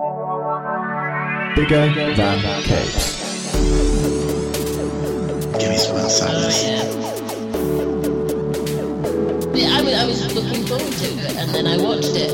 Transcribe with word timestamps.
Bigger 0.00 1.92
than 2.14 2.40
capes. 2.62 3.52
Give 5.58 5.68
me 5.68 5.76
some 5.76 5.96
Alzheimer's. 5.98 6.62
Yeah, 9.54 9.76
I, 9.76 9.82
was, 9.82 9.92
I 9.92 10.06
was 10.06 10.34
looking 10.34 10.64
forward 10.64 10.90
to 10.90 11.04
it, 11.04 11.36
and 11.36 11.54
then 11.54 11.66
I 11.66 11.76
watched 11.76 12.16
it. 12.16 12.32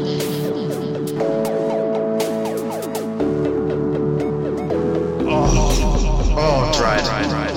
Oh, 6.39 6.73
dry, 6.73 7.03
dry, 7.03 7.23
dry, 7.25 7.49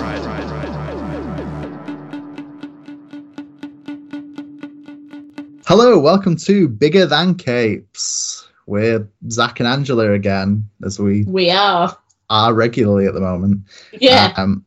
Hello, 5.68 6.00
welcome 6.00 6.36
to 6.38 6.68
Bigger 6.68 7.06
Than 7.06 7.36
Capes. 7.36 8.39
We're 8.70 9.10
Zach 9.32 9.60
and 9.60 9.68
Angela 9.68 10.12
again, 10.12 10.70
as 10.86 11.00
we 11.00 11.24
We 11.24 11.50
are. 11.50 11.98
are 12.30 12.54
regularly 12.54 13.08
at 13.08 13.16
the 13.16 13.20
moment. 13.20 13.62
Yeah. 13.92 14.32
Um, 14.38 14.64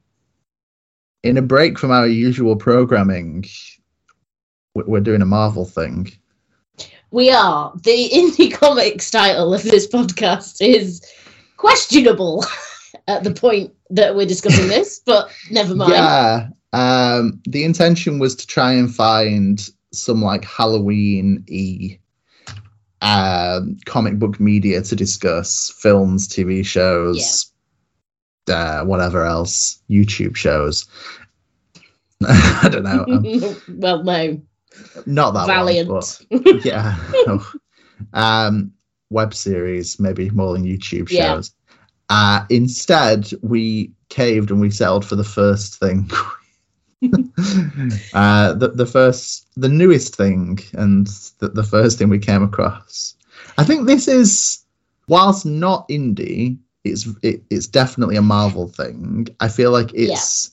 in 1.22 1.36
a 1.38 1.42
break 1.42 1.78
from 1.78 1.92
our 1.92 2.08
usual 2.08 2.56
programming, 2.56 3.44
we- 4.74 4.82
we're 4.88 5.00
doing 5.00 5.22
a 5.22 5.26
Marvel 5.26 5.64
thing. 5.64 6.10
We 7.12 7.30
are. 7.30 7.72
The 7.84 8.10
indie 8.12 8.52
comics 8.60 9.08
title 9.08 9.54
of 9.54 9.62
this 9.62 9.86
podcast 9.86 10.56
is 10.60 11.00
questionable 11.56 12.44
at 13.06 13.22
the 13.22 13.30
point 13.32 13.72
that 13.90 14.16
we're 14.16 14.26
discussing 14.26 14.66
this, 14.76 15.00
but 15.06 15.30
never 15.48 15.76
mind. 15.76 15.92
Yeah. 15.92 16.48
Um, 16.72 17.40
the 17.46 17.62
intention 17.62 18.18
was 18.18 18.34
to 18.34 18.48
try 18.48 18.72
and 18.72 18.92
find 18.92 19.64
some 19.92 20.22
like 20.22 20.44
Halloween 20.44 21.44
y 21.48 22.00
um, 23.02 23.76
comic 23.84 24.18
book 24.18 24.40
media 24.40 24.80
to 24.82 24.96
discuss 24.96 25.70
films, 25.78 26.28
TV 26.28 26.64
shows, 26.64 27.52
uh, 28.48 28.84
whatever 28.84 29.24
else, 29.26 29.82
YouTube 29.90 30.36
shows. 30.36 30.86
I 32.26 32.68
don't 32.70 32.84
know. 32.84 33.04
um, 33.10 33.56
well, 33.80 34.02
no. 34.04 34.40
not 35.06 35.32
that 35.34 35.46
Valiant. 35.48 35.90
one, 35.90 36.02
yeah. 36.64 36.96
Um, 38.14 38.72
web 39.10 39.34
series, 39.34 39.98
maybe 40.00 40.30
more 40.30 40.52
than 40.54 40.64
YouTube 40.64 41.10
Yeah. 41.10 41.34
shows. 41.34 41.52
Uh, 42.08 42.44
instead, 42.50 43.30
we 43.42 43.92
caved 44.08 44.50
and 44.50 44.60
we 44.60 44.70
settled 44.70 45.04
for 45.04 45.16
the 45.16 45.24
first 45.24 45.78
thing. 45.80 46.10
uh, 48.14 48.52
the, 48.54 48.72
the 48.74 48.86
first, 48.86 49.48
the 49.56 49.68
newest 49.68 50.16
thing, 50.16 50.58
and 50.74 51.06
the, 51.38 51.48
the 51.48 51.64
first 51.64 51.98
thing 51.98 52.08
we 52.08 52.18
came 52.18 52.42
across. 52.42 53.14
I 53.58 53.64
think 53.64 53.86
this 53.86 54.08
is, 54.08 54.64
whilst 55.08 55.44
not 55.44 55.88
indie, 55.88 56.58
it's 56.84 57.08
it, 57.22 57.42
it's 57.50 57.66
definitely 57.66 58.16
a 58.16 58.22
Marvel 58.22 58.68
thing. 58.68 59.28
I 59.40 59.48
feel 59.48 59.70
like 59.70 59.90
it's 59.94 60.50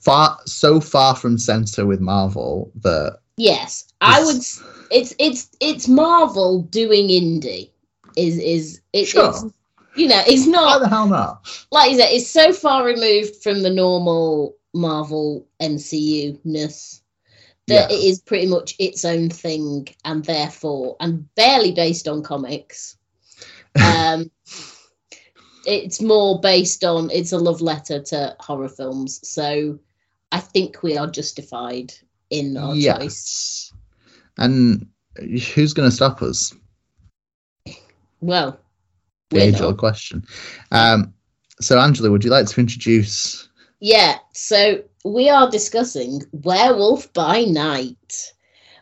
far 0.00 0.38
so 0.46 0.80
far 0.80 1.14
from 1.14 1.38
center 1.38 1.86
with 1.86 2.00
Marvel 2.00 2.70
that 2.82 3.18
Yes, 3.36 3.86
I 4.00 4.24
would. 4.24 4.36
It's 4.90 5.14
it's 5.18 5.50
it's 5.60 5.88
Marvel 5.88 6.62
doing 6.62 7.08
indie. 7.08 7.70
Is 8.16 8.38
is 8.38 8.80
it, 8.92 9.06
Sure. 9.06 9.28
it's 9.28 9.44
you 9.96 10.08
know 10.08 10.22
it's 10.26 10.46
why 10.46 10.52
not 10.52 10.78
the 10.80 10.88
hell 10.88 11.08
not? 11.08 11.66
like 11.72 11.90
you 11.90 11.96
said 11.98 12.08
it's 12.12 12.30
so 12.30 12.52
far 12.52 12.84
removed 12.84 13.42
from 13.42 13.62
the 13.62 13.70
normal 13.70 14.56
Marvel 14.74 15.46
MCU 15.60 16.38
ness 16.44 17.02
that 17.68 17.90
Yeah. 17.90 17.96
it 17.96 18.00
is 18.00 18.20
pretty 18.20 18.46
much 18.46 18.74
its 18.78 19.04
own 19.04 19.28
thing 19.30 19.88
and 20.04 20.24
therefore 20.24 20.96
and 21.00 21.32
barely 21.34 21.72
based 21.72 22.08
on 22.08 22.22
comics. 22.22 22.96
Um, 23.76 24.30
it's 25.66 26.00
more 26.00 26.40
based 26.40 26.82
on 26.84 27.10
it's 27.10 27.32
a 27.32 27.38
love 27.38 27.60
letter 27.60 28.00
to 28.00 28.34
horror 28.40 28.68
films, 28.70 29.20
so 29.28 29.78
I 30.32 30.40
think 30.40 30.82
we 30.82 30.96
are 30.96 31.06
justified 31.06 31.92
in 32.30 32.56
our 32.56 32.74
choice. 32.74 33.72
And 34.38 34.86
who's 35.18 35.74
going 35.74 35.90
to 35.90 35.94
stop 35.94 36.22
us? 36.22 36.54
Well, 38.20 38.58
Age 39.34 39.60
old 39.60 39.78
question. 39.78 40.24
Um, 40.70 41.12
so, 41.60 41.78
Angela, 41.78 42.10
would 42.10 42.24
you 42.24 42.30
like 42.30 42.46
to 42.46 42.60
introduce? 42.60 43.48
Yeah, 43.80 44.18
so 44.32 44.82
we 45.04 45.28
are 45.28 45.50
discussing 45.50 46.22
Werewolf 46.32 47.12
by 47.12 47.44
Night, 47.44 48.32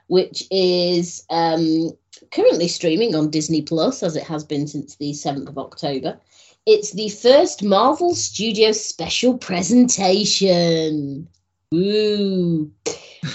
which 0.09 0.45
is 0.51 1.25
um, 1.31 1.93
currently 2.31 2.69
streaming 2.69 3.15
on 3.15 3.31
Disney 3.31 3.63
Plus, 3.63 4.03
as 4.03 4.17
it 4.17 4.25
has 4.25 4.45
been 4.45 4.67
since 4.67 4.97
the 4.97 5.13
7th 5.13 5.49
of 5.49 5.59
October. 5.59 6.19
It's 6.67 6.93
the 6.93 7.09
first 7.09 7.63
Marvel 7.63 8.15
Studios 8.15 8.83
special 8.83 9.37
presentation. 9.37 11.29
Ooh. 11.75 12.71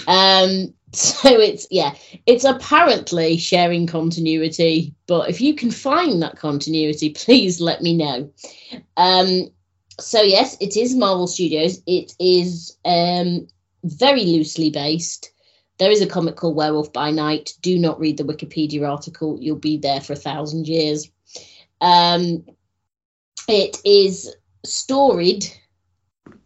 Um, 0.06 0.74
so 0.92 1.28
it's, 1.28 1.66
yeah, 1.70 1.94
it's 2.26 2.44
apparently 2.44 3.36
sharing 3.36 3.86
continuity, 3.86 4.94
but 5.06 5.30
if 5.30 5.40
you 5.40 5.54
can 5.54 5.70
find 5.70 6.22
that 6.22 6.36
continuity, 6.36 7.10
please 7.14 7.60
let 7.60 7.82
me 7.82 7.96
know. 7.96 8.30
Um, 8.96 9.50
so 10.00 10.22
yes, 10.22 10.56
it 10.60 10.76
is 10.76 10.94
Marvel 10.94 11.26
Studios. 11.26 11.80
It 11.86 12.14
is 12.18 12.76
um, 12.84 13.46
very 13.84 14.24
loosely 14.24 14.70
based. 14.70 15.32
There 15.78 15.90
is 15.90 16.02
a 16.02 16.06
comic 16.06 16.36
called 16.36 16.56
Werewolf 16.56 16.92
by 16.92 17.10
Night. 17.10 17.54
Do 17.62 17.78
not 17.78 17.98
read 17.98 18.18
the 18.18 18.24
Wikipedia 18.24 18.88
article. 18.88 19.38
You'll 19.40 19.56
be 19.56 19.78
there 19.78 20.00
for 20.00 20.12
a 20.12 20.16
thousand 20.16 20.68
years. 20.68 21.10
Um, 21.80 22.44
it 23.48 23.78
is 23.84 24.34
storied 24.64 25.46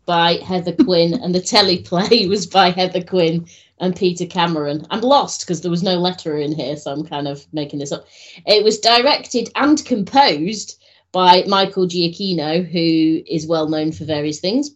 by 0.06 0.34
Heather 0.34 0.72
Quinn, 0.72 1.14
and 1.14 1.34
the 1.34 1.40
teleplay 1.54 2.28
was 2.28 2.46
by 2.46 2.70
Heather 2.70 3.02
Quinn 3.02 3.46
and 3.78 3.96
Peter 3.96 4.26
Cameron. 4.26 4.86
I'm 4.90 5.00
lost 5.00 5.40
because 5.40 5.60
there 5.60 5.70
was 5.70 5.82
no 5.82 5.96
letter 5.96 6.36
in 6.36 6.52
here, 6.52 6.76
so 6.76 6.92
I'm 6.92 7.04
kind 7.04 7.28
of 7.28 7.44
making 7.52 7.80
this 7.80 7.92
up. 7.92 8.06
It 8.46 8.64
was 8.64 8.78
directed 8.78 9.50
and 9.54 9.84
composed 9.84 10.80
by 11.12 11.44
Michael 11.46 11.86
Giacchino, 11.86 12.64
who 12.64 13.22
is 13.26 13.46
well 13.46 13.68
known 13.68 13.92
for 13.92 14.04
various 14.04 14.40
things. 14.40 14.70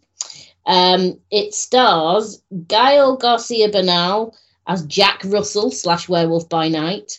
Um, 0.67 1.19
it 1.31 1.55
stars 1.55 2.43
Gael 2.67 3.17
Garcia 3.17 3.71
Bernal 3.71 4.37
as 4.67 4.85
Jack 4.85 5.23
Russell 5.25 5.71
slash 5.71 6.09
Werewolf 6.09 6.49
by 6.49 6.69
Night, 6.69 7.19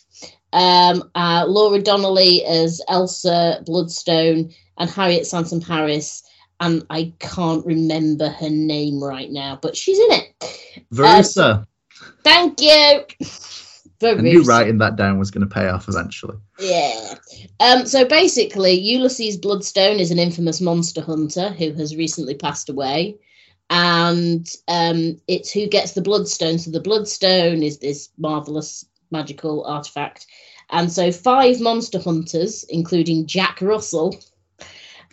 um, 0.52 1.10
uh, 1.14 1.44
Laura 1.48 1.82
Donnelly 1.82 2.44
as 2.44 2.80
Elsa 2.88 3.62
Bloodstone, 3.66 4.52
and 4.78 4.88
Harriet 4.90 5.26
Sansom 5.26 5.60
Harris. 5.60 6.22
And 6.60 6.84
I 6.90 7.12
can't 7.18 7.64
remember 7.64 8.28
her 8.28 8.50
name 8.50 9.02
right 9.02 9.30
now, 9.30 9.58
but 9.60 9.76
she's 9.76 9.98
in 9.98 10.12
it. 10.12 10.84
Verussa. 10.92 11.66
Thank 12.24 12.60
you. 12.60 13.04
I 14.02 14.14
knew 14.14 14.42
Verussa. 14.42 14.46
writing 14.46 14.78
that 14.78 14.96
down 14.96 15.18
was 15.18 15.30
going 15.30 15.46
to 15.46 15.54
pay 15.54 15.68
off 15.68 15.88
eventually. 15.88 16.36
Yeah. 16.58 17.14
Um, 17.60 17.86
so 17.86 18.04
basically, 18.04 18.72
Ulysses 18.72 19.36
Bloodstone 19.36 19.98
is 20.00 20.10
an 20.10 20.18
infamous 20.18 20.60
monster 20.60 21.02
hunter 21.02 21.50
who 21.50 21.72
has 21.74 21.96
recently 21.96 22.34
passed 22.34 22.68
away. 22.70 23.18
And 23.68 24.48
um, 24.68 25.20
it's 25.28 25.52
who 25.52 25.68
gets 25.68 25.92
the 25.92 26.02
Bloodstone. 26.02 26.58
So 26.58 26.70
the 26.70 26.80
Bloodstone 26.80 27.62
is 27.62 27.78
this 27.78 28.08
marvelous 28.18 28.84
magical 29.10 29.64
artifact. 29.64 30.26
And 30.70 30.90
so 30.90 31.12
five 31.12 31.60
monster 31.60 31.98
hunters, 31.98 32.64
including 32.68 33.26
Jack 33.26 33.60
Russell, 33.60 34.18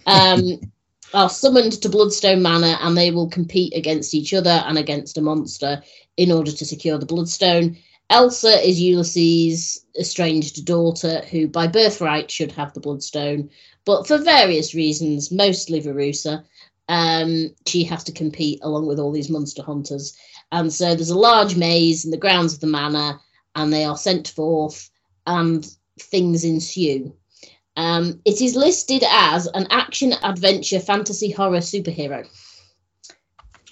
um, 0.05 0.59
are 1.13 1.29
summoned 1.29 1.73
to 1.81 1.89
Bloodstone 1.89 2.41
Manor 2.41 2.77
and 2.81 2.97
they 2.97 3.11
will 3.11 3.29
compete 3.29 3.73
against 3.75 4.13
each 4.13 4.33
other 4.33 4.63
and 4.65 4.77
against 4.77 5.17
a 5.17 5.21
monster 5.21 5.81
in 6.17 6.31
order 6.31 6.51
to 6.51 6.65
secure 6.65 6.97
the 6.97 7.05
Bloodstone. 7.05 7.77
Elsa 8.09 8.65
is 8.65 8.79
Ulysses' 8.79 9.85
estranged 9.99 10.65
daughter, 10.65 11.21
who 11.29 11.47
by 11.47 11.67
birthright 11.67 12.31
should 12.31 12.51
have 12.53 12.73
the 12.73 12.79
Bloodstone, 12.79 13.49
but 13.85 14.07
for 14.07 14.17
various 14.17 14.73
reasons, 14.73 15.31
mostly 15.31 15.81
Verussa, 15.81 16.43
um, 16.89 17.53
she 17.65 17.83
has 17.83 18.03
to 18.05 18.11
compete 18.13 18.59
along 18.63 18.87
with 18.87 18.99
all 18.99 19.11
these 19.11 19.29
monster 19.29 19.61
hunters. 19.61 20.15
And 20.51 20.71
so 20.71 20.95
there's 20.95 21.09
a 21.09 21.17
large 21.17 21.57
maze 21.57 22.05
in 22.05 22.11
the 22.11 22.17
grounds 22.17 22.53
of 22.53 22.61
the 22.61 22.67
manor, 22.67 23.19
and 23.55 23.73
they 23.73 23.83
are 23.83 23.97
sent 23.97 24.29
forth, 24.29 24.89
and 25.25 25.69
things 25.99 26.43
ensue. 26.45 27.13
Um, 27.77 28.19
it 28.25 28.41
is 28.41 28.55
listed 28.55 29.03
as 29.07 29.45
an 29.53 29.67
action 29.69 30.13
adventure 30.23 30.79
fantasy 30.79 31.29
horror 31.29 31.59
superhero. 31.59 32.27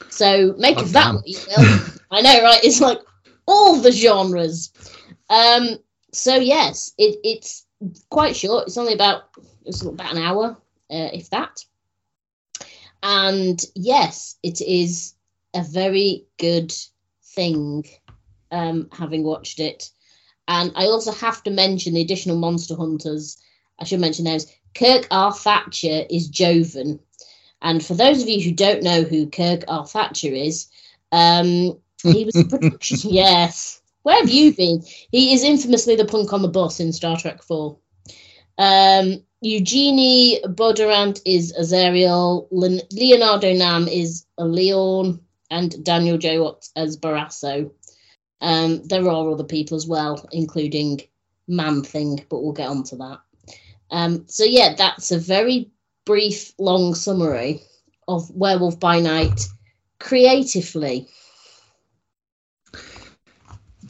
So 0.10 0.54
make 0.60 0.78
of 0.78 0.94
that 0.94 1.16
what 1.16 1.28
you 1.28 1.40
will. 1.50 1.80
I 2.12 2.22
know, 2.22 2.44
right? 2.44 2.64
It's 2.64 2.80
like 2.80 3.00
all 3.48 3.78
the 3.78 3.92
genres. 3.92 4.72
Um, 5.30 5.80
so 6.14 6.36
yes, 6.36 6.94
it, 7.00 7.20
it's 7.24 7.66
quite 8.12 8.36
short. 8.36 8.68
It's 8.68 8.78
only 8.78 8.94
about 8.94 9.24
it's 9.66 9.82
about 9.82 10.14
an 10.14 10.22
hour, 10.22 10.56
uh, 10.92 11.10
if 11.12 11.32
that. 11.32 11.66
And 13.02 13.60
yes, 13.74 14.38
it 14.44 14.62
is 14.62 15.16
a 15.56 15.64
very 15.64 16.28
good 16.38 16.74
thing. 17.24 17.86
Um, 18.52 18.88
having 18.92 19.24
watched 19.24 19.60
it, 19.60 19.90
and 20.48 20.72
I 20.76 20.86
also 20.86 21.12
have 21.12 21.42
to 21.44 21.52
mention 21.52 21.96
the 21.96 22.02
additional 22.02 22.38
monster 22.38 22.76
hunters 22.76 23.38
I 23.80 23.84
should 23.84 24.00
mention 24.00 24.26
those. 24.26 24.52
Kirk 24.74 25.08
R. 25.12 25.34
Thatcher 25.34 26.06
is 26.10 26.28
Jovan. 26.28 27.00
And 27.62 27.84
for 27.84 27.94
those 27.94 28.22
of 28.22 28.30
you 28.30 28.42
who 28.42 28.52
don't 28.52 28.84
know 28.84 29.04
who 29.04 29.30
Kirk 29.30 29.64
R. 29.68 29.88
Thatcher 29.88 30.34
is, 30.34 30.68
um, 31.12 31.78
he 32.04 32.26
was 32.26 32.36
a 32.36 32.46
production. 32.46 33.00
yes. 33.12 33.82
Where 34.04 34.20
have 34.20 34.30
you 34.30 34.54
been? 34.54 34.84
He 35.12 35.34
is 35.34 35.44
infamously 35.44 35.96
the 35.96 36.06
punk 36.06 36.32
on 36.32 36.42
the 36.42 36.48
bus 36.48 36.80
in 36.80 36.94
Star 36.94 37.18
Trek 37.18 37.42
4. 37.42 37.78
Um, 38.58 39.24
Eugenie 39.42 40.42
Bondurant 40.44 41.22
is 41.26 41.54
Azarel. 41.54 42.48
Leonardo 42.52 43.54
Nam 43.54 43.88
is 43.88 44.26
a 44.38 44.46
Leon. 44.46 45.22
And 45.50 45.84
Daniel 45.84 46.18
J. 46.18 46.40
Watts 46.40 46.72
as 46.76 46.98
Barasso. 46.98 47.72
Um, 48.42 48.84
there 48.84 49.08
are 49.08 49.32
other 49.32 49.44
people 49.44 49.78
as 49.78 49.88
well, 49.88 50.28
including 50.32 51.02
Man 51.48 51.84
Thing, 51.84 52.26
but 52.30 52.44
we'll 52.44 52.54
get 52.54 52.70
on 52.70 52.84
to 52.86 52.96
that. 52.98 53.20
Um, 53.92 54.26
so, 54.28 54.44
yeah, 54.44 54.74
that's 54.76 55.12
a 55.12 55.20
very 55.20 55.72
brief, 56.06 56.54
long 56.58 56.96
summary 56.96 57.62
of 58.08 58.30
Werewolf 58.32 58.80
by 58.80 59.00
Night 59.00 59.48
creatively. 60.00 61.08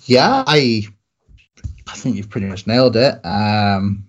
Yeah, 0.06 0.44
I 0.45 0.83
I 1.88 1.95
think 1.95 2.15
you've 2.15 2.30
pretty 2.30 2.47
much 2.47 2.68
nailed 2.68 2.95
it. 2.95 3.19
Um, 3.25 4.06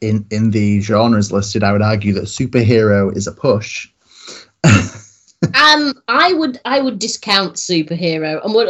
in 0.00 0.26
in 0.30 0.50
the 0.50 0.80
genres 0.80 1.32
listed, 1.32 1.62
I 1.62 1.72
would 1.72 1.82
argue 1.82 2.12
that 2.14 2.24
superhero 2.24 3.14
is 3.16 3.26
a 3.26 3.32
push. 3.32 3.88
um, 4.64 5.94
I 6.08 6.32
would 6.34 6.60
I 6.64 6.80
would 6.80 6.98
discount 6.98 7.54
superhero 7.54 8.44
and 8.44 8.54
would 8.54 8.68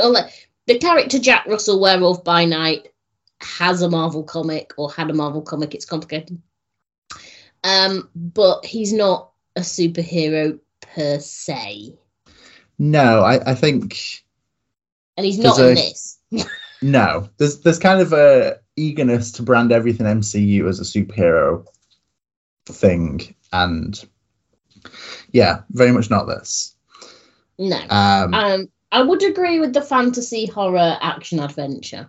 the 0.67 0.79
character 0.79 1.19
Jack 1.19 1.47
Russell, 1.47 1.81
Werewolf 1.81 2.23
by 2.23 2.45
Night, 2.45 2.89
has 3.43 3.83
a 3.83 3.91
Marvel 3.91 4.23
comic 4.25 4.73
or 4.77 4.91
had 4.91 5.11
a 5.11 5.15
Marvel 5.15 5.43
comic. 5.43 5.75
It's 5.75 5.85
complicated, 5.85 6.41
um, 7.65 8.09
but 8.15 8.65
he's 8.65 8.93
not 8.93 9.33
a 9.57 9.61
superhero 9.61 10.59
per 10.81 11.19
se, 11.19 11.95
No, 12.79 13.21
I, 13.23 13.51
I 13.51 13.55
think 13.55 13.97
and 15.17 15.27
he's 15.27 15.39
not 15.39 15.59
in 15.59 15.65
a- 15.65 15.75
this. 15.75 16.19
no. 16.83 17.29
There's 17.37 17.61
there's 17.61 17.79
kind 17.79 18.01
of 18.01 18.13
a 18.13 18.59
eagerness 18.77 19.33
to 19.33 19.43
brand 19.43 19.73
everything 19.73 20.07
MCU 20.07 20.69
as 20.69 20.81
a 20.81 20.85
superhero 20.85 21.67
thing, 22.67 23.35
and 23.53 24.03
yeah, 25.33 25.63
very 25.71 25.93
much 25.93 26.11
not 26.11 26.25
this. 26.27 26.75
No, 27.59 27.77
Um, 27.91 28.33
um, 28.35 28.69
I 28.91 29.03
would 29.03 29.23
agree 29.23 29.61
with 29.61 29.75
the 29.75 29.83
fantasy 29.83 30.47
horror 30.47 30.97
action 31.01 31.41
adventure. 31.41 32.09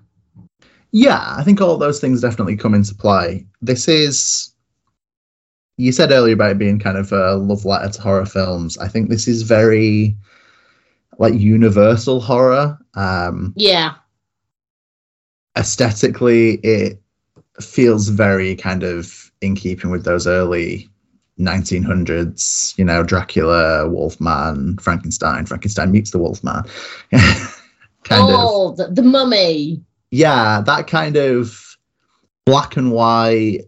Yeah, 0.91 1.35
I 1.37 1.43
think 1.43 1.61
all 1.61 1.77
those 1.77 1.99
things 1.99 2.21
definitely 2.21 2.57
come 2.57 2.73
into 2.73 2.95
play. 2.95 3.45
This 3.61 3.87
is. 3.87 4.53
You 5.77 5.91
said 5.91 6.11
earlier 6.11 6.33
about 6.33 6.51
it 6.51 6.57
being 6.59 6.77
kind 6.79 6.97
of 6.97 7.11
a 7.11 7.35
love 7.35 7.65
letter 7.65 7.91
to 7.91 8.01
horror 8.01 8.25
films. 8.25 8.77
I 8.77 8.87
think 8.87 9.09
this 9.09 9.27
is 9.27 9.41
very 9.41 10.15
like 11.17 11.33
universal 11.33 12.19
horror. 12.21 12.77
Um, 12.93 13.53
Yeah, 13.55 13.93
aesthetically, 15.57 16.55
it 16.55 17.01
feels 17.59 18.09
very 18.09 18.55
kind 18.55 18.83
of 18.83 19.31
in 19.41 19.55
keeping 19.55 19.89
with 19.91 20.05
those 20.05 20.27
early 20.27 20.89
1900s, 21.39 22.77
you 22.77 22.85
know, 22.85 23.03
Dracula, 23.03 23.89
Wolfman, 23.89 24.77
Frankenstein, 24.77 25.45
Frankenstein 25.45 25.91
meets 25.91 26.11
the 26.11 26.19
Wolfman. 26.19 26.63
kind 27.11 28.23
of 28.23 28.29
oh, 28.29 28.75
the, 28.75 28.87
the 28.87 29.01
mummy. 29.01 29.81
Yeah, 30.11 30.61
that 30.61 30.87
kind 30.87 31.15
of 31.15 31.77
black 32.45 32.77
and 32.77 32.91
white, 32.91 33.61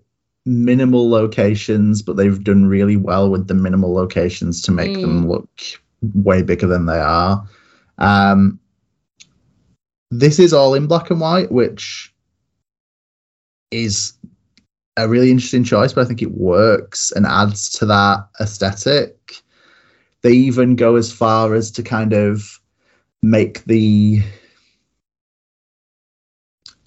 minimal 0.46 1.10
locations, 1.10 2.02
but 2.02 2.18
they've 2.18 2.44
done 2.44 2.66
really 2.66 2.98
well 2.98 3.30
with 3.30 3.48
the 3.48 3.54
minimal 3.54 3.94
locations 3.94 4.62
to 4.64 4.72
make 4.72 5.00
them 5.00 5.28
look 5.28 5.50
way 6.14 6.42
bigger 6.42 6.68
than 6.68 6.86
they 6.86 7.00
are. 7.00 7.48
Um, 7.98 8.60
this 10.12 10.38
is 10.38 10.54
all 10.54 10.74
in 10.74 10.86
black 10.88 11.10
and 11.10 11.22
white, 11.22 11.52
which 11.52 12.14
is 13.72 14.14
a 14.98 15.08
really 15.08 15.32
interesting 15.32 15.64
choice, 15.64 15.94
but 15.94 16.02
I 16.02 16.08
think 16.08 16.22
it 16.22 16.32
works 16.32 17.12
and 17.12 17.26
adds 17.26 17.70
to 17.72 17.86
that 17.88 18.28
aesthetic. 18.40 19.42
They 20.22 20.34
even 20.34 20.76
go 20.76 20.96
as 20.96 21.12
far 21.12 21.56
as 21.56 21.72
to 21.72 21.84
kind 21.84 22.14
of 22.14 22.60
make 23.22 23.64
the 23.64 24.22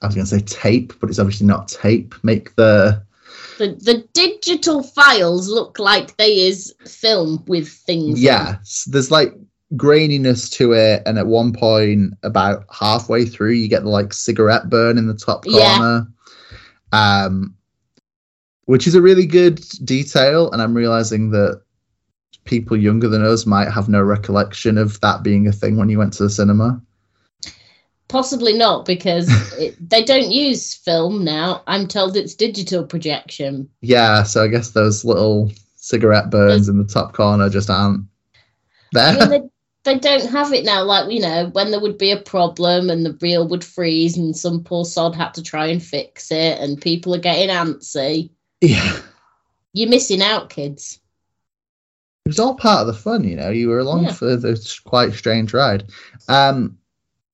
I 0.07 0.09
was 0.09 0.15
going 0.15 0.27
to 0.27 0.39
say 0.39 0.61
tape, 0.71 0.93
but 1.01 1.11
it's 1.11 1.19
obviously 1.19 1.47
not 1.47 1.69
tape. 1.69 2.15
Make 2.23 2.55
the 2.55 3.03
The 3.59 3.69
the 3.75 4.07
digital 4.13 4.83
files 4.83 5.49
look 5.49 5.79
like 5.79 6.17
they 6.17 6.47
is 6.47 6.73
film 6.87 7.43
with 7.47 7.69
things. 7.69 8.23
yes, 8.23 8.85
there's 8.91 9.11
like 9.11 9.35
graininess 9.75 10.49
to 10.53 10.73
it, 10.75 11.03
and 11.07 11.19
at 11.19 11.27
one 11.27 11.53
point, 11.53 12.15
about 12.23 12.65
halfway 12.71 13.25
through, 13.27 13.51
you 13.53 13.67
get 13.69 13.83
the 13.83 13.89
like 13.89 14.13
cigarette 14.13 14.71
burn 14.71 14.97
in 14.97 15.09
the 15.09 15.15
top 15.15 15.45
Yeah. 15.45 15.77
corner, 15.79 16.07
um, 16.93 17.55
which 18.67 18.87
is 18.87 18.95
a 18.95 19.03
really 19.03 19.27
good 19.27 19.61
detail. 19.85 20.51
And 20.53 20.63
I'm 20.63 20.75
realizing 20.75 21.31
that 21.33 21.63
people 22.45 22.77
younger 22.77 23.09
than 23.09 23.25
us 23.25 23.45
might 23.45 23.71
have 23.73 23.89
no 23.89 24.01
recollection 24.03 24.79
of 24.79 25.01
that 25.01 25.25
being 25.25 25.49
a 25.49 25.53
thing 25.53 25.77
when 25.77 25.89
you 25.89 25.99
went 25.99 26.13
to 26.13 26.23
the 26.23 26.31
cinema. 26.31 26.81
Possibly 28.09 28.53
not 28.53 28.87
because 28.87 29.29
it, 29.59 29.77
they 29.91 30.05
don't 30.05 30.31
use 30.31 30.75
film 30.75 31.25
now. 31.25 31.63
I'm 31.67 31.89
told 31.89 32.17
it's 32.17 32.35
digital 32.35 32.85
projection. 32.87 33.69
Yeah, 33.81 34.23
so 34.23 34.45
I 34.45 34.49
guess 34.49 34.71
those 34.71 35.05
little 35.05 35.51
cigarette 35.75 36.31
burns 36.31 36.69
in 36.69 36.79
the 36.79 36.85
top 36.85 37.13
corner 37.13 37.49
just 37.49 37.69
aren't 37.71 38.05
I 38.95 39.15
there. 39.15 39.29
mean, 39.29 39.31
they, 39.31 39.41
they 39.95 39.99
don't 39.99 40.31
have 40.31 40.53
it 40.53 40.65
now. 40.65 40.85
Like 40.85 41.11
you 41.13 41.21
know, 41.21 41.47
when 41.53 41.71
there 41.73 41.81
would 41.81 41.99
be 41.99 42.13
a 42.13 42.21
problem 42.21 42.91
and 42.91 43.05
the 43.05 43.19
reel 43.21 43.47
would 43.49 43.65
freeze, 43.65 44.17
and 44.17 44.37
some 44.37 44.63
poor 44.63 44.85
sod 44.85 45.15
had 45.17 45.35
to 45.35 45.43
try 45.43 45.67
and 45.67 45.83
fix 45.83 46.31
it, 46.31 46.59
and 46.61 46.81
people 46.81 47.15
are 47.15 47.19
getting 47.21 47.49
antsy. 47.55 48.31
yeah. 48.61 49.01
You're 49.73 49.91
missing 49.91 50.23
out, 50.23 50.49
kids. 50.49 51.01
it 52.25 52.29
was 52.31 52.39
all 52.41 52.55
part 52.55 52.81
of 52.81 52.87
the 52.87 52.95
fun, 52.95 53.25
you 53.25 53.37
know. 53.37 53.51
You 53.51 53.69
were 53.69 53.79
along 53.81 54.05
Yeah. 54.05 54.13
for 54.13 54.37
this 54.37 54.79
quite 54.81 55.13
strange 55.13 55.53
ride. 55.53 55.91
Um, 56.29 56.79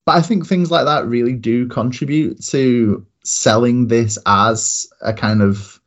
but 0.06 0.16
I 0.16 0.20
think 0.22 0.46
things 0.46 0.70
like 0.70 0.84
that 0.86 1.06
really 1.06 1.34
do 1.34 1.66
contribute 1.68 2.42
to 2.46 3.06
selling 3.24 3.86
this 3.86 4.18
as 4.26 4.86
a 5.00 5.12
kind 5.12 5.42
of 5.42 5.80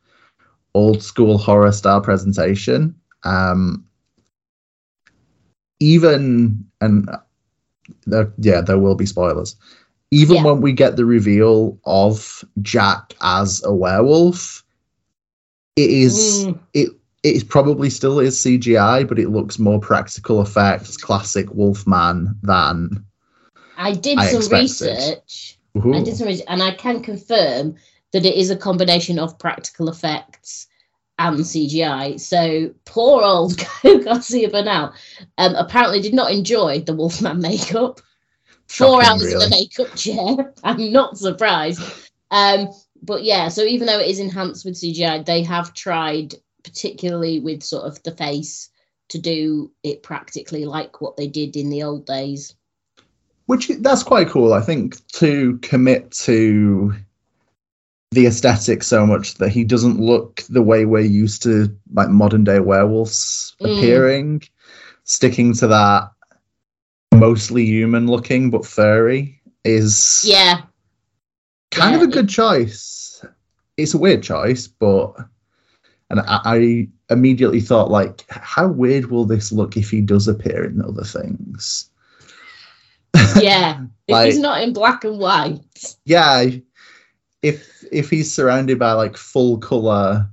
old 0.74 1.02
school 1.02 1.38
horror 1.38 1.72
style 1.72 2.00
presentation. 2.00 2.94
Um, 3.24 3.84
even 5.80 6.64
and 6.80 7.08
there, 8.06 8.32
yeah, 8.38 8.60
there 8.60 8.78
will 8.78 8.94
be 8.94 9.06
spoilers. 9.06 9.56
Even 10.10 10.36
Yeah. 10.36 10.44
when 10.44 10.60
we 10.60 10.72
get 10.72 10.96
the 10.96 11.04
reveal 11.04 11.78
of 11.84 12.44
Jack 12.62 13.14
as 13.20 13.62
a 13.64 13.74
werewolf, 13.74 14.64
it 15.76 15.90
is 15.90 16.46
Mm. 16.46 16.58
it 16.74 16.88
it 17.22 17.48
probably 17.48 17.90
still 17.90 18.20
is 18.20 18.38
CGI, 18.38 19.02
but 19.02 19.18
it 19.18 19.30
looks 19.30 19.58
more 19.58 19.80
practical 19.80 20.40
effects, 20.40 20.96
classic 20.96 21.52
Wolfman 21.52 22.36
than. 22.42 23.04
I 23.76 23.92
did 23.92 24.18
I 24.18 24.26
some 24.26 24.58
research. 24.58 25.58
I 25.76 26.02
did 26.02 26.16
some 26.16 26.26
research, 26.26 26.46
and 26.48 26.62
I 26.62 26.72
can 26.72 27.02
confirm 27.02 27.76
that 28.12 28.24
it 28.24 28.34
is 28.34 28.50
a 28.50 28.56
combination 28.56 29.18
of 29.18 29.38
practical 29.38 29.88
effects 29.88 30.66
and 31.18 31.40
CGI. 31.40 32.20
So 32.20 32.74
poor 32.84 33.22
old 33.22 33.58
Garcia 34.04 34.50
Bernal 34.50 34.92
um, 35.38 35.54
apparently 35.54 36.00
did 36.00 36.14
not 36.14 36.32
enjoy 36.32 36.80
the 36.80 36.94
Wolfman 36.94 37.40
makeup. 37.40 38.00
Four 38.68 39.02
Shocking, 39.02 39.08
hours 39.08 39.32
in 39.32 39.38
the 39.38 39.48
makeup 39.50 39.94
chair. 39.94 40.54
I'm 40.64 40.92
not 40.92 41.16
surprised. 41.16 41.80
Um, 42.30 42.68
but 43.02 43.22
yeah, 43.22 43.48
so 43.48 43.62
even 43.62 43.86
though 43.86 44.00
it 44.00 44.08
is 44.08 44.18
enhanced 44.18 44.64
with 44.64 44.74
CGI, 44.74 45.24
they 45.24 45.44
have 45.44 45.72
tried, 45.72 46.34
particularly 46.64 47.38
with 47.38 47.62
sort 47.62 47.84
of 47.84 48.02
the 48.02 48.10
face, 48.10 48.70
to 49.10 49.18
do 49.18 49.70
it 49.84 50.02
practically 50.02 50.64
like 50.64 51.00
what 51.00 51.16
they 51.16 51.28
did 51.28 51.56
in 51.56 51.70
the 51.70 51.84
old 51.84 52.06
days. 52.06 52.54
Which 53.46 53.68
that's 53.80 54.02
quite 54.02 54.28
cool. 54.28 54.52
I 54.52 54.60
think 54.60 55.06
to 55.14 55.58
commit 55.58 56.10
to 56.12 56.94
the 58.10 58.26
aesthetic 58.26 58.82
so 58.82 59.06
much 59.06 59.34
that 59.34 59.50
he 59.50 59.64
doesn't 59.64 60.00
look 60.00 60.42
the 60.48 60.62
way 60.62 60.84
we're 60.84 61.00
used 61.00 61.42
to, 61.44 61.74
like 61.92 62.08
modern 62.08 62.44
day 62.44 62.60
werewolves 62.60 63.54
Mm. 63.60 63.76
appearing, 63.76 64.42
sticking 65.04 65.54
to 65.54 65.66
that 65.68 66.10
mostly 67.14 67.64
human 67.64 68.06
looking 68.06 68.50
but 68.50 68.66
furry 68.66 69.40
is 69.64 70.22
Yeah, 70.24 70.62
kind 71.70 71.94
Yeah, 71.94 72.02
of 72.02 72.08
a 72.08 72.12
good 72.12 72.28
choice. 72.28 73.24
It's 73.76 73.94
a 73.94 73.98
weird 73.98 74.22
choice, 74.22 74.66
but 74.66 75.14
and 76.10 76.20
I, 76.20 76.40
I 76.44 76.88
immediately 77.10 77.60
thought 77.60 77.90
like, 77.90 78.24
how 78.28 78.68
weird 78.68 79.06
will 79.10 79.24
this 79.24 79.50
look 79.52 79.76
if 79.76 79.90
he 79.90 80.00
does 80.00 80.28
appear 80.28 80.64
in 80.64 80.80
other 80.82 81.04
things? 81.04 81.90
Yeah. 83.40 83.82
if 84.08 84.24
he's 84.24 84.38
not 84.38 84.62
in 84.62 84.72
black 84.72 85.04
and 85.04 85.18
white. 85.18 85.60
Yeah, 86.04 86.46
if 87.42 87.84
if 87.92 88.10
he's 88.10 88.32
surrounded 88.32 88.78
by 88.78 88.92
like 88.92 89.16
full 89.16 89.58
color 89.58 90.28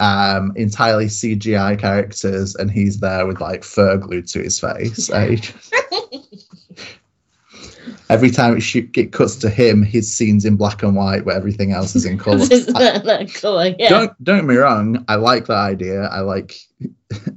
um 0.00 0.52
entirely 0.56 1.06
cgi 1.06 1.78
characters 1.78 2.56
and 2.56 2.70
he's 2.70 2.98
there 3.00 3.26
with 3.26 3.40
like 3.40 3.62
fur 3.62 3.96
glued 3.96 4.26
to 4.26 4.42
his 4.42 4.58
face 4.58 5.08
I 5.12 5.38
every 8.10 8.30
time 8.30 8.56
it, 8.56 8.60
shoot, 8.60 8.96
it 8.96 9.12
cuts 9.12 9.36
to 9.36 9.48
him 9.48 9.82
his 9.82 10.12
scene's 10.12 10.44
in 10.44 10.56
black 10.56 10.82
and 10.82 10.96
white 10.96 11.24
where 11.24 11.36
everything 11.36 11.72
else 11.72 11.94
is 11.94 12.04
in 12.04 12.18
color 12.18 12.38
that 12.46 13.30
colour, 13.34 13.74
yeah. 13.78 13.88
don't 13.88 14.24
don't 14.24 14.38
get 14.38 14.46
me 14.46 14.56
wrong 14.56 15.04
i 15.06 15.14
like 15.14 15.46
that 15.46 15.58
idea 15.58 16.04
i 16.06 16.20
like 16.20 16.56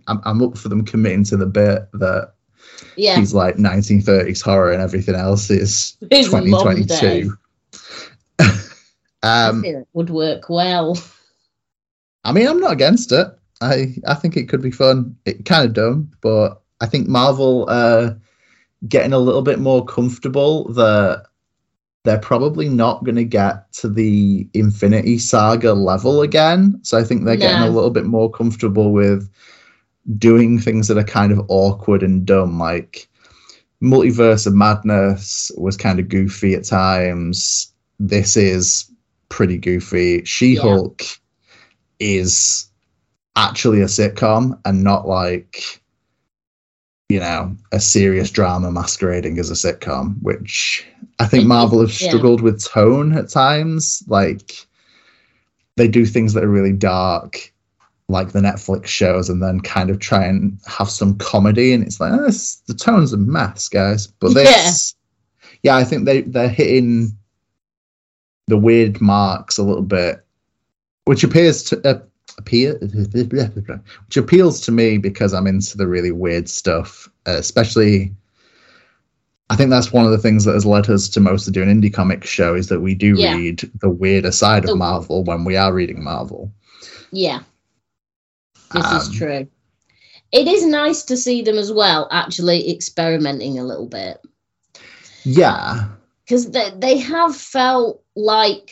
I'm, 0.07 0.19
I'm 0.23 0.41
up 0.41 0.57
for 0.57 0.69
them 0.69 0.83
committing 0.83 1.25
to 1.25 1.37
the 1.37 1.45
bit 1.45 1.87
that 1.93 2.33
yeah. 2.95 3.17
he's 3.17 3.33
like 3.33 3.55
1930s 3.55 4.41
horror 4.41 4.71
and 4.71 4.81
everything 4.81 5.15
else 5.15 5.49
is 5.49 5.97
It's 6.11 6.31
modern 6.31 6.83
day. 6.85 7.23
2022 7.23 7.37
I 9.23 9.47
um 9.47 9.65
it 9.65 9.87
would 9.93 10.09
work 10.09 10.49
well. 10.49 10.97
I 12.23 12.31
mean, 12.33 12.47
I'm 12.47 12.59
not 12.59 12.73
against 12.73 13.11
it. 13.11 13.27
I 13.61 13.95
I 14.05 14.13
think 14.13 14.37
it 14.37 14.49
could 14.49 14.61
be 14.61 14.71
fun. 14.71 15.15
It 15.25 15.45
kind 15.45 15.65
of 15.65 15.73
dumb, 15.73 16.11
but 16.21 16.61
I 16.81 16.85
think 16.85 17.07
Marvel 17.07 17.65
uh 17.67 18.11
getting 18.87 19.13
a 19.13 19.19
little 19.19 19.41
bit 19.41 19.59
more 19.59 19.83
comfortable 19.85 20.71
that 20.73 21.25
they're 22.03 22.19
probably 22.19 22.69
not 22.69 23.03
going 23.03 23.15
to 23.15 23.25
get 23.25 23.71
to 23.73 23.89
the 23.89 24.47
Infinity 24.53 25.17
Saga 25.17 25.73
level 25.73 26.21
again. 26.21 26.79
So 26.83 26.97
I 26.97 27.03
think 27.03 27.25
they're 27.25 27.35
getting 27.35 27.67
a 27.67 27.71
little 27.71 27.89
bit 27.89 28.05
more 28.05 28.31
comfortable 28.31 28.93
with 28.93 29.29
doing 30.17 30.59
things 30.59 30.87
that 30.87 30.97
are 30.97 31.03
kind 31.03 31.31
of 31.31 31.45
awkward 31.49 32.03
and 32.03 32.25
dumb, 32.25 32.59
like 32.59 33.07
Multiverse 33.81 34.47
of 34.47 34.53
Madness 34.53 35.51
was 35.57 35.77
kind 35.77 35.99
of 35.99 36.09
goofy 36.09 36.53
at 36.55 36.63
times. 36.63 37.71
This 37.99 38.37
is 38.37 38.89
pretty 39.29 39.57
goofy. 39.57 40.23
She 40.25 40.55
Hulk 40.55 41.03
is 41.99 42.69
actually 43.35 43.81
a 43.81 43.85
sitcom 43.85 44.59
and 44.65 44.83
not 44.83 45.07
like 45.07 45.81
you 47.09 47.19
know 47.19 47.55
a 47.71 47.79
serious 47.79 48.31
drama 48.31 48.71
masquerading 48.71 49.39
as 49.39 49.49
a 49.49 49.53
sitcom 49.53 50.15
which 50.21 50.85
i 51.19 51.25
think 51.25 51.45
marvel 51.45 51.79
have 51.79 52.01
yeah. 52.01 52.09
struggled 52.09 52.41
with 52.41 52.63
tone 52.63 53.13
at 53.13 53.29
times 53.29 54.03
like 54.07 54.67
they 55.75 55.87
do 55.87 56.05
things 56.05 56.33
that 56.33 56.43
are 56.43 56.49
really 56.49 56.73
dark 56.73 57.53
like 58.09 58.31
the 58.31 58.39
netflix 58.39 58.87
shows 58.87 59.29
and 59.29 59.41
then 59.43 59.59
kind 59.59 59.89
of 59.89 59.99
try 59.99 60.25
and 60.25 60.57
have 60.65 60.89
some 60.89 61.17
comedy 61.17 61.73
and 61.73 61.83
it's 61.83 61.99
like 61.99 62.13
oh, 62.13 62.25
this, 62.25 62.57
the 62.67 62.73
tone's 62.73 63.13
a 63.13 63.17
mess 63.17 63.67
guys 63.67 64.07
but 64.07 64.33
this 64.33 64.95
yeah 65.63 65.75
i 65.75 65.83
think 65.83 66.05
they 66.05 66.21
they're 66.21 66.47
hitting 66.47 67.11
the 68.47 68.57
weird 68.57 69.01
marks 69.01 69.57
a 69.57 69.63
little 69.63 69.81
bit 69.81 70.25
which 71.05 71.23
appears 71.23 71.63
to 71.63 71.87
uh, 71.87 71.99
appear 72.37 72.75
which 72.79 74.17
appeals 74.17 74.61
to 74.61 74.71
me 74.71 74.97
because 74.97 75.33
I'm 75.33 75.47
into 75.47 75.77
the 75.77 75.87
really 75.87 76.11
weird 76.11 76.49
stuff, 76.49 77.09
uh, 77.25 77.31
especially. 77.31 78.13
I 79.49 79.55
think 79.55 79.69
that's 79.69 79.93
one 79.93 80.03
of 80.03 80.11
the 80.11 80.17
things 80.17 80.43
that 80.43 80.55
has 80.55 80.65
led 80.65 80.89
us 80.89 81.07
to 81.07 81.21
mostly 81.21 81.51
of 81.51 81.53
doing 81.53 81.69
indie 81.69 81.93
comic 81.93 82.25
show 82.25 82.53
is 82.53 82.67
that 82.67 82.81
we 82.81 82.93
do 82.95 83.15
Yeah. 83.15 83.35
read 83.37 83.71
the 83.79 83.89
weirder 83.89 84.33
side 84.33 84.67
of 84.67 84.77
Marvel 84.77 85.23
when 85.23 85.45
we 85.45 85.55
are 85.55 85.73
reading 85.73 86.03
Marvel. 86.03 86.51
Yeah. 87.11 87.43
This 88.73 88.85
is 88.85 89.07
Um, 89.07 89.13
true. 89.13 89.47
It 90.31 90.47
is 90.47 90.65
nice 90.65 91.03
to 91.03 91.15
see 91.17 91.41
them 91.41 91.57
as 91.57 91.71
well, 91.71 92.07
actually 92.11 92.69
experimenting 92.71 93.57
a 93.59 93.63
little 93.63 93.87
bit. 93.87 94.19
Yeah, 95.23 95.85
Because 96.25 96.51
they, 96.51 96.71
they 96.77 96.97
have 96.97 97.35
felt 97.35 98.03
like 98.15 98.71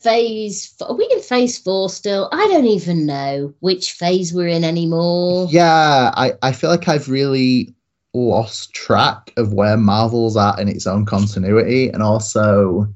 phase. 0.00 0.74
Are 0.80 0.94
we 0.94 1.08
in 1.12 1.20
phase 1.20 1.58
four 1.58 1.88
still? 1.90 2.28
I 2.32 2.46
don't 2.48 2.66
even 2.66 3.06
know 3.06 3.54
which 3.60 3.92
phase 3.92 4.32
we're 4.32 4.48
in 4.48 4.64
anymore. 4.64 5.48
yeah. 5.50 6.10
I 6.14 6.32
I 6.42 6.52
feel 6.52 6.70
like 6.70 6.88
I've 6.88 7.08
really 7.08 7.74
lost 8.12 8.72
track 8.74 9.32
of 9.36 9.52
where 9.52 9.76
Marvel's 9.76 10.36
at 10.36 10.58
in 10.58 10.68
its 10.68 10.86
own 10.86 11.04
continuity, 11.06 11.88
and 11.90 12.02
also 12.02 12.86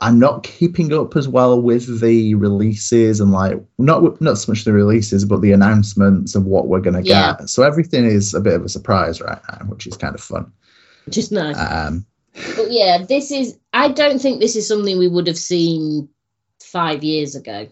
I'm 0.00 0.18
not 0.18 0.42
keeping 0.42 0.92
up 0.92 1.16
as 1.16 1.26
well 1.26 1.60
with 1.60 2.00
the 2.00 2.34
releases 2.34 3.20
and 3.20 3.32
like 3.32 3.58
not 3.78 4.20
not 4.20 4.36
so 4.38 4.52
much 4.52 4.64
the 4.64 4.72
releases, 4.72 5.24
but 5.24 5.40
the 5.40 5.52
announcements 5.52 6.34
of 6.34 6.44
what 6.44 6.68
we're 6.68 6.80
gonna 6.80 7.00
Yeah. 7.02 7.36
get. 7.38 7.48
So 7.48 7.62
everything 7.62 8.04
is 8.04 8.34
a 8.34 8.40
bit 8.40 8.54
of 8.54 8.64
a 8.64 8.68
surprise 8.68 9.20
right 9.20 9.40
now, 9.50 9.66
which 9.66 9.86
is 9.86 9.96
kind 9.96 10.14
of 10.14 10.20
fun. 10.20 10.52
Which 11.06 11.16
is 11.16 11.30
nice. 11.32 11.56
Um, 11.58 12.04
But 12.56 12.70
yeah, 12.70 13.04
this 13.08 13.30
is. 13.30 13.56
I 13.72 13.88
don't 13.88 14.20
think 14.20 14.40
this 14.40 14.56
is 14.56 14.68
something 14.68 14.98
we 14.98 15.08
would 15.08 15.26
have 15.26 15.38
seen 15.38 16.08
five 16.62 17.02
years 17.02 17.34
ago. 17.34 17.68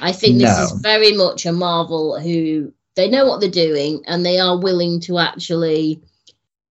I 0.00 0.12
think 0.12 0.38
this 0.38 0.58
No. 0.58 0.64
is 0.64 0.72
very 0.82 1.12
much 1.12 1.46
a 1.46 1.52
Marvel 1.52 2.20
who 2.20 2.72
they 2.96 3.08
know 3.08 3.26
what 3.26 3.40
they're 3.40 3.48
doing 3.50 4.02
and 4.06 4.26
they 4.26 4.38
are 4.38 4.58
willing 4.58 5.00
to 5.00 5.18
actually 5.18 6.02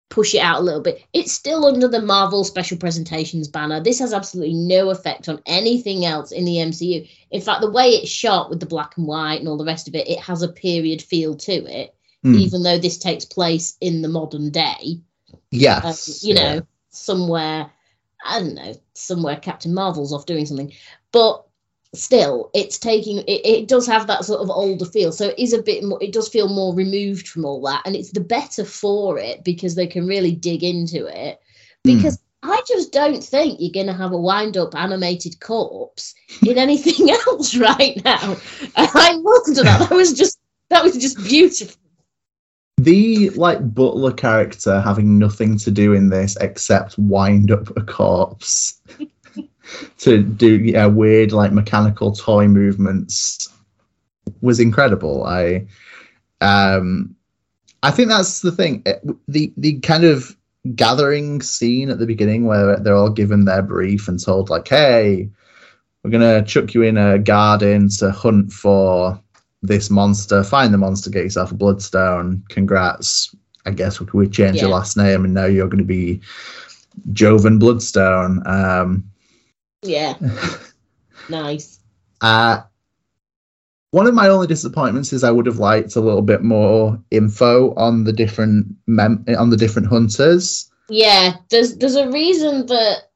push 0.10 0.34
it 0.34 0.40
out 0.40 0.60
a 0.60 0.64
little 0.64 0.82
bit. 0.82 1.04
It's 1.14 1.32
still 1.32 1.66
under 1.66 1.88
the 1.88 2.02
Marvel 2.02 2.44
Special 2.44 2.78
Presentations 2.78 3.48
banner. 3.48 3.80
This 3.80 4.00
has 4.00 4.12
absolutely 4.12 4.56
no 4.56 4.90
effect 4.90 5.30
on 5.30 5.42
anything 5.46 6.06
else 6.06 6.32
in 6.32 6.46
the 6.46 6.56
MCU. 6.56 7.08
In 7.32 7.42
fact, 7.42 7.62
the 7.62 7.72
way 7.72 7.90
it's 7.90 8.10
shot 8.10 8.50
with 8.50 8.60
the 8.60 8.66
black 8.66 8.98
and 8.98 9.06
white 9.06 9.40
and 9.40 9.48
all 9.48 9.58
the 9.58 9.66
rest 9.66 9.88
of 9.88 9.96
it, 9.96 10.10
it 10.10 10.20
has 10.20 10.42
a 10.42 10.48
period 10.48 11.02
feel 11.02 11.36
to 11.36 11.52
it, 11.52 11.96
hmm, 12.24 12.36
even 12.36 12.64
though 12.64 12.80
this 12.80 12.98
takes 12.98 13.26
place 13.26 13.78
in 13.80 14.02
the 14.02 14.10
modern 14.10 14.50
day 14.50 15.02
um, 15.34 15.40
yes, 15.52 16.24
you 16.24 16.36
yeah. 16.36 16.56
know, 16.56 16.62
somewhere, 16.90 17.72
I 18.24 18.40
don't 18.40 18.56
know, 18.56 18.76
somewhere 18.94 19.36
Captain 19.38 19.74
Marvel's 19.74 20.14
off 20.14 20.26
doing 20.26 20.46
something. 20.46 20.74
But 21.12 21.46
still, 21.94 22.50
it's 22.54 22.78
taking, 22.78 23.20
it, 23.20 23.46
it 23.46 23.68
does 23.68 23.88
have 23.88 24.08
that 24.08 24.26
sort 24.26 24.42
of 24.42 24.50
older 24.50 24.86
feel. 24.86 25.12
So 25.12 25.30
it 25.30 25.40
is 25.40 25.54
a 25.54 25.62
bit 25.62 25.84
more, 25.84 26.02
it 26.02 26.14
does 26.14 26.30
feel 26.30 26.48
more 26.48 26.74
removed 26.74 27.28
from 27.28 27.46
all 27.46 27.62
that. 27.64 27.82
And 27.86 27.96
it's 27.96 28.12
the 28.12 28.20
better 28.22 28.66
for 28.66 29.18
it 29.18 29.44
because 29.44 29.76
they 29.76 29.88
can 29.88 30.08
really 30.08 30.34
dig 30.34 30.64
into 30.64 31.08
it. 31.08 31.40
Hmm. 31.86 31.96
Because 31.96 32.20
I 32.44 32.62
just 32.68 32.94
don't 32.94 33.24
think 33.24 33.60
you're 33.60 33.72
going 33.72 33.88
to 33.88 33.94
have 33.94 34.12
a 34.12 34.18
wind 34.18 34.56
up 34.56 34.76
animated 34.76 35.40
corpse 35.40 36.14
in 36.46 36.58
anything 36.58 37.10
else 37.28 37.56
right 37.56 38.02
now. 38.06 38.38
And 38.76 38.90
I 38.94 39.14
loved 39.14 39.56
that. 39.58 39.88
That 39.90 39.92
was 39.92 40.14
just, 40.14 40.40
that 40.70 40.84
was 40.84 40.98
just 40.98 41.18
beautiful. 41.24 41.76
the 42.78 43.30
like 43.32 43.74
butler 43.74 44.14
character 44.14 44.80
having 44.80 45.18
nothing 45.18 45.58
to 45.58 45.72
do 45.72 45.94
in 45.94 46.10
this 46.10 46.38
except 46.40 46.98
wind 46.98 47.52
up 47.52 47.76
a 47.76 47.82
corpse 47.82 48.80
to 49.98 50.22
do 50.24 50.56
yeah 50.58 50.86
weird 50.86 51.32
like 51.32 51.52
mechanical 51.52 52.12
toy 52.12 52.48
movements 52.48 53.50
was 54.42 54.60
incredible 54.60 55.24
i 55.26 55.66
um 56.42 57.16
i 57.84 57.92
think 57.92 58.10
that's 58.10 58.42
the 58.42 58.52
thing 58.52 58.82
Eh, 58.86 58.96
the 59.28 59.52
the 59.58 59.80
kind 59.80 60.04
of 60.04 60.36
gathering 60.76 61.42
scene 61.42 61.90
at 61.90 62.00
the 62.00 62.06
beginning 62.06 62.46
where 62.46 62.78
they're 62.78 62.96
all 62.96 63.10
given 63.10 63.46
their 63.46 63.62
brief 63.62 64.08
and 64.08 64.24
told 64.24 64.50
like 64.50 64.68
hey 64.68 65.30
we're 66.04 66.12
gonna 66.12 66.44
chuck 66.44 66.74
you 66.74 66.84
in 66.84 66.98
a 66.98 67.18
garden 67.18 67.90
to 67.90 68.12
hunt 68.12 68.52
for 68.52 69.20
this 69.62 69.90
monster, 69.90 70.44
find 70.44 70.74
the 70.74 70.78
monster, 70.78 71.10
get 71.10 71.24
yourself 71.24 71.52
a 71.52 71.56
bloodstone. 71.56 72.44
Congrats. 72.50 73.36
I 73.66 73.72
guess 73.72 74.00
we, 74.00 74.08
we 74.14 74.30
change 74.30 74.62
your 74.62 74.70
last 74.70 74.96
name 74.96 75.26
and 75.26 75.34
now 75.34 75.46
you're 75.46 75.68
going 75.68 75.80
to 75.80 75.84
be 75.84 76.22
Jovan 77.12 77.60
Bloodstone. 77.60 78.42
Um, 78.46 79.09
Yeah. 79.82 80.16
nice. 81.30 81.80
uh, 82.22 82.62
one 83.92 84.06
of 84.06 84.14
my 84.14 84.28
only 84.28 84.48
disappointments 84.48 85.14
is 85.14 85.24
I 85.24 85.32
would 85.32 85.48
have 85.48 85.58
liked 85.58 85.96
a 85.96 86.02
little 86.02 86.22
bit 86.22 86.44
more 86.44 87.02
info 87.10 87.74
on 87.76 88.04
the 88.04 88.14
different 88.14 88.76
mem- 88.86 89.26
on 89.38 89.50
the 89.50 89.58
different 89.58 89.88
hunters. 89.88 90.70
Yeah, 90.90 91.38
there's 91.50 91.78
there's 91.78 91.96
a 91.96 92.12
reason 92.12 92.68
that 92.68 93.10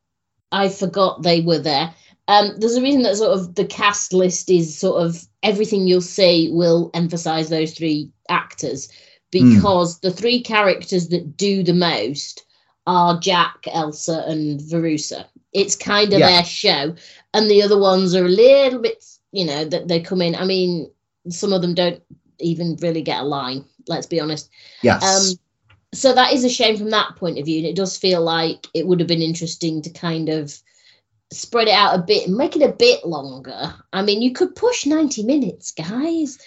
I 0.51 0.70
forgot 0.70 1.22
they 1.22 1.41
were 1.41 1.60
there. 1.60 1.93
Um, 2.27 2.53
there's 2.58 2.75
a 2.75 2.82
reason 2.82 3.03
that 3.03 3.17
sort 3.17 3.38
of 3.38 3.55
the 3.55 3.65
cast 3.65 4.13
list 4.13 4.50
is 4.50 4.77
sort 4.77 5.03
of 5.05 5.27
everything 5.43 5.88
you'll 5.88 6.01
see 6.01 6.50
will 6.51 6.89
emphasize 6.93 7.50
those 7.50 7.74
three 7.74 8.12
actors 8.29 8.89
because 9.32 10.00
the 10.00 10.12
three 10.12 10.41
characters 10.41 11.10
that 11.10 11.36
do 11.36 11.63
the 11.63 11.74
most 11.74 12.46
are 12.88 13.20
Jack, 13.20 13.65
Elsa, 13.72 14.24
and 14.27 14.60
Verussa. 14.60 15.25
It's 15.53 15.75
kind 15.75 16.13
of 16.13 16.19
Yeah. 16.19 16.27
their 16.27 16.45
show, 16.45 16.95
and 17.33 17.50
the 17.50 17.62
other 17.62 17.77
ones 17.77 18.15
are 18.15 18.25
a 18.25 18.29
little 18.29 18.79
bit, 18.79 19.03
you 19.31 19.45
know, 19.45 19.65
that 19.65 19.88
they 19.88 20.00
come 20.00 20.22
in. 20.22 20.36
I 20.36 20.45
mean, 20.45 20.89
some 21.29 21.53
of 21.53 21.62
them 21.62 21.74
don't 21.74 22.01
even 22.39 22.77
really 22.81 23.01
get 23.01 23.22
a 23.22 23.24
line. 23.24 23.65
Let's 23.88 24.07
be 24.07 24.19
honest. 24.19 24.50
Yes. 24.81 25.03
Um, 25.03 25.39
so 25.93 26.13
that 26.13 26.33
is 26.33 26.43
a 26.43 26.50
shame 26.50 26.77
from 26.77 26.89
that 26.89 27.15
point 27.17 27.38
of 27.38 27.45
view, 27.45 27.60
and 27.60 27.67
it 27.67 27.75
does 27.75 27.98
feel 27.98 28.22
like 28.22 28.67
it 28.74 28.88
would 28.88 29.00
have 29.00 29.07
been 29.07 29.22
interesting 29.22 29.81
to 29.83 29.89
kind 29.91 30.29
of 30.29 30.57
spread 31.31 31.67
it 31.67 31.74
out 31.74 31.95
a 31.98 32.01
bit 32.01 32.27
and 32.27 32.36
make 32.38 32.55
it 32.55 32.62
a 32.62 32.72
bit 32.72 33.05
longer. 33.05 33.74
I 33.91 34.01
mean, 34.03 34.22
you 34.22 34.33
could 34.33 34.55
push 34.55 34.86
90 34.86 35.24
minutes, 35.24 35.72
guys. 35.72 36.38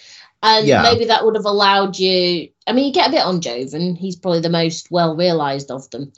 And 0.43 0.67
Yeah. 0.67 0.83
maybe 0.83 1.05
that 1.05 1.25
would 1.25 1.35
have 1.35 1.45
allowed 1.45 1.97
you. 1.97 2.49
I 2.67 2.73
mean, 2.73 2.85
you 2.85 2.93
get 2.93 3.07
a 3.07 3.11
bit 3.11 3.25
on 3.25 3.41
Jovan. 3.41 3.95
He's 3.95 4.15
probably 4.15 4.41
the 4.41 4.49
most 4.49 4.91
well 4.91 5.15
realized 5.15 5.71
of 5.71 5.89
them. 5.89 6.13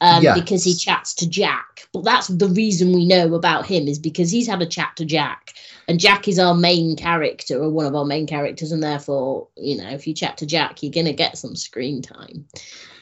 Um, 0.00 0.22
Yes. 0.22 0.38
because 0.38 0.64
he 0.64 0.74
chats 0.74 1.14
to 1.14 1.28
Jack. 1.28 1.88
But 1.92 2.04
that's 2.04 2.28
the 2.28 2.48
reason 2.48 2.92
we 2.92 3.06
know 3.06 3.34
about 3.34 3.66
him 3.66 3.86
is 3.86 3.98
because 3.98 4.30
he's 4.30 4.46
had 4.46 4.62
a 4.62 4.66
chat 4.66 4.96
to 4.96 5.04
Jack, 5.04 5.54
and 5.86 6.00
Jack 6.00 6.28
is 6.28 6.38
our 6.38 6.54
main 6.54 6.96
character 6.96 7.62
or 7.62 7.70
one 7.70 7.86
of 7.86 7.94
our 7.94 8.04
main 8.04 8.26
characters, 8.26 8.72
and 8.72 8.82
therefore, 8.82 9.48
you 9.56 9.76
know, 9.76 9.88
if 9.90 10.06
you 10.06 10.14
chat 10.14 10.38
to 10.38 10.46
Jack, 10.46 10.82
you're 10.82 10.92
gonna 10.92 11.12
get 11.12 11.38
some 11.38 11.54
screen 11.56 12.02
time. 12.02 12.46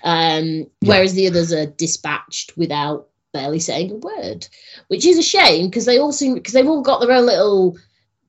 Um, 0.04 0.66
whereas 0.80 1.14
the 1.14 1.28
others 1.28 1.52
are 1.52 1.66
dispatched 1.66 2.56
without 2.56 3.08
barely 3.32 3.60
saying 3.60 3.90
a 3.90 3.94
word, 3.94 4.46
which 4.88 5.06
is 5.06 5.16
a 5.16 5.22
shame 5.22 5.66
because 5.66 5.86
they 5.86 5.98
all 5.98 6.12
seem 6.12 6.34
because 6.34 6.52
they've 6.52 6.68
all 6.68 6.82
got 6.82 7.00
their 7.00 7.12
own 7.12 7.26
little 7.26 7.78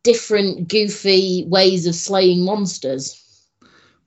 different 0.03 0.67
goofy 0.67 1.46
ways 1.48 1.88
of 1.88 1.96
slaying 1.96 2.43
monsters. 2.43 3.20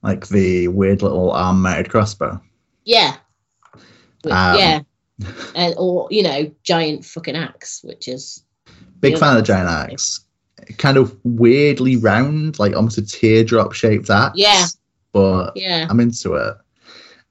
Like 0.02 0.28
the 0.28 0.68
weird 0.68 1.02
little 1.02 1.32
arm 1.32 1.62
mounted 1.62 1.90
crossbow. 1.90 2.40
Yeah. 2.84 3.16
But- 4.30 4.54
Um, 4.54 4.58
yeah. 4.58 4.80
And, 5.54 5.74
or, 5.78 6.08
you 6.10 6.22
know, 6.22 6.50
giant 6.62 7.04
fucking 7.04 7.36
axe, 7.36 7.80
which 7.84 8.06
is. 8.08 8.42
Big 9.00 9.16
fan 9.18 9.36
of 9.36 9.42
the 9.42 9.46
giant 9.46 9.68
axe. 9.68 10.20
Kind 10.78 10.96
of 10.96 11.16
weirdly 11.24 11.96
round, 11.96 12.58
like 12.58 12.74
almost 12.74 12.98
a 12.98 13.02
teardrop 13.02 13.72
shaped 13.72 14.10
axe. 14.10 14.34
Yeah. 14.36 14.66
But 15.12 15.52
Yeah. 15.56 15.86
I'm 15.88 16.00
into 16.00 16.34
it. 16.34 16.54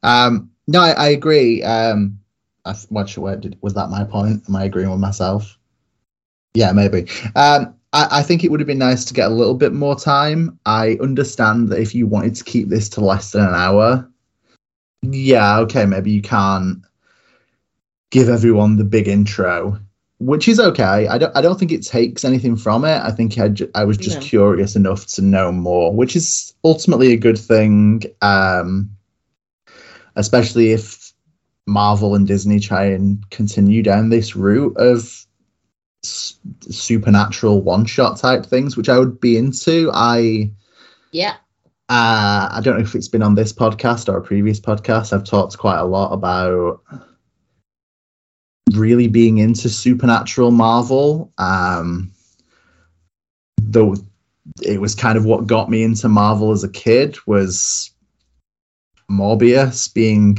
Um, 0.04 0.50
no, 0.68 0.82
I, 0.82 0.92
I 0.92 1.08
agree. 1.10 1.62
Um, 1.64 2.20
I, 2.66 2.74
what 2.90 3.16
where 3.18 3.36
did, 3.36 3.58
was 3.62 3.74
that 3.76 3.90
my 3.90 4.04
point? 4.04 4.44
Am 4.48 4.56
I 4.56 4.64
agreeing 4.64 4.90
with 4.90 5.00
myself? 5.00 5.58
Yeah, 6.56 6.72
maybe. 6.72 7.08
Um, 7.36 7.76
I, 7.94 8.08
I 8.20 8.24
think 8.24 8.44
it 8.44 8.50
would 8.50 8.60
have 8.60 8.68
been 8.68 8.80
nice 8.80 9.06
to 9.06 9.14
get 9.14 9.30
a 9.30 9.34
little 9.34 9.54
bit 9.54 9.74
more 9.74 9.96
time. 9.96 10.58
I 10.66 10.98
understand 11.02 11.70
that 11.70 11.80
if 11.80 11.94
you 11.94 12.08
wanted 12.08 12.36
to 12.36 12.44
keep 12.44 12.70
this 12.70 12.90
to 12.90 13.02
less 13.02 13.32
than 13.32 13.46
an 13.48 13.54
hour, 13.54 14.10
yeah, 15.14 15.60
okay, 15.60 15.86
maybe 15.86 16.12
you 16.12 16.22
can't 16.22 16.80
give 18.12 18.30
everyone 18.30 18.78
the 18.78 18.84
big 18.84 19.08
intro, 19.08 19.80
which 20.20 20.48
is 20.48 20.60
okay. 20.60 21.08
I 21.08 21.18
don't, 21.18 21.36
I 21.36 21.42
don't 21.42 21.60
think 21.60 21.72
it 21.72 21.86
takes 21.86 22.24
anything 22.24 22.56
from 22.56 22.86
it. 22.86 23.02
I 23.02 23.12
think 23.12 23.38
I, 23.38 23.50
ju- 23.50 23.72
I 23.76 23.84
was 23.84 23.98
just 23.98 24.20
No. 24.20 24.24
curious 24.26 24.76
enough 24.76 25.06
to 25.08 25.22
know 25.22 25.52
more, 25.52 25.94
which 25.94 26.16
is 26.16 26.54
ultimately 26.64 27.14
a 27.14 27.18
good 27.18 27.38
thing. 27.38 28.04
Um, 28.22 28.92
especially 30.16 30.72
if 30.72 31.12
Marvel 31.68 32.16
and 32.16 32.28
Disney 32.28 32.60
try 32.60 32.86
and 32.86 33.28
continue 33.32 33.84
down 33.84 34.10
this 34.10 34.36
route 34.36 34.78
of 34.78 35.26
s- 36.04 36.38
supernatural 36.70 37.62
one 37.62 37.86
shot 37.86 38.18
type 38.18 38.46
things, 38.46 38.78
which 38.78 38.88
I 38.88 38.98
would 39.00 39.20
be 39.20 39.36
into. 39.38 39.92
I 39.94 40.52
Yeah. 41.12 41.36
Uh, 41.90 42.50
I 42.52 42.62
don't 42.64 42.78
know 42.78 42.84
if 42.84 42.96
it's 42.96 43.08
been 43.08 43.22
on 43.22 43.36
this 43.36 43.54
podcast 43.54 44.10
or 44.12 44.18
a 44.18 44.22
previous 44.22 44.60
podcast. 44.60 45.14
I've 45.14 45.24
talked 45.24 45.58
quite 45.58 45.80
a 45.80 45.86
lot 45.86 46.12
about 46.14 46.82
really 48.74 49.08
being 49.08 49.38
into 49.38 49.70
supernatural 49.70 50.52
Marvel. 50.52 51.32
Um, 51.38 52.12
though 53.62 53.96
it 54.64 54.82
was 54.82 54.96
kind 54.96 55.18
of 55.18 55.26
what 55.26 55.48
got 55.48 55.70
me 55.70 55.84
into 55.84 56.10
Marvel 56.10 56.52
as 56.52 56.64
a 56.64 56.70
kid 56.70 57.18
was 57.28 57.92
Morbius 59.10 59.94
being 59.94 60.36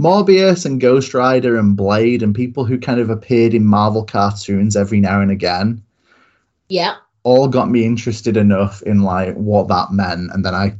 Morbius 0.00 0.64
and 0.64 0.80
Ghost 0.80 1.14
Rider 1.14 1.56
and 1.56 1.76
Blade 1.76 2.22
and 2.22 2.34
people 2.34 2.64
who 2.64 2.78
kind 2.78 3.00
of 3.00 3.10
appeared 3.10 3.54
in 3.54 3.64
Marvel 3.64 4.04
cartoons 4.04 4.76
every 4.76 5.00
now 5.00 5.20
and 5.20 5.30
again 5.30 5.82
Yeah. 6.68 6.96
All 7.24 7.48
got 7.48 7.70
me 7.70 7.84
interested 7.84 8.36
enough 8.36 8.82
in 8.82 9.02
like 9.02 9.34
what 9.34 9.68
that 9.68 9.92
meant 9.92 10.30
and 10.32 10.44
then 10.44 10.54
i 10.54 10.76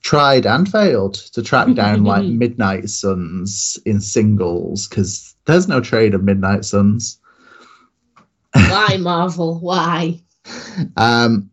tried 0.00 0.46
and 0.46 0.70
failed 0.70 1.14
to 1.14 1.42
track 1.42 1.72
down 1.74 2.04
like 2.04 2.24
midnight 2.26 2.88
suns 2.88 3.78
in 3.84 4.00
singles 4.00 4.88
because 4.88 5.34
there's 5.44 5.68
no 5.68 5.80
trade 5.80 6.14
of 6.14 6.22
midnight 6.22 6.64
suns 6.64 7.18
Why, 8.54 8.96
Marvel? 8.98 9.58
Why? 9.60 10.22
um 10.96 11.50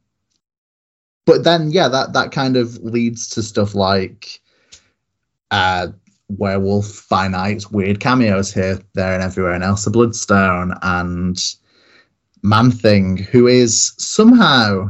but 1.26 1.44
then 1.44 1.72
yeah 1.72 1.88
that 1.90 2.14
that 2.14 2.32
kind 2.32 2.56
of 2.56 2.78
leads 2.78 3.28
to 3.30 3.44
stuff 3.44 3.76
like 3.76 4.40
uh 5.52 5.88
werewolf 6.30 7.08
by 7.10 7.28
night's 7.28 7.70
weird 7.70 8.00
cameos 8.00 8.54
here 8.54 8.80
there 8.94 9.14
and 9.14 9.24
everywhere 9.24 9.54
and 9.54 9.64
elsa 9.64 9.92
bloodstone 9.92 10.74
and 10.82 11.56
man 12.46 12.72
thing 12.72 13.18
who 13.18 13.48
is 13.48 13.94
somehow 13.98 14.90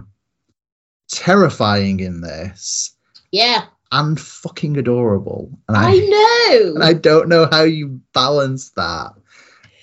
terrifying 1.09 1.99
in 1.99 2.21
this 2.21 2.95
Yeah. 3.31 3.65
and 3.91 4.19
fucking 4.19 4.77
adorable 4.77 5.49
and 5.67 5.77
I 5.77 5.91
i 5.91 5.97
know. 5.97 6.73
and 6.75 6.83
i 6.83 6.93
don't 6.93 7.29
know 7.29 7.47
how 7.51 7.63
you 7.63 8.01
balance 8.13 8.71
that 8.71 9.11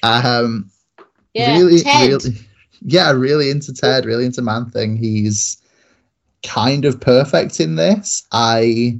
um 0.03 0.71
yeah. 1.35 1.57
really, 1.57 1.81
Ted. 1.81 2.09
really, 2.25 2.37
yeah, 2.83 3.11
really 3.13 3.51
into 3.51 3.73
Ted, 3.73 4.05
really 4.05 4.27
into 4.27 4.43
Man 4.43 4.67
Thing. 4.71 4.97
He's 4.97 5.57
kind 6.43 6.85
of 6.85 7.01
perfect 7.01 7.61
in 7.61 7.77
this. 7.77 8.27
I, 8.33 8.99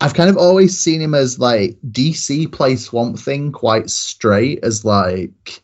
I've 0.00 0.14
kind 0.14 0.28
of 0.28 0.36
always 0.36 0.78
seen 0.78 1.00
him 1.00 1.14
as 1.14 1.38
like 1.38 1.76
DC 1.90 2.52
play 2.52 2.76
Swamp 2.76 3.18
Thing 3.18 3.52
quite 3.52 3.88
straight 3.88 4.58
as 4.62 4.84
like 4.84 5.62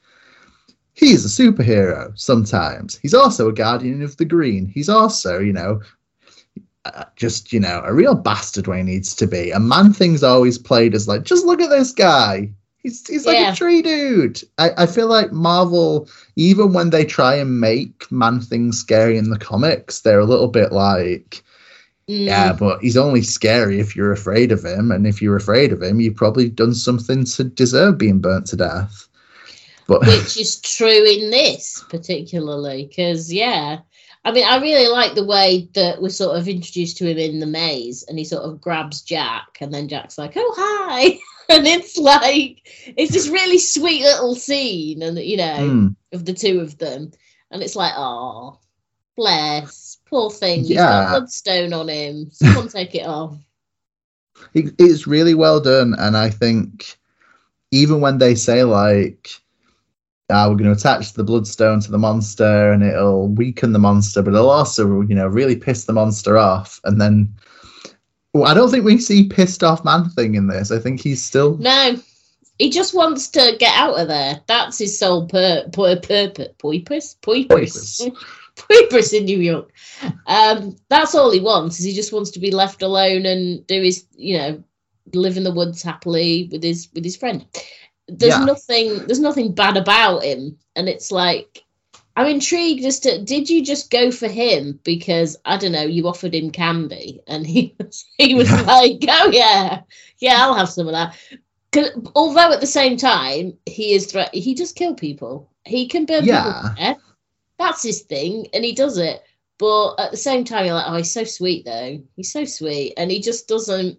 he's 0.94 1.24
a 1.24 1.42
superhero 1.42 2.12
sometimes. 2.18 2.98
He's 3.02 3.14
also 3.14 3.48
a 3.48 3.52
guardian 3.52 4.02
of 4.02 4.16
the 4.16 4.24
green. 4.24 4.66
He's 4.66 4.88
also, 4.88 5.38
you 5.38 5.52
know, 5.52 5.81
uh, 6.85 7.05
just 7.16 7.52
you 7.52 7.61
know 7.61 7.83
a 7.85 7.94
real 7.94 8.14
bastard 8.14 8.66
when 8.66 8.78
he 8.87 8.94
needs 8.94 9.14
to 9.16 9.26
be. 9.26 9.50
A 9.50 9.61
Man 9.61 9.92
Thing's 9.92 10.22
always 10.22 10.59
played 10.59 10.94
as 10.94 11.07
like, 11.09 11.22
just 11.22 11.46
look 11.46 11.61
at 11.61 11.70
this 11.70 11.92
guy. 11.92 12.50
He's 12.78 13.07
he's 13.07 13.24
like 13.26 13.37
Yeah. 13.38 13.52
a 13.52 13.57
tree 13.57 13.83
dude. 13.83 14.42
I, 14.59 14.70
I 14.76 14.87
feel 14.87 15.07
like 15.07 15.31
Marvel, 15.31 16.09
even 16.35 16.72
when 16.72 16.90
they 16.90 17.05
try 17.05 17.37
and 17.37 17.61
make 17.61 18.11
Man 18.11 18.40
Thing 18.40 18.72
scary 18.72 19.16
in 19.16 19.31
the 19.31 19.38
comics, 19.38 20.00
they're 20.00 20.18
a 20.18 20.24
little 20.26 20.48
bit 20.48 20.72
like, 20.72 21.42
Mm. 22.09 22.26
yeah, 22.26 22.52
but 22.52 22.81
he's 22.81 22.96
only 22.96 23.22
scary 23.22 23.78
if 23.78 23.94
you're 23.94 24.11
afraid 24.11 24.50
of 24.50 24.64
him, 24.64 24.90
and 24.90 25.07
if 25.07 25.22
you're 25.22 25.37
afraid 25.37 25.72
of 25.72 25.81
him, 25.81 26.00
you've 26.00 26.16
probably 26.16 26.48
done 26.48 26.74
something 26.74 27.24
to 27.24 27.44
deserve 27.44 27.96
being 27.98 28.18
burnt 28.18 28.46
to 28.46 28.57
death. 28.57 29.07
But 30.00 30.07
which 30.07 30.37
is 30.38 30.61
true 30.61 31.05
in 31.05 31.31
this 31.31 31.85
particularly 31.88 32.87
because 32.87 33.33
yeah. 33.33 33.78
I 34.24 34.31
mean 34.33 34.44
i 34.44 34.59
really 34.61 34.88
like 34.88 35.14
the 35.14 35.24
way 35.26 35.68
that 35.74 36.00
we're 36.00 36.09
sort 36.11 36.38
of 36.38 36.46
introduced 36.48 36.96
to 36.98 37.11
him 37.11 37.18
in 37.18 37.40
the 37.40 37.46
maze 37.46 38.05
and 38.05 38.18
he 38.18 38.24
sort 38.24 38.44
of 38.44 38.61
grabs 38.61 39.02
jack 39.02 39.59
and 39.61 39.72
then 39.74 39.88
jack's 39.88 40.18
like 40.18 40.33
oh 40.37 40.55
hi. 40.57 41.18
And 41.48 41.66
it's 41.66 41.98
like 41.98 42.62
it's 42.96 43.12
this 43.12 43.28
really 43.28 43.59
sweet 43.59 44.02
little 44.02 44.35
scene 44.35 45.02
and 45.02 45.18
you 45.18 45.37
know 45.37 45.57
Hmm. 45.68 45.87
of 46.12 46.24
the 46.24 46.33
two 46.33 46.61
of 46.61 46.78
them. 46.78 47.11
And 47.50 47.62
it's 47.62 47.76
like 47.76 47.92
oh 47.96 48.59
bless. 49.16 49.98
Poor 50.07 50.31
thing. 50.31 50.61
He's 50.61 50.70
Yeah. 50.70 50.87
got 50.87 51.11
bloodstone 51.11 51.72
on 51.74 51.88
him. 51.88 52.31
Someone 52.31 52.68
take 52.68 52.94
it 52.94 53.07
off. 53.07 53.37
It, 54.55 54.74
it's 54.78 55.07
really 55.07 55.35
well 55.35 55.61
done 55.61 55.94
and 55.98 56.16
i 56.16 56.28
think 56.31 56.96
even 57.70 58.00
when 58.00 58.18
they 58.18 58.35
say 58.35 58.64
like 58.64 59.28
ah, 60.33 60.49
we're 60.49 60.57
going 60.57 60.64
to 60.64 60.79
attach 60.79 61.12
the 61.12 61.25
bloodstone 61.25 61.81
to 61.81 61.90
the 61.90 61.99
monster 61.99 62.73
and 62.73 62.83
it'll 62.83 63.29
weaken 63.29 63.73
the 63.73 63.79
monster 63.79 64.23
but 64.23 64.35
it'll 64.35 64.51
also 64.51 65.03
you 65.03 65.14
know 65.14 65.27
really 65.27 65.57
piss 65.57 65.85
the 65.85 65.92
monster 65.92 66.38
off 66.38 66.81
and 66.85 67.01
then 67.01 67.33
well, 68.33 68.45
i 68.45 68.55
don't 68.55 68.71
think 68.71 68.85
we 68.85 68.99
see 68.99 69.29
pissed 69.29 69.62
off 69.62 69.85
man 69.85 70.09
thing 70.11 70.35
in 70.35 70.47
this 70.47 70.71
i 70.71 70.79
think 70.79 71.01
he's 71.01 71.23
still 71.23 71.57
no 71.59 71.97
he 72.59 72.71
just 72.71 72.95
wants 72.95 73.29
to 73.29 73.57
get 73.59 73.75
out 73.77 73.99
of 73.99 74.09
there 74.09 74.40
that's 74.47 74.79
his 74.79 74.99
sole 74.99 75.27
pur- 75.27 75.68
pur- 75.73 76.01
purpose 76.01 76.49
purpose 76.59 77.14
purpose 77.14 78.03
Purpose 78.55 79.14
in 79.14 79.25
New 79.25 79.38
York. 79.38 79.73
Um, 80.27 80.77
that's 80.90 81.14
all 81.14 81.31
he 81.31 81.40
wants. 81.40 81.79
Is 81.79 81.87
he 81.87 81.95
just 81.95 82.12
wants 82.12 82.31
to 82.33 82.38
be 82.38 82.51
left 82.51 82.83
alone 82.83 83.25
and 83.25 83.66
do 83.66 83.81
his, 83.81 84.05
you 84.14 84.37
know, 84.37 84.62
live 85.14 85.37
in 85.37 85.45
the 85.45 85.53
woods 85.53 85.83
happily 85.83 86.49
with 86.51 86.62
his 86.62 86.88
with 86.95 87.05
his 87.05 87.16
friend. 87.16 87.45
There's 88.09 88.35
Yeah. 88.38 88.45
nothing. 88.45 89.07
There's 89.07 89.21
nothing 89.21 89.53
bad 89.53 89.77
about 89.77 90.25
him, 90.25 90.59
and 90.77 90.88
it's 90.88 91.11
like 91.12 91.65
I'm 92.17 92.27
intrigued 92.27 92.85
as 92.85 93.01
to 93.01 93.23
did 93.23 93.49
you 93.49 93.65
just 93.65 93.91
go 93.91 94.11
for 94.11 94.29
him 94.29 94.79
because 94.85 95.37
I 95.45 95.57
don't 95.57 95.73
know 95.73 95.83
you 95.83 96.07
offered 96.07 96.35
him 96.35 96.51
candy 96.51 97.21
and 97.27 97.47
he 97.47 97.75
was 97.81 98.05
he 98.19 98.35
was 98.35 98.51
Yeah. 98.51 98.62
like 98.62 99.05
oh 99.09 99.31
yeah 99.33 99.81
yeah 100.19 100.37
I'll 100.41 100.55
have 100.55 100.69
some 100.69 100.88
of 100.88 100.93
that 100.93 101.17
although 102.15 102.53
at 102.53 102.61
the 102.61 102.67
same 102.67 102.99
time 102.99 103.55
he 103.65 103.95
is 103.95 104.07
threat 104.07 104.35
he 104.35 104.55
does 104.55 104.73
kill 104.73 104.95
people. 104.95 105.51
He 105.65 105.88
can 105.88 106.05
burn 106.05 106.25
Yeah. 106.25 106.45
people 106.45 106.69
to 106.69 106.75
death 106.77 106.99
that's 107.59 107.83
his 107.83 108.03
thing 108.03 108.47
and 108.53 108.65
he 108.65 108.73
does 108.73 108.99
it 108.99 109.23
but 109.59 109.95
at 109.95 110.11
the 110.11 110.17
same 110.17 110.45
time 110.45 110.67
you're 110.67 110.75
like 110.75 110.88
oh 110.88 110.97
he's 110.97 111.12
so 111.12 111.25
sweet 111.25 111.65
though 111.65 111.99
he's 112.17 112.33
so 112.33 112.45
sweet 112.45 112.93
and 112.99 113.11
he 113.11 113.21
just 113.21 113.49
doesn't 113.49 113.99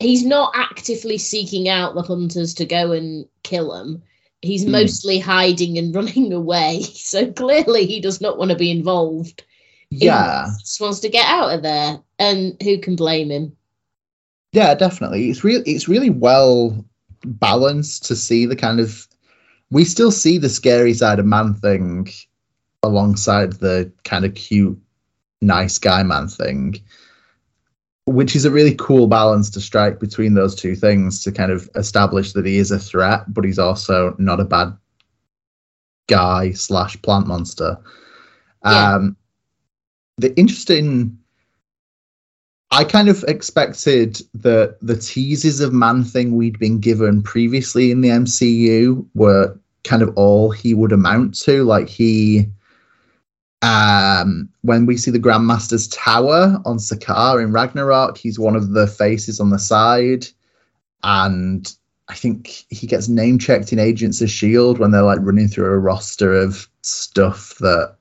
he's 0.00 0.24
not 0.24 0.52
actively 0.54 1.18
seeking 1.18 1.68
out 1.68 1.94
the 1.94 2.02
hunters 2.02 2.54
to 2.54 2.64
go 2.64 2.92
and 2.92 3.26
kill 3.42 3.72
them 3.72 4.02
he's 4.42 4.64
Hmm. 4.64 4.72
mostly 4.72 5.18
hiding 5.18 5.78
and 5.78 5.94
running 5.94 6.32
away. 6.32 6.82
So 6.82 7.30
clearly 7.32 7.86
he 7.86 8.00
does 8.00 8.20
not 8.20 8.38
want 8.38 8.50
to 8.50 8.56
be 8.56 8.70
involved. 8.70 9.44
He 9.90 10.06
yeah. 10.06 10.46
just 10.60 10.80
wants 10.80 11.00
to 11.00 11.08
get 11.08 11.26
out 11.26 11.54
of 11.54 11.62
there 11.62 12.00
and 12.18 12.56
who 12.62 12.78
can 12.78 12.94
blame 12.94 13.30
him? 13.30 13.56
Yeah, 14.52 14.74
definitely. 14.74 15.30
It's 15.30 15.44
really 15.44 15.70
it's 15.70 15.88
really 15.88 16.10
well 16.10 16.84
balanced 17.24 18.04
to 18.06 18.16
see 18.16 18.46
the 18.46 18.56
kind 18.56 18.80
of 18.80 19.06
we 19.70 19.84
still 19.84 20.10
see 20.10 20.38
the 20.38 20.48
scary 20.48 20.94
side 20.94 21.18
of 21.18 21.26
man 21.26 21.54
thing 21.54 22.08
alongside 22.82 23.54
the 23.54 23.90
kind 24.04 24.24
of 24.24 24.34
cute 24.34 24.78
nice 25.40 25.78
guy 25.78 26.02
man 26.02 26.28
thing 26.28 26.80
which 28.08 28.34
is 28.34 28.44
a 28.44 28.50
really 28.50 28.74
cool 28.74 29.06
balance 29.06 29.50
to 29.50 29.60
strike 29.60 30.00
between 30.00 30.34
those 30.34 30.54
two 30.54 30.74
things 30.74 31.22
to 31.22 31.32
kind 31.32 31.52
of 31.52 31.68
establish 31.74 32.32
that 32.32 32.46
he 32.46 32.58
is 32.58 32.70
a 32.70 32.78
threat 32.78 33.22
but 33.32 33.44
he's 33.44 33.58
also 33.58 34.14
not 34.18 34.40
a 34.40 34.44
bad 34.44 34.76
guy 36.08 36.52
slash 36.52 37.00
plant 37.02 37.26
monster 37.26 37.76
Yeah. 38.64 38.94
um 38.94 39.16
the 40.16 40.36
interesting 40.36 41.18
I 42.70 42.84
kind 42.84 43.08
of 43.08 43.24
expected 43.24 44.20
that 44.34 44.76
the 44.82 44.96
teases 44.96 45.60
of 45.60 45.72
Man 45.72 46.04
Thing 46.04 46.36
we'd 46.36 46.58
been 46.58 46.80
given 46.80 47.22
previously 47.22 47.90
in 47.90 48.02
the 48.02 48.10
MCU 48.10 49.06
were 49.14 49.58
kind 49.84 50.02
of 50.02 50.12
all 50.16 50.50
he 50.50 50.74
would 50.74 50.92
amount 50.92 51.34
to. 51.42 51.64
Like 51.64 51.88
he, 51.88 52.46
um, 53.62 54.48
when 54.62 54.86
we 54.86 54.96
see 54.96 55.10
the 55.10 55.18
Grandmaster's 55.18 55.88
tower 55.88 56.60
on 56.64 56.78
Sakaar 56.78 57.42
in 57.42 57.52
Ragnarok, 57.52 58.16
he's 58.18 58.38
one 58.38 58.56
of 58.56 58.70
the 58.70 58.86
faces 58.86 59.40
on 59.40 59.50
the 59.50 59.58
side, 59.58 60.26
and 61.02 61.72
I 62.08 62.14
think 62.14 62.64
he 62.70 62.86
gets 62.86 63.08
name 63.08 63.38
checked 63.38 63.72
in 63.72 63.78
Agents 63.78 64.20
of 64.20 64.30
Shield 64.30 64.78
when 64.78 64.90
they're 64.90 65.02
like 65.02 65.18
running 65.22 65.48
through 65.48 65.66
a 65.66 65.78
roster 65.78 66.32
of 66.32 66.68
stuff 66.82 67.56
that 67.60 67.96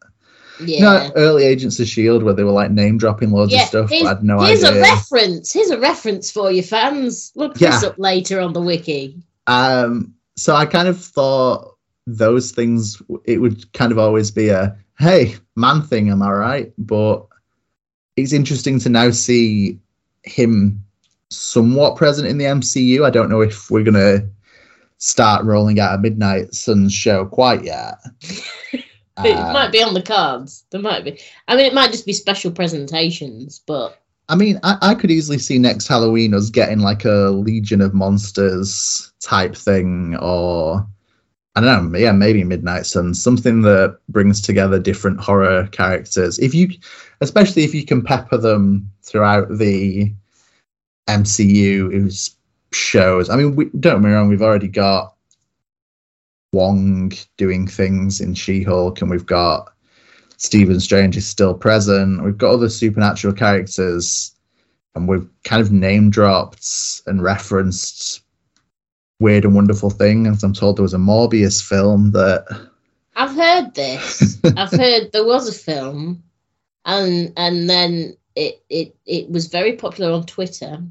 Yeah. 0.60 0.78
you 0.78 0.82
know, 0.82 1.12
early 1.15 1.43
Agents 1.43 1.80
of 1.80 1.88
Shield 1.88 2.24
where 2.24 2.34
they 2.34 2.43
were 2.43 2.52
like 2.52 2.72
name 2.72 2.98
dropping 2.98 3.32
loads 3.32 3.52
Yeah, 3.52 3.63
of 3.63 3.67
stuff. 3.67 3.91
I 3.91 4.08
had 4.08 4.24
no 4.24 4.39
Here's 4.39 4.63
idea. 4.63 4.80
a 4.80 4.82
reference. 4.84 5.52
Here's 5.54 5.70
a 5.72 5.80
reference 5.80 6.32
for 6.32 6.52
you 6.52 6.63
fans. 6.63 7.32
Look 7.36 7.56
this 7.56 7.84
Yeah. 7.84 7.89
up 7.89 7.96
later 8.00 8.39
on 8.39 8.54
the 8.54 8.62
wiki. 8.62 9.17
Um, 9.48 10.13
so 10.38 10.56
I 10.56 10.65
kind 10.65 10.88
of 10.88 11.00
thought 11.04 11.76
those 12.06 12.52
things 12.52 13.02
it 13.26 13.39
would 13.41 13.72
kind 13.74 13.91
of 13.91 14.00
always 14.00 14.32
be 14.32 14.50
a 14.50 14.78
hey 14.97 15.36
man 15.55 15.81
thing, 15.81 16.10
am 16.10 16.21
I 16.21 16.31
right? 16.31 16.73
But 16.77 17.25
it's 18.15 18.33
interesting 18.33 18.79
to 18.79 18.89
now 18.89 19.12
see 19.12 19.79
him 20.23 20.83
somewhat 21.29 21.97
present 21.97 22.27
in 22.27 22.38
the 22.38 22.45
MCU. 22.45 23.05
I 23.05 23.10
don't 23.10 23.29
know 23.29 23.41
if 23.41 23.69
we're 23.69 23.83
gonna 23.83 24.27
start 24.97 25.45
rolling 25.45 25.79
out 25.79 25.95
a 25.95 25.97
Midnight 25.99 26.53
Suns 26.53 26.93
show 26.93 27.25
quite 27.25 27.63
yet. 27.63 27.95
It 29.25 29.36
Um, 29.36 29.51
might 29.51 29.71
be 29.71 29.81
on 29.81 29.95
the 29.95 30.01
cards. 30.03 30.65
There 30.69 30.79
might 30.79 31.03
be. 31.03 31.19
I 31.47 31.55
mean, 31.55 31.65
it 31.65 31.73
might 31.73 31.91
just 31.91 32.05
be 32.05 32.13
special 32.13 32.51
presentations, 32.51 33.62
but 33.65 33.99
I 34.29 34.36
mean, 34.36 34.60
I, 34.62 34.77
I 34.79 34.93
could 34.93 35.10
easily 35.10 35.39
see 35.39 35.57
next 35.57 35.88
Halloween 35.88 36.36
us 36.36 36.51
getting 36.51 36.81
like 36.81 37.03
a 37.03 37.31
Legion 37.31 37.81
of 37.81 37.95
Monsters 37.95 39.12
type 39.19 39.55
thing, 39.55 40.15
or 40.17 40.86
I 41.58 41.60
don't 41.60 41.91
know, 41.91 41.98
yeah, 41.98 42.12
maybe 42.12 42.43
Midnight 42.43 42.86
Suns, 42.86 43.22
something 43.22 43.63
that 43.63 43.98
brings 44.10 44.41
together 44.41 44.78
different 44.78 45.20
horror 45.20 45.67
characters. 45.72 46.38
If 46.38 46.54
you, 46.54 46.70
especially 47.20 47.63
if 47.63 47.74
you 47.74 47.84
can 47.84 48.04
pepper 48.04 48.38
them 48.38 48.91
throughout 49.02 49.58
the 49.58 50.13
MCU 51.10 52.36
shows. 52.72 53.32
I 53.32 53.38
mean, 53.38 53.56
we, 53.56 53.65
don't 53.80 54.02
get 54.02 54.08
me 54.08 54.13
wrong, 54.13 54.30
we've 54.30 54.43
already 54.43 54.67
got 54.67 55.15
Wong 56.54 57.12
doing 57.38 57.65
things 57.65 58.22
in 58.22 58.36
She-Hulk, 58.36 59.02
and 59.02 59.10
we've 59.10 59.26
got 59.26 59.74
Stephen 60.38 60.80
Strange 60.80 61.17
is 61.17 61.26
still 61.26 61.56
present. 61.56 62.24
We've 62.24 62.38
got 62.38 62.54
other 62.54 62.70
supernatural 62.70 63.34
characters, 63.34 64.36
and 64.93 65.08
we've 65.08 65.28
kind 65.43 65.63
of 65.63 65.72
name 65.72 66.12
dropped 66.12 67.02
and 67.08 67.24
referenced 67.24 68.22
weird 69.19 69.45
and 69.45 69.56
wonderful 69.56 69.89
things. 69.89 70.43
I'm 70.43 70.53
told 70.53 70.77
there 70.77 70.84
was 70.84 70.93
a 70.93 70.97
Morbius 70.97 71.62
film 71.62 72.12
that 72.12 72.69
I've 73.15 73.36
heard 73.36 73.73
this. 73.73 74.39
I've 74.58 74.71
heard 74.71 75.12
there 75.12 75.25
was 75.25 75.47
a 75.47 75.53
film, 75.53 76.23
and 76.86 77.34
and 77.36 77.69
then 77.69 78.15
it 78.36 78.63
it 78.69 78.95
it 79.06 79.30
was 79.30 79.47
very 79.47 79.73
popular 79.73 80.12
on 80.12 80.25
Twitter, 80.25 80.84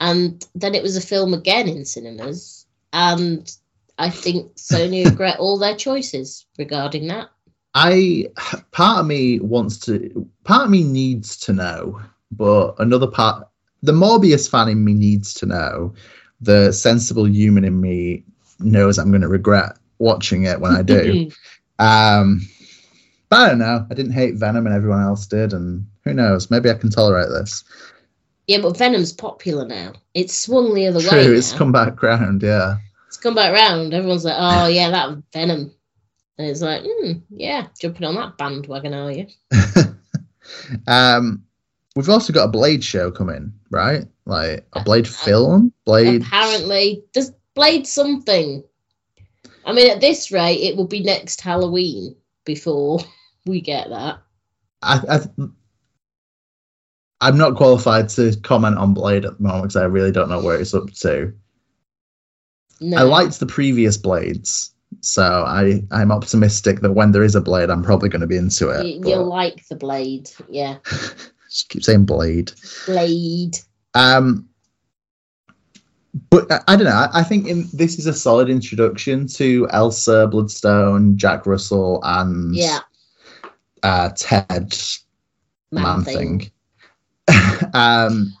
and 0.00 0.46
then 0.54 0.74
it 0.74 0.82
was 0.82 0.96
a 0.96 1.00
film 1.00 1.34
again 1.34 1.68
in 1.68 1.84
cinemas, 1.84 2.66
and 2.92 3.50
I 3.98 4.10
think 4.10 4.54
Sony 4.56 5.04
regret 5.10 5.38
all 5.38 5.58
their 5.58 5.76
choices 5.76 6.46
regarding 6.58 7.08
that. 7.08 7.30
I 7.74 8.28
part 8.72 9.00
of 9.00 9.06
me 9.06 9.40
wants 9.40 9.78
to 9.80 10.28
part 10.44 10.64
of 10.64 10.70
me 10.70 10.82
needs 10.82 11.36
to 11.38 11.52
know, 11.52 12.00
but 12.30 12.74
another 12.78 13.06
part 13.06 13.48
the 13.82 13.92
Morbius 13.92 14.50
fan 14.50 14.68
in 14.68 14.84
me 14.84 14.94
needs 14.94 15.34
to 15.34 15.46
know. 15.46 15.94
The 16.40 16.72
sensible 16.72 17.28
human 17.28 17.64
in 17.64 17.80
me 17.80 18.24
knows 18.58 18.98
I'm 18.98 19.10
going 19.10 19.22
to 19.22 19.28
regret 19.28 19.76
watching 19.98 20.44
it 20.44 20.60
when 20.60 20.72
I 20.72 20.82
do. 20.82 21.30
um, 21.78 22.40
but 23.28 23.40
I 23.40 23.48
don't 23.48 23.58
know. 23.58 23.86
I 23.90 23.94
didn't 23.94 24.12
hate 24.12 24.36
Venom 24.36 24.66
and 24.66 24.74
everyone 24.74 25.02
else 25.02 25.26
did, 25.26 25.52
and 25.52 25.86
who 26.04 26.14
knows? 26.14 26.50
Maybe 26.50 26.70
I 26.70 26.74
can 26.74 26.90
tolerate 26.90 27.28
this. 27.28 27.64
yeah, 28.46 28.58
but 28.60 28.76
Venom's 28.76 29.12
popular 29.12 29.66
now. 29.66 29.94
It's 30.14 30.38
swung 30.38 30.74
the 30.74 30.86
other 30.86 31.00
way. 31.00 31.24
True, 31.24 31.36
it's 31.36 31.52
now. 31.52 31.58
come 31.58 31.72
back 31.72 32.02
round. 32.02 32.42
Yeah. 32.42 32.76
it's 33.08 33.16
come 33.16 33.34
back 33.34 33.52
round. 33.52 33.92
Everyone's 33.94 34.24
like, 34.24 34.36
oh 34.38 34.68
yeah, 34.68 34.90
that 34.90 35.22
Venom. 35.32 35.72
And 36.38 36.48
it's 36.48 36.60
like, 36.60 36.82
hmm, 36.84 37.12
yeah, 37.30 37.66
jumping 37.80 38.04
on 38.04 38.14
that 38.16 38.36
bandwagon, 38.36 38.92
are 38.92 39.10
you? 39.10 39.26
um, 40.86 41.42
we've 41.96 42.10
also 42.10 42.32
got 42.32 42.44
a 42.44 42.48
Blade 42.48 42.84
show 42.84 43.10
coming, 43.10 43.52
right? 43.70 44.04
Like 44.26 44.66
a 44.72 44.82
Blade 44.82 45.08
film. 45.08 45.72
Blade. 45.84 46.22
Apparently, 46.22 47.04
does 47.12 47.32
Blade 47.54 47.86
something? 47.86 48.62
I 49.64 49.72
mean, 49.72 49.90
at 49.90 50.00
this 50.00 50.30
rate, 50.30 50.60
it 50.60 50.76
will 50.76 50.86
be 50.86 51.00
next 51.00 51.40
Halloween 51.40 52.16
before 52.44 53.00
we 53.46 53.60
get 53.60 53.88
that. 53.88 54.18
I, 54.82 55.00
I, 55.08 55.20
I'm 57.20 57.38
not 57.38 57.56
qualified 57.56 58.08
to 58.10 58.36
comment 58.42 58.78
on 58.78 58.94
Blade 58.94 59.24
at 59.24 59.38
the 59.38 59.42
moment 59.42 59.64
because 59.64 59.76
I 59.76 59.84
really 59.84 60.12
don't 60.12 60.28
know 60.28 60.42
where 60.42 60.60
it's 60.60 60.74
up 60.74 60.90
to. 61.00 61.32
No, 62.80 62.98
I 62.98 63.02
liked 63.02 63.40
the 63.40 63.46
previous 63.46 63.96
Blades, 63.96 64.74
so 65.00 65.22
I 65.22 65.82
I'm 65.90 66.12
optimistic 66.12 66.80
that 66.80 66.92
when 66.92 67.12
there 67.12 67.22
is 67.22 67.34
a 67.34 67.40
Blade, 67.40 67.70
I'm 67.70 67.82
probably 67.82 68.10
going 68.10 68.20
to 68.20 68.26
be 68.26 68.36
into 68.36 68.68
it. 68.68 68.84
you, 68.84 69.00
but- 69.00 69.08
you'll 69.08 69.24
like 69.24 69.66
the 69.68 69.76
Blade, 69.76 70.30
yeah, 70.50 70.76
just 71.48 71.68
keep 71.70 71.84
saying 71.84 72.04
Blade. 72.04 72.52
Blade. 72.84 73.58
Um, 73.96 74.48
but 76.30 76.50
I, 76.50 76.60
I 76.68 76.76
don't 76.76 76.84
know. 76.84 76.90
I, 76.90 77.20
I 77.20 77.22
think 77.22 77.46
in, 77.46 77.68
this 77.72 77.98
is 77.98 78.06
a 78.06 78.12
solid 78.12 78.48
introduction 78.48 79.26
to 79.28 79.66
Elsa, 79.70 80.26
Bloodstone, 80.26 81.16
Jack 81.16 81.46
Russell, 81.46 82.00
and 82.02 82.54
Yeah, 82.54 82.80
uh, 83.82 84.10
Ted 84.16 84.76
man, 85.72 86.04
thing. 86.04 86.50
Um, 87.74 88.32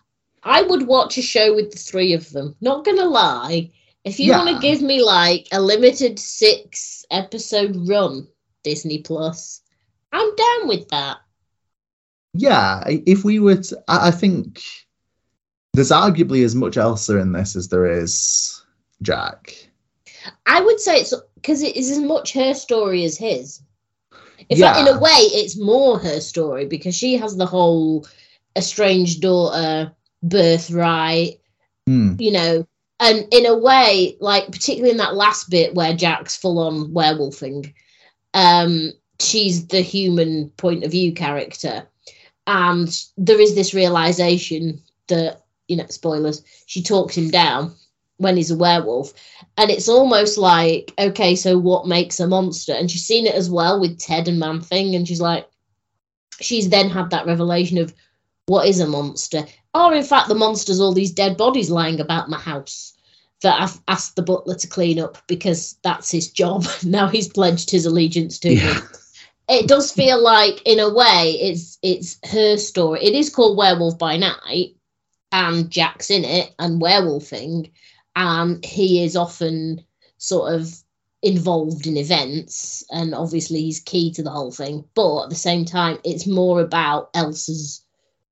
I 0.42 0.62
would 0.62 0.86
watch 0.86 1.18
a 1.18 1.22
show 1.22 1.54
with 1.54 1.72
the 1.72 1.78
three 1.78 2.12
of 2.12 2.30
them. 2.30 2.54
Not 2.60 2.84
gonna 2.84 3.06
lie, 3.06 3.70
if 4.04 4.20
you 4.20 4.30
want 4.30 4.48
to 4.48 4.60
give 4.60 4.80
me 4.80 5.02
like 5.02 5.48
a 5.50 5.60
limited 5.60 6.18
six 6.18 7.04
episode 7.10 7.88
run, 7.88 8.28
Disney 8.62 8.98
Plus, 8.98 9.62
I'm 10.12 10.34
down 10.36 10.68
with 10.68 10.88
that. 10.90 11.16
yeah, 12.34 12.84
if 12.86 13.24
we 13.24 13.40
were 13.40 13.56
to, 13.56 13.82
I, 13.88 14.08
I 14.08 14.10
think 14.12 14.62
there's 15.76 15.90
arguably 15.90 16.42
as 16.42 16.54
much 16.54 16.78
Elsa 16.78 17.18
in 17.18 17.32
this 17.32 17.54
as 17.54 17.68
there 17.68 17.86
is 17.86 18.64
Jack. 19.02 19.54
I 20.46 20.60
would 20.62 20.80
say 20.80 20.96
it's 21.00 21.12
because 21.34 21.62
it 21.62 21.76
is 21.76 21.90
as 21.90 21.98
much 21.98 22.32
her 22.32 22.54
story 22.54 23.04
as 23.04 23.18
his. 23.18 23.60
In 24.48 24.56
Yeah. 24.58 24.72
fact, 24.72 24.88
in 24.88 24.96
a 24.96 24.98
way, 24.98 25.10
it's 25.10 25.58
more 25.58 25.98
her 25.98 26.20
story 26.20 26.64
because 26.64 26.94
she 26.94 27.18
has 27.18 27.36
the 27.36 27.44
whole 27.46 28.06
estranged 28.56 29.20
daughter 29.20 29.92
birthright, 30.22 31.40
Hmm. 31.86 32.14
you 32.18 32.32
know, 32.32 32.66
and 32.98 33.28
in 33.30 33.44
a 33.44 33.56
way, 33.56 34.16
like 34.18 34.50
particularly 34.50 34.92
in 34.92 34.96
that 34.96 35.14
last 35.14 35.50
bit 35.50 35.74
where 35.74 35.94
Jack's 35.94 36.36
full 36.36 36.58
on 36.58 36.94
werewolfing, 36.94 37.72
um, 38.32 38.92
she's 39.20 39.66
the 39.66 39.82
human 39.82 40.48
point 40.56 40.84
of 40.84 40.90
view 40.90 41.12
character, 41.12 41.86
and 42.46 42.88
there 43.18 43.40
is 43.40 43.54
this 43.54 43.74
realization 43.74 44.82
that 45.08 45.45
you 45.68 45.76
know, 45.76 45.86
spoilers, 45.88 46.42
she 46.66 46.82
talks 46.82 47.16
him 47.16 47.30
down 47.30 47.74
when 48.18 48.36
he's 48.36 48.50
a 48.50 48.56
werewolf, 48.56 49.12
and 49.58 49.70
it's 49.70 49.88
almost 49.88 50.38
like, 50.38 50.92
okay, 50.98 51.36
so 51.36 51.58
what 51.58 51.86
makes 51.86 52.18
a 52.20 52.26
monster? 52.26 52.72
And 52.72 52.90
she's 52.90 53.04
seen 53.04 53.26
it 53.26 53.34
as 53.34 53.50
well 53.50 53.80
with 53.80 53.98
Ted 53.98 54.28
and 54.28 54.38
Man 54.38 54.60
Thing, 54.60 54.94
and 54.94 55.06
she's 55.06 55.20
like, 55.20 55.48
she's 56.40 56.68
then 56.68 56.88
had 56.90 57.10
that 57.10 57.26
revelation 57.26 57.78
of 57.78 57.92
what 58.46 58.66
is 58.66 58.80
a 58.80 58.86
monster, 58.86 59.44
or 59.74 59.94
in 59.94 60.04
fact, 60.04 60.28
the 60.28 60.34
monster's 60.34 60.80
all 60.80 60.94
these 60.94 61.12
dead 61.12 61.36
bodies 61.36 61.70
lying 61.70 62.00
about 62.00 62.30
my 62.30 62.38
house 62.38 62.94
that 63.42 63.60
I've 63.60 63.78
asked 63.88 64.16
the 64.16 64.22
butler 64.22 64.54
to 64.54 64.66
clean 64.66 64.98
up 64.98 65.18
because 65.26 65.76
that's 65.82 66.10
his 66.10 66.30
job. 66.30 66.64
now 66.84 67.08
he's 67.08 67.28
pledged 67.28 67.70
his 67.70 67.84
allegiance 67.86 68.38
to 68.40 68.54
Yeah. 68.54 68.74
me. 68.74 68.80
It 69.48 69.68
does 69.68 69.92
feel 69.92 70.20
like, 70.20 70.60
in 70.64 70.80
a 70.80 70.92
way, 70.92 71.38
it's 71.40 71.78
it's 71.82 72.18
her 72.32 72.56
story. 72.56 73.04
It 73.04 73.14
is 73.14 73.30
called 73.30 73.56
Werewolf 73.56 73.96
by 73.98 74.16
Night, 74.16 74.75
and 75.36 75.70
Jack's 75.70 76.10
in 76.10 76.24
it 76.24 76.54
and 76.58 76.80
werewolfing, 76.80 77.70
and 78.14 78.64
he 78.64 79.04
is 79.04 79.16
often 79.16 79.84
sort 80.16 80.54
of 80.54 80.74
involved 81.22 81.86
in 81.86 81.98
events, 81.98 82.82
and 82.90 83.14
obviously 83.14 83.60
he's 83.60 83.80
key 83.80 84.10
to 84.12 84.22
the 84.22 84.30
whole 84.30 84.50
thing. 84.50 84.84
But 84.94 85.24
at 85.24 85.28
the 85.28 85.36
same 85.36 85.66
time, 85.66 85.98
it's 86.04 86.26
more 86.26 86.62
about 86.62 87.10
Elsa's 87.14 87.84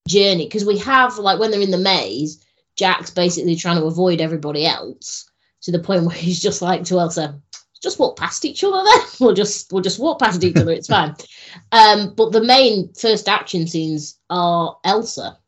journey 0.08 0.46
because 0.46 0.64
we 0.64 0.78
have 0.78 1.18
like 1.18 1.38
when 1.38 1.50
they're 1.50 1.60
in 1.60 1.70
the 1.70 1.78
maze, 1.78 2.42
Jack's 2.74 3.10
basically 3.10 3.56
trying 3.56 3.76
to 3.76 3.84
avoid 3.84 4.22
everybody 4.22 4.64
else 4.64 5.30
to 5.62 5.72
the 5.72 5.80
point 5.80 6.04
where 6.06 6.16
he's 6.16 6.40
just 6.40 6.62
like 6.62 6.84
to 6.84 7.00
Elsa, 7.00 7.38
just 7.82 7.98
walk 7.98 8.18
past 8.18 8.46
each 8.46 8.64
other 8.64 8.82
then. 8.82 9.00
We'll 9.20 9.34
just 9.34 9.70
we'll 9.72 9.82
just 9.82 10.00
walk 10.00 10.20
past 10.20 10.42
each 10.42 10.56
other, 10.56 10.72
it's 10.72 10.88
fine. 10.88 11.14
Um, 11.70 12.14
but 12.16 12.32
the 12.32 12.42
main 12.42 12.92
first 12.94 13.28
action 13.28 13.68
scenes 13.68 14.18
are 14.28 14.76
Elsa. 14.82 15.38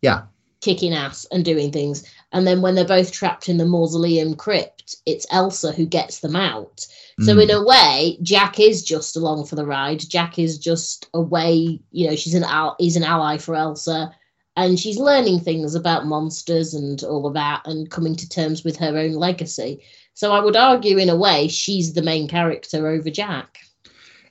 Yeah. 0.00 0.22
Kicking 0.60 0.92
ass 0.92 1.24
and 1.30 1.44
doing 1.44 1.70
things. 1.70 2.04
And 2.32 2.46
then 2.46 2.60
when 2.60 2.74
they're 2.74 2.84
both 2.84 3.12
trapped 3.12 3.48
in 3.48 3.58
the 3.58 3.64
mausoleum 3.64 4.34
crypt, 4.34 4.96
it's 5.06 5.26
Elsa 5.30 5.72
who 5.72 5.86
gets 5.86 6.18
them 6.20 6.34
out. 6.36 6.86
So 7.20 7.34
Mm. 7.34 7.42
in 7.44 7.50
a 7.50 7.64
way, 7.64 8.18
Jack 8.22 8.60
is 8.60 8.82
just 8.82 9.16
along 9.16 9.46
for 9.46 9.56
the 9.56 9.66
ride. 9.66 10.00
Jack 10.00 10.38
is 10.38 10.58
just 10.58 11.08
a 11.14 11.20
way, 11.20 11.80
you 11.90 12.08
know, 12.08 12.16
she's 12.16 12.34
an 12.34 12.44
al- 12.44 12.76
he's 12.78 12.96
an 12.96 13.02
ally 13.04 13.38
for 13.38 13.54
Elsa, 13.54 14.12
and 14.56 14.78
she's 14.78 14.98
learning 14.98 15.40
things 15.40 15.74
about 15.74 16.06
monsters 16.06 16.74
and 16.74 17.02
all 17.04 17.26
of 17.26 17.34
that, 17.34 17.62
and 17.64 17.90
coming 17.90 18.16
to 18.16 18.28
terms 18.28 18.64
with 18.64 18.76
her 18.76 18.98
own 18.98 19.12
legacy. 19.12 19.80
So 20.14 20.32
I 20.32 20.40
would 20.40 20.56
argue, 20.56 20.98
in 20.98 21.08
a 21.08 21.16
way, 21.16 21.46
she's 21.48 21.92
the 21.92 22.02
main 22.02 22.26
character 22.28 22.88
over 22.88 23.10
Jack. 23.10 23.58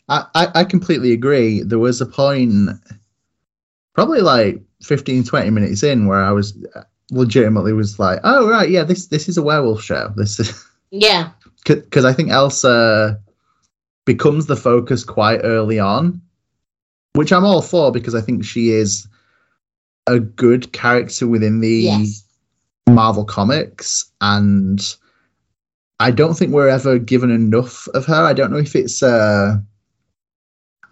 I, 0.09 0.25
I, 0.35 0.47
I 0.55 0.63
completely 0.65 1.13
agree. 1.13 1.63
There 1.63 1.79
was 1.79 1.99
a 2.01 2.05
point, 2.05 2.69
probably 3.93 4.21
like 4.21 4.61
15, 4.83 5.23
20 5.23 5.49
minutes 5.49 5.83
in, 5.83 6.07
where 6.07 6.21
I 6.21 6.31
was 6.31 6.57
uh, 6.75 6.83
legitimately 7.11 7.73
was 7.73 7.99
like, 7.99 8.19
oh, 8.23 8.49
right, 8.49 8.69
yeah, 8.69 8.83
this 8.83 9.07
this 9.07 9.27
is 9.29 9.37
a 9.37 9.43
werewolf 9.43 9.81
show. 9.81 10.13
This 10.15 10.39
is 10.39 10.65
Yeah, 10.91 11.31
because 11.65 12.05
I 12.05 12.13
think 12.13 12.29
Elsa 12.29 13.19
becomes 14.05 14.45
the 14.45 14.55
focus 14.55 15.03
quite 15.03 15.41
early 15.43 15.79
on, 15.79 16.21
which 17.13 17.33
I'm 17.33 17.43
all 17.43 17.61
for 17.61 17.91
because 17.91 18.15
I 18.15 18.21
think 18.21 18.45
she 18.45 18.69
is 18.69 19.07
a 20.07 20.19
good 20.19 20.71
character 20.71 21.27
within 21.27 21.59
the 21.59 21.69
yes, 21.69 22.23
Marvel 22.87 23.25
comics, 23.25 24.09
and 24.21 24.81
I 25.99 26.11
don't 26.11 26.35
think 26.35 26.53
we're 26.53 26.69
ever 26.69 26.97
given 26.99 27.31
enough 27.31 27.87
of 27.89 28.05
her. 28.05 28.23
I 28.23 28.33
don't 28.33 28.51
know 28.51 28.57
if 28.57 28.75
it's. 28.75 29.03
Uh, 29.03 29.57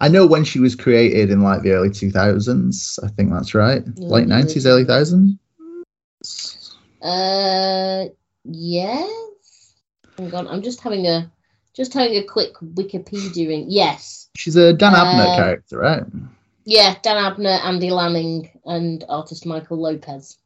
I 0.00 0.08
know 0.08 0.26
when 0.26 0.44
she 0.44 0.60
was 0.60 0.74
created 0.74 1.30
in 1.30 1.40
like 1.42 1.62
the 1.62 1.72
early 1.72 1.88
2000s. 1.90 2.98
I 3.02 3.08
think 3.08 3.30
that's 3.32 3.54
right. 3.54 3.82
Yeah, 3.96 4.08
Late 4.08 4.26
90s, 4.28 4.66
early 4.66 4.84
2000s. 4.84 5.38
uh, 7.02 8.04
yes. 8.44 9.74
Hang 10.18 10.34
on, 10.34 10.48
I'm 10.48 10.62
just 10.62 10.80
having 10.80 11.06
a 11.06 11.30
just 11.74 11.92
having 11.92 12.16
a 12.16 12.24
quick 12.24 12.54
Wikipedia. 12.56 13.64
Yes, 13.68 14.28
She's 14.36 14.56
a 14.56 14.72
Dan 14.72 14.92
Abnett 14.94 15.32
Uh, 15.32 15.36
character, 15.36 15.78
right? 15.78 16.02
Yeah, 16.64 16.96
Dan 17.02 17.16
Abnett, 17.16 17.62
Andy 17.64 17.90
Lanning, 17.90 18.50
and 18.64 19.04
artist 19.08 19.44
Michael 19.46 19.78
Lopez. 19.80 20.38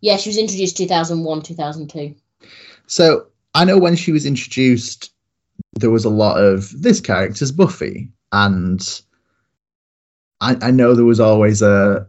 Yeah, 0.00 0.16
she 0.16 0.30
was 0.30 0.38
introduced 0.38 0.76
2001, 0.76 1.42
2002. 1.42 2.14
So 2.86 3.26
I 3.54 3.64
know 3.64 3.78
when 3.78 3.94
she 3.96 4.10
was 4.12 4.26
introduced, 4.26 5.12
there 5.78 5.90
was 5.90 6.04
a 6.04 6.10
lot 6.10 6.38
of 6.42 6.70
this 6.82 7.00
character's 7.00 7.52
Buffy, 7.52 8.10
and 8.34 9.02
I, 10.40 10.56
I 10.60 10.70
know 10.72 10.94
there 10.94 11.04
was 11.04 11.20
always 11.20 11.62
a 11.62 12.06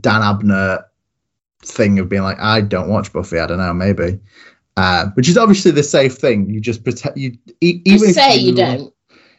Dan 0.00 0.22
Abnett 0.22 0.84
thing 1.62 1.98
of 1.98 2.08
being 2.08 2.22
like, 2.22 2.38
I 2.40 2.60
don't 2.60 2.88
watch 2.88 3.12
Buffy. 3.12 3.38
I 3.38 3.46
don't 3.46 3.58
know, 3.58 3.72
maybe, 3.72 4.18
uh, 4.76 5.06
which 5.14 5.28
is 5.28 5.38
obviously 5.38 5.70
the 5.70 5.84
safe 5.84 6.16
thing. 6.16 6.50
You 6.50 6.60
just 6.60 6.82
pretend 6.82 7.16
you 7.16 7.38
e- 7.60 7.80
You 7.84 7.94
even 7.94 8.10
if 8.10 8.14
say 8.16 8.36
you 8.36 8.54
don't. 8.54 8.92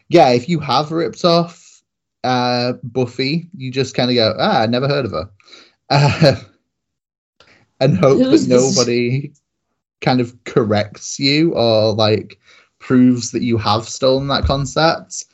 Yeah, 0.08 0.30
if 0.30 0.48
you 0.50 0.60
have 0.60 0.92
ripped 0.92 1.26
off 1.26 1.84
uh, 2.24 2.74
Buffy, 2.84 3.50
you 3.56 3.70
just 3.72 3.94
kind 3.94 4.10
of 4.10 4.16
go, 4.16 4.34
ah, 4.40 4.62
I 4.62 4.66
never 4.66 4.88
heard 4.88 5.06
of 5.06 5.12
her, 5.12 5.30
uh, 5.90 6.36
and 7.82 7.98
hope 7.98 8.18
Who's 8.20 8.48
that 8.48 8.56
this? 8.56 8.78
nobody 8.78 9.34
kind 10.02 10.22
of 10.22 10.42
corrects 10.46 11.20
you 11.20 11.54
or 11.54 11.94
like 11.94 12.40
proves 12.80 13.32
that 13.32 13.44
you 13.44 13.58
have 13.58 13.88
stolen 13.88 14.28
that 14.30 14.46
concept. 14.46 15.26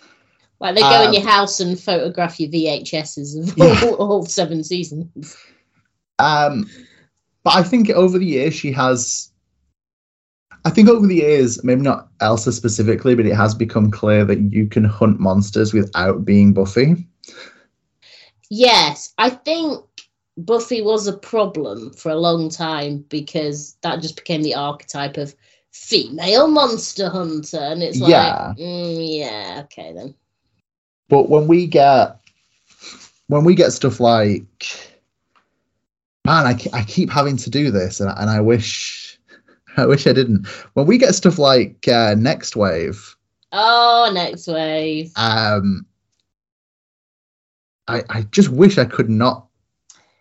Like 0.60 0.76
they 0.76 0.82
go 0.82 1.02
in 1.02 1.08
Um, 1.10 1.14
your 1.14 1.24
house 1.24 1.60
and 1.60 1.80
photograph 1.80 2.40
your 2.40 2.50
VHSs 2.50 3.38
of 3.38 3.58
Yeah. 3.58 3.80
all, 3.84 3.96
all 3.96 4.26
seven 4.26 4.64
seasons. 4.64 5.36
Um, 6.20 6.70
but 7.44 7.56
I 7.56 7.64
think 7.64 7.90
over 7.90 8.18
the 8.18 8.26
years 8.26 8.54
she 8.54 8.72
has. 8.72 9.32
I 10.64 10.72
think 10.72 10.90
over 10.90 11.06
the 11.06 11.16
years, 11.16 11.64
maybe 11.64 11.82
not 11.82 12.08
Elsa 12.22 12.52
specifically, 12.52 13.14
but 13.14 13.28
it 13.28 13.36
has 13.36 13.54
become 13.54 13.92
clear 13.92 14.26
that 14.26 14.40
you 14.52 14.66
can 14.68 14.84
hunt 14.84 15.20
monsters 15.20 15.74
without 15.74 16.26
being 16.26 16.54
Buffy. 16.54 17.06
Yes, 18.50 19.14
I 19.20 19.30
think 19.30 19.84
Buffy 20.38 20.82
was 20.82 21.06
a 21.08 21.18
problem 21.18 21.94
for 21.94 22.10
a 22.10 22.16
long 22.16 22.50
time 22.50 23.06
because 23.10 23.78
that 23.82 24.02
just 24.02 24.16
became 24.16 24.42
the 24.42 24.56
archetype 24.56 25.18
of 25.18 25.36
female 25.72 26.48
monster 26.48 27.10
hunter, 27.10 27.60
and 27.60 27.84
it's 27.84 28.00
like, 28.00 28.12
Yeah. 28.12 28.54
mm, 28.58 29.18
yeah, 29.20 29.62
okay 29.66 29.94
then. 29.94 30.16
But 31.10 31.30
when 31.30 31.48
we 31.48 31.68
get 31.68 32.18
when 33.28 33.44
we 33.44 33.56
get 33.56 33.72
stuff 33.74 34.00
like 34.00 34.66
man, 36.26 36.46
I, 36.48 36.58
I 36.74 36.84
keep 36.84 37.10
having 37.12 37.38
to 37.38 37.50
do 37.50 37.70
this, 37.72 38.00
and, 38.00 38.10
I- 38.10 38.20
and 38.22 38.30
I 38.30 38.42
wish 38.42 39.20
I 39.78 39.86
wish 39.86 40.08
I 40.08 40.14
didn't. 40.14 40.48
When 40.74 40.86
we 40.86 40.98
get 40.98 41.16
stuff 41.16 41.38
like 41.38 41.88
uh, 41.88 42.16
Nextwave, 42.16 43.16
Oh, 43.52 44.10
next 44.14 44.48
wave. 44.48 45.12
um, 45.16 45.86
I 47.88 48.04
I 48.10 48.22
just 48.32 48.50
wish 48.50 48.78
I 48.78 48.86
could 48.86 49.10
not 49.10 49.48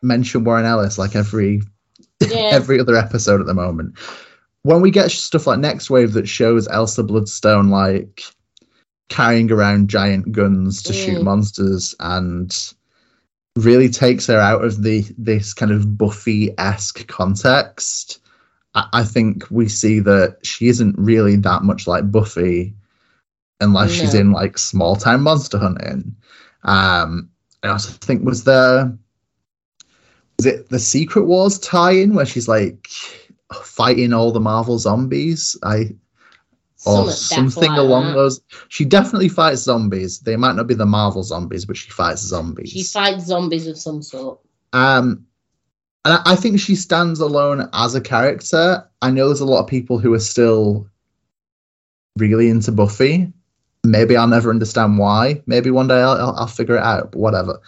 mention 0.03 0.45
Warren 0.45 0.67
Ellis 0.67 0.99
like 0.99 1.17
every 1.17 1.63
Yeah. 2.21 2.51
every 2.53 2.79
other 2.81 2.97
episode 2.97 3.41
at 3.41 3.47
the 3.47 3.55
moment. 3.55 3.99
When 4.63 4.81
we 4.81 4.91
get 4.91 5.11
stuff 5.11 5.47
like 5.47 5.59
Nextwave 5.59 6.13
that 6.15 6.29
shows 6.29 6.69
Elsa 6.69 7.03
Bloodstone 7.03 7.69
like 7.71 8.23
carrying 9.09 9.51
around 9.53 9.89
giant 9.89 10.33
guns 10.33 10.83
to 10.85 10.93
shoot 10.93 11.21
Mm. 11.21 11.25
monsters 11.25 11.95
and 12.01 12.73
really 13.57 13.89
takes 13.89 14.27
her 14.27 14.39
out 14.39 14.65
of 14.65 14.83
the 14.83 15.05
this 15.17 15.55
kind 15.55 15.71
of 15.73 15.97
Buffy 15.97 16.53
esque 16.59 17.07
context, 17.07 18.19
I, 18.75 18.89
I 18.93 19.05
think 19.05 19.45
we 19.51 19.69
see 19.69 20.01
that 20.01 20.39
she 20.43 20.69
isn't 20.69 20.97
really 20.99 21.37
that 21.37 21.63
much 21.63 21.87
like 21.87 22.11
Buffy 22.11 22.75
unless 23.61 23.93
she's 23.93 24.15
in 24.15 24.33
like 24.33 24.59
small 24.59 24.97
town 24.97 25.23
monster 25.23 25.59
hunting. 25.59 26.17
Um, 26.65 27.31
I 27.63 27.69
also 27.69 27.91
think 27.93 28.25
was 28.25 28.45
there 28.45 28.93
was 30.39 30.47
it 30.47 30.69
the 30.69 30.81
Secret 30.81 31.25
Wars 31.27 31.59
tie-in 31.61 32.15
where 32.15 32.27
she's 32.27 32.49
like 32.49 32.89
fighting 33.53 34.13
all 34.13 34.33
the 34.33 34.41
Marvel 34.41 34.79
zombies? 34.79 35.57
I 35.63 35.91
or 36.87 37.11
Something 37.11 37.71
like 37.71 37.79
along 37.79 38.15
those. 38.15 38.41
She 38.69 38.85
definitely 38.85 39.29
fights 39.29 39.63
zombies. 39.63 40.21
They 40.21 40.37
might 40.37 40.57
not 40.57 40.67
be 40.67 40.75
the 40.75 40.87
Marvel 40.87 41.23
zombies, 41.23 41.65
but 41.65 41.77
she 41.77 41.91
fights 41.91 42.23
zombies. 42.23 42.71
She 42.71 42.83
fights 42.83 43.27
zombies 43.27 43.67
of 43.67 43.79
some 43.79 44.03
sort. 44.03 44.41
Um, 44.73 45.27
and 46.05 46.15
I, 46.15 46.23
I 46.33 46.37
think 46.37 46.61
she 46.61 46.77
stands 46.77 47.21
alone 47.21 47.69
as 47.73 47.95
a 47.95 48.01
character. 48.01 48.89
I 49.01 49.11
know 49.11 49.29
there's 49.29 49.41
a 49.41 49.47
lot 49.47 49.63
of 49.63 49.69
people 49.69 49.99
who 49.99 50.13
are 50.15 50.21
still 50.21 50.89
really 52.17 52.49
into 52.49 52.73
Buffy. 52.73 53.33
Maybe 53.85 54.17
I'll 54.17 54.27
never 54.27 54.51
understand 54.51 54.99
why. 54.99 55.43
Maybe 55.47 55.71
one 55.71 55.89
day 55.89 56.01
I'll, 56.01 56.17
I'll, 56.17 56.37
I'll 56.37 56.47
figure 56.47 56.77
it 56.77 56.83
out. 56.83 57.13
But 57.13 57.19
whatever. 57.19 57.61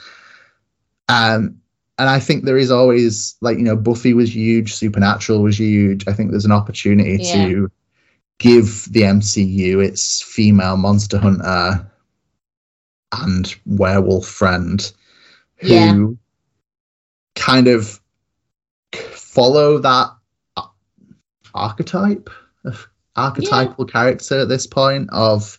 Um, 1.08 1.60
and 1.98 2.08
I 2.10 2.20
think 2.20 2.44
there 2.44 2.58
is 2.58 2.70
always 2.70 3.36
like 3.40 3.58
you 3.58 3.64
know 3.64 3.76
Buffy 3.76 4.12
was 4.12 4.34
huge, 4.34 4.74
Supernatural 4.74 5.42
was 5.42 5.58
huge. 5.58 6.06
I 6.06 6.12
think 6.12 6.30
there's 6.30 6.44
an 6.44 6.52
opportunity 6.52 7.18
Yeah. 7.22 7.46
to 7.48 7.70
give 8.38 8.86
the 8.92 9.02
MCU 9.02 9.84
its 9.84 10.22
female 10.22 10.76
monster 10.76 11.18
hunter 11.18 11.90
and 13.12 13.54
werewolf 13.64 14.26
friend 14.26 14.92
who 15.56 15.68
Yeah. 15.68 16.06
kind 17.34 17.68
of 17.68 18.00
follow 19.12 19.78
that 19.78 20.10
ar- 20.56 20.70
archetype 21.54 22.28
archetypal 23.16 23.84
character 23.86 24.40
at 24.40 24.48
this 24.48 24.66
point 24.66 25.08
of 25.12 25.58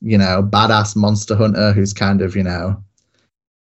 you 0.00 0.16
know 0.16 0.42
badass 0.42 0.96
monster 0.96 1.34
hunter 1.36 1.72
who's 1.72 1.92
kind 1.92 2.22
of 2.22 2.34
you 2.36 2.42
know 2.42 2.82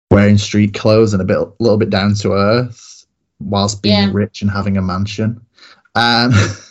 wearing 0.09 0.37
street 0.37 0.73
clothes 0.73 1.13
and 1.13 1.21
a 1.21 1.25
bit 1.25 1.37
a 1.37 1.49
little 1.59 1.77
bit 1.77 1.89
down 1.89 2.13
to 2.15 2.33
earth 2.33 3.05
whilst 3.39 3.81
being 3.81 3.93
Yeah. 3.95 4.09
rich 4.11 4.41
and 4.41 4.51
having 4.51 4.75
a 4.77 4.81
mansion 4.81 5.39
um 5.95 6.31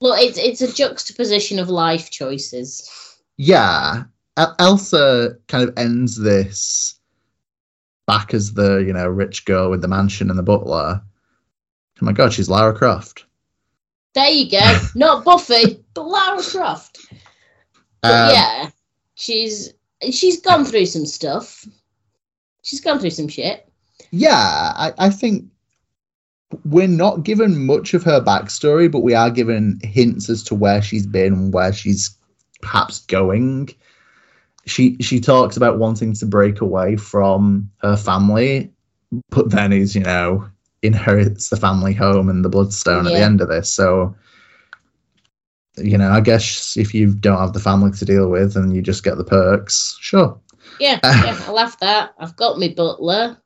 Look, 0.00 0.18
it's 0.20 0.38
it's 0.38 0.60
a 0.62 0.72
juxtaposition 0.72 1.58
of 1.58 1.68
life 1.68 2.10
choices. 2.10 2.90
yeah 3.36 4.04
El- 4.36 4.54
elsa 4.58 5.36
kind 5.48 5.66
of 5.66 5.76
ends 5.78 6.16
this 6.18 6.98
back 8.06 8.34
as 8.34 8.52
the 8.52 8.76
you 8.78 8.92
know 8.92 9.08
rich 9.08 9.44
girl 9.46 9.70
with 9.70 9.80
the 9.80 9.88
mansion 9.88 10.28
and 10.30 10.38
the 10.38 10.42
butler 10.42 11.00
Oh 12.00 12.04
my 12.04 12.12
god, 12.12 12.30
she's 12.34 12.50
Lara 12.50 12.74
Croft. 12.74 13.24
There 14.12 14.28
you 14.28 14.50
go. 14.50 14.78
Not 14.94 15.24
Buffy, 15.24 15.82
but 15.94 16.02
Lara 16.06 16.42
Croft. 16.42 16.98
But 18.02 18.12
Um, 18.12 18.34
yeah, 18.34 18.70
she's 19.14 19.72
she's 20.10 20.42
gone 20.42 20.66
through 20.66 20.84
some 20.84 21.06
stuff. 21.06 21.64
She's 22.60 22.82
gone 22.82 22.98
through 22.98 23.10
some 23.16 23.28
shit. 23.28 23.66
Yeah, 24.10 24.34
I, 24.76 24.92
I 24.98 25.08
think 25.08 25.46
we're 26.66 26.88
not 26.88 27.22
given 27.22 27.66
much 27.66 27.94
of 27.94 28.02
her 28.02 28.20
backstory, 28.20 28.90
but 28.90 29.00
we 29.00 29.14
are 29.14 29.30
given 29.30 29.78
hints 29.84 30.28
as 30.28 30.42
to 30.44 30.54
where 30.54 30.82
she's 30.82 31.06
been 31.06 31.32
and 31.32 31.54
where 31.54 31.72
she's 31.72 32.16
perhaps 32.60 33.00
going. 33.06 33.68
She 34.66 34.96
she 35.00 35.20
talks 35.20 35.56
about 35.56 35.78
wanting 35.78 36.12
to 36.14 36.26
break 36.26 36.60
away 36.60 36.96
from 36.96 37.70
her 37.78 37.96
family, 37.96 38.72
but 39.30 39.50
then 39.50 39.72
is, 39.72 39.94
you 39.94 40.02
know, 40.02 40.48
inherits 40.82 41.50
the 41.50 41.56
family 41.56 41.94
home 41.94 42.28
and 42.28 42.44
the 42.44 42.48
bloodstone 42.48 43.06
at 43.06 43.12
the 43.12 43.22
end 43.22 43.40
of 43.40 43.48
this. 43.48 43.70
So 43.70 44.16
you 45.76 45.98
know, 45.98 46.10
I 46.10 46.20
guess 46.20 46.76
if 46.76 46.94
you 46.94 47.14
don't 47.14 47.38
have 47.38 47.52
the 47.52 47.60
family 47.60 47.92
to 47.92 48.04
deal 48.04 48.28
with 48.28 48.56
and 48.56 48.74
you 48.74 48.82
just 48.82 49.04
get 49.04 49.18
the 49.18 49.24
perks, 49.24 49.96
sure. 50.00 50.40
Yeah, 50.80 50.98
yeah, 51.04 51.44
I 51.46 51.50
love 51.50 51.76
that. 51.80 52.14
I've 52.18 52.34
got 52.36 52.58
my 52.58 52.68
butler. 52.68 53.36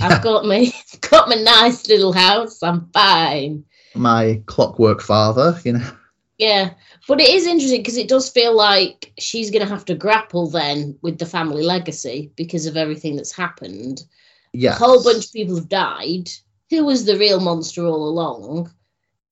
I've 0.00 0.22
got 0.22 0.44
my 0.44 0.72
got 1.10 1.28
my 1.28 1.36
nice 1.36 1.88
little 1.88 2.12
house. 2.12 2.62
I'm 2.62 2.88
fine. 2.92 3.64
My 3.94 4.40
clockwork 4.46 5.00
father, 5.00 5.58
you 5.64 5.74
know. 5.74 5.90
Yeah, 6.38 6.70
but 7.08 7.20
it 7.20 7.30
is 7.30 7.46
interesting 7.46 7.80
because 7.80 7.96
it 7.96 8.08
does 8.08 8.30
feel 8.30 8.54
like 8.54 9.12
she's 9.18 9.50
going 9.50 9.66
to 9.66 9.72
have 9.72 9.84
to 9.86 9.94
grapple 9.94 10.48
then 10.48 10.96
with 11.02 11.18
the 11.18 11.26
family 11.26 11.64
legacy 11.64 12.30
because 12.36 12.64
of 12.66 12.76
everything 12.76 13.16
that's 13.16 13.32
happened. 13.32 14.04
Yeah. 14.52 14.70
A 14.70 14.74
whole 14.74 15.02
bunch 15.02 15.26
of 15.26 15.32
people 15.32 15.56
have 15.56 15.68
died. 15.68 16.30
Who 16.70 16.84
was 16.84 17.04
the 17.04 17.18
real 17.18 17.40
monster 17.40 17.84
all 17.84 18.08
along? 18.08 18.72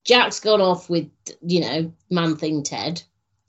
Jack's 0.05 0.41
gone 0.41 0.61
off 0.61 0.91
with, 0.91 1.09
you 1.43 1.61
know, 1.61 1.93
Man 2.11 2.37
Thing 2.37 2.65
Ted. 2.65 3.03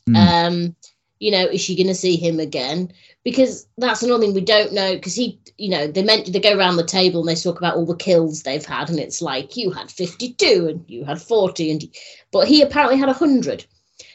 Mm. 0.07 0.15
Um, 0.15 0.75
you 1.19 1.31
know, 1.31 1.45
is 1.45 1.61
she 1.61 1.75
going 1.75 1.87
to 1.87 1.95
see 1.95 2.15
him 2.15 2.39
again? 2.39 2.91
Because 3.23 3.67
that's 3.77 4.03
another 4.03 4.23
thing 4.23 4.33
we 4.33 4.41
don't 4.41 4.73
know. 4.73 4.95
Because 4.95 5.15
he, 5.15 5.39
you 5.57 5.69
know, 5.69 5.87
they 5.87 6.03
meant 6.03 6.31
they 6.31 6.39
go 6.39 6.57
around 6.57 6.77
the 6.77 6.85
table 6.85 7.21
and 7.21 7.29
they 7.29 7.35
talk 7.35 7.57
about 7.57 7.75
all 7.75 7.85
the 7.85 7.95
kills 7.95 8.43
they've 8.43 8.65
had, 8.65 8.89
and 8.89 8.99
it's 8.99 9.21
like 9.21 9.57
you 9.57 9.71
had 9.71 9.91
fifty-two 9.91 10.67
and 10.69 10.85
you 10.87 11.03
had 11.03 11.21
forty, 11.21 11.71
and 11.71 11.83
but 12.31 12.47
he 12.47 12.61
apparently 12.61 12.97
had 12.97 13.09
hundred. 13.09 13.65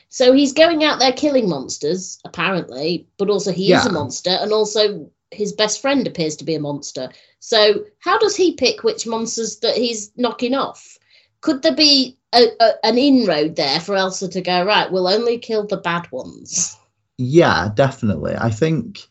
So 0.09 0.35
he's 0.35 0.53
going 0.53 0.85
out 0.85 0.99
there 0.99 1.13
killing 1.13 1.49
monsters, 1.49 2.19
apparently, 2.25 3.07
but 3.17 3.31
also 3.31 3.51
he 3.51 3.73
is 3.73 3.87
a 3.87 3.93
monster, 3.93 4.31
and 4.31 4.53
also 4.53 5.11
his 5.31 5.55
best 5.55 5.81
friend 5.81 6.07
appears 6.07 6.37
to 6.37 6.45
be 6.45 6.55
a 6.55 6.61
monster. 6.61 7.09
So 7.39 7.87
how 7.99 8.19
does 8.19 8.37
he 8.37 8.55
pick 8.55 8.85
which 8.85 9.07
monsters 9.07 9.61
that 9.61 9.75
he's 9.75 10.13
knocking 10.17 10.55
off? 10.55 10.99
Could 11.41 11.63
there 11.63 11.75
be 11.75 12.19
a, 12.35 12.49
a, 12.61 12.73
an 12.85 12.99
inroad 12.99 13.57
there 13.57 13.81
for 13.81 13.97
Elsa 13.97 14.29
to 14.29 14.43
go 14.43 14.65
right? 14.65 14.93
We'll 14.93 15.09
only 15.09 15.39
kill 15.39 15.67
the 15.67 15.79
bad 15.79 16.13
ones. 16.13 16.77
Yeah, 17.19 17.71
definitely. 17.75 18.35
I 18.37 18.51
think 18.51 19.07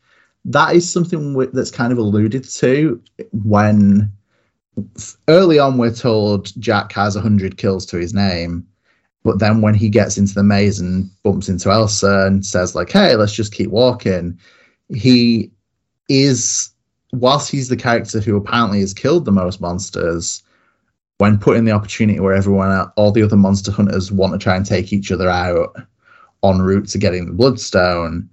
that 0.46 0.76
is 0.76 0.92
something 0.92 1.34
wi- 1.34 1.52
that's 1.54 1.72
kind 1.72 1.92
of 1.92 1.98
alluded 1.98 2.44
to 2.44 3.02
when 3.32 4.12
early 5.28 5.60
on 5.60 5.78
we're 5.78 5.94
told 5.94 6.52
Jack 6.60 6.92
has 6.94 7.16
100 7.16 7.58
kills 7.58 7.86
to 7.88 7.98
his 7.98 8.14
name. 8.14 8.66
But 9.24 9.40
then 9.40 9.62
when 9.62 9.76
he 9.76 9.88
gets 9.88 10.18
into 10.18 10.34
the 10.34 10.44
maze 10.44 10.80
and 10.80 11.10
bumps 11.22 11.48
into 11.48 11.70
Elsa 11.70 12.26
and 12.26 12.44
says, 12.44 12.74
like, 12.74 12.92
hey, 12.92 13.16
let's 13.16 13.34
just 13.34 13.54
keep 13.54 13.70
walking, 13.70 14.40
he 14.90 15.52
is, 16.10 16.72
whilst 17.14 17.52
he's 17.52 17.70
the 17.70 17.78
character 17.78 18.20
who 18.20 18.36
apparently 18.36 18.80
has 18.80 18.96
killed 18.96 19.26
the 19.26 19.32
most 19.32 19.62
monsters, 19.62 20.42
when 21.20 21.38
put 21.38 21.56
in 21.56 21.66
the 21.66 21.72
opportunity 21.72 22.20
where 22.20 22.34
everyone, 22.34 22.90
all 22.96 23.12
the 23.12 23.22
other 23.22 23.38
monster 23.38 23.72
hunters 23.72 24.12
want 24.12 24.34
to 24.34 24.40
try 24.40 24.56
and 24.56 24.66
take 24.66 24.92
each 24.92 25.12
other 25.12 25.30
out 25.30 25.76
en 26.44 26.62
route 26.62 26.88
to 26.90 26.98
getting 26.98 27.26
the 27.26 27.34
Bloodstone, 27.34 28.30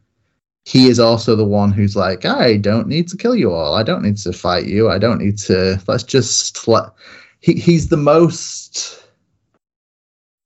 he 0.64 0.88
is 0.88 0.98
also 1.00 1.34
the 1.34 1.44
one 1.44 1.72
who's 1.72 1.96
like, 1.96 2.24
I 2.24 2.56
don't 2.56 2.88
need 2.88 3.08
to 3.08 3.16
kill 3.16 3.34
you 3.34 3.52
all. 3.52 3.74
I 3.74 3.82
don't 3.82 4.02
need 4.02 4.18
to 4.18 4.32
fight 4.32 4.66
you. 4.66 4.90
I 4.90 4.98
don't 4.98 5.18
need 5.20 5.38
to. 5.38 5.80
Let's 5.86 6.02
just 6.04 6.68
let. 6.68 6.90
He, 7.40 7.54
he's 7.54 7.88
the 7.88 7.96
most, 7.96 9.02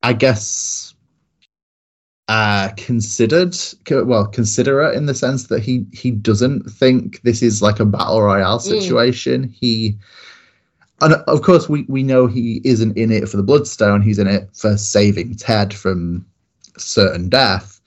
I 0.02 0.12
guess, 0.12 0.94
uh, 2.28 2.68
considered. 2.76 3.56
co- 3.84 4.04
Well, 4.04 4.26
considerate 4.26 4.94
in 4.94 5.06
the 5.06 5.14
sense 5.14 5.48
that 5.48 5.62
he 5.62 5.86
he 5.92 6.10
doesn't 6.10 6.70
think 6.70 7.20
this 7.22 7.42
is 7.42 7.62
like 7.62 7.80
a 7.80 7.84
battle 7.84 8.22
royale 8.22 8.58
Mm. 8.58 8.62
situation. 8.62 9.48
He. 9.48 9.98
And 11.00 11.14
of 11.14 11.42
course, 11.42 11.68
we, 11.68 11.84
we 11.88 12.04
know 12.04 12.28
he 12.28 12.60
isn't 12.64 12.96
in 12.96 13.10
it 13.10 13.28
for 13.28 13.36
the 13.36 13.42
Bloodstone. 13.42 14.02
He's 14.02 14.20
in 14.20 14.28
it 14.28 14.48
for 14.52 14.76
saving 14.76 15.34
Ted 15.34 15.74
from 15.74 16.24
certain 16.78 17.28
death, 17.28 17.80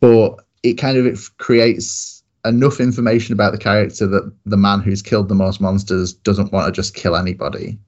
but 0.00 0.36
it 0.62 0.74
kind 0.74 0.98
of 0.98 1.06
it 1.06 1.18
creates 1.38 2.22
enough 2.44 2.80
information 2.80 3.32
about 3.32 3.52
the 3.52 3.58
character 3.58 4.06
that 4.06 4.32
the 4.46 4.56
man 4.56 4.80
who's 4.80 5.02
killed 5.02 5.28
the 5.28 5.34
most 5.34 5.60
monsters 5.60 6.12
doesn't 6.12 6.52
want 6.52 6.66
to 6.66 6.72
just 6.72 6.94
kill 6.94 7.16
anybody. 7.16 7.78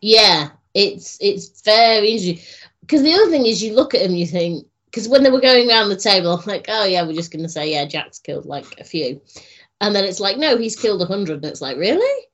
Yeah, 0.00 0.50
it's 0.74 1.18
it's 1.20 1.62
very 1.62 2.08
interesting. 2.08 2.38
Because 2.80 3.02
the 3.02 3.14
other 3.14 3.30
thing 3.30 3.46
is, 3.46 3.62
you 3.62 3.74
look 3.74 3.94
at 3.94 4.02
him, 4.02 4.14
you 4.14 4.26
think, 4.26 4.66
because 4.86 5.08
when 5.08 5.22
they 5.22 5.30
were 5.30 5.40
going 5.40 5.70
around 5.70 5.88
the 5.88 5.96
table, 5.96 6.42
like, 6.46 6.66
oh 6.68 6.84
yeah, 6.84 7.02
we're 7.02 7.14
just 7.14 7.32
going 7.32 7.42
to 7.42 7.48
say, 7.48 7.70
yeah, 7.70 7.86
Jack's 7.86 8.18
killed 8.18 8.44
like 8.46 8.78
a 8.78 8.84
few, 8.84 9.20
and 9.80 9.94
then 9.94 10.04
it's 10.04 10.20
like, 10.20 10.36
no, 10.36 10.56
he's 10.56 10.76
killed 10.76 11.02
a 11.02 11.06
hundred, 11.06 11.36
and 11.36 11.46
it's 11.46 11.62
like, 11.62 11.76
really? 11.76 12.26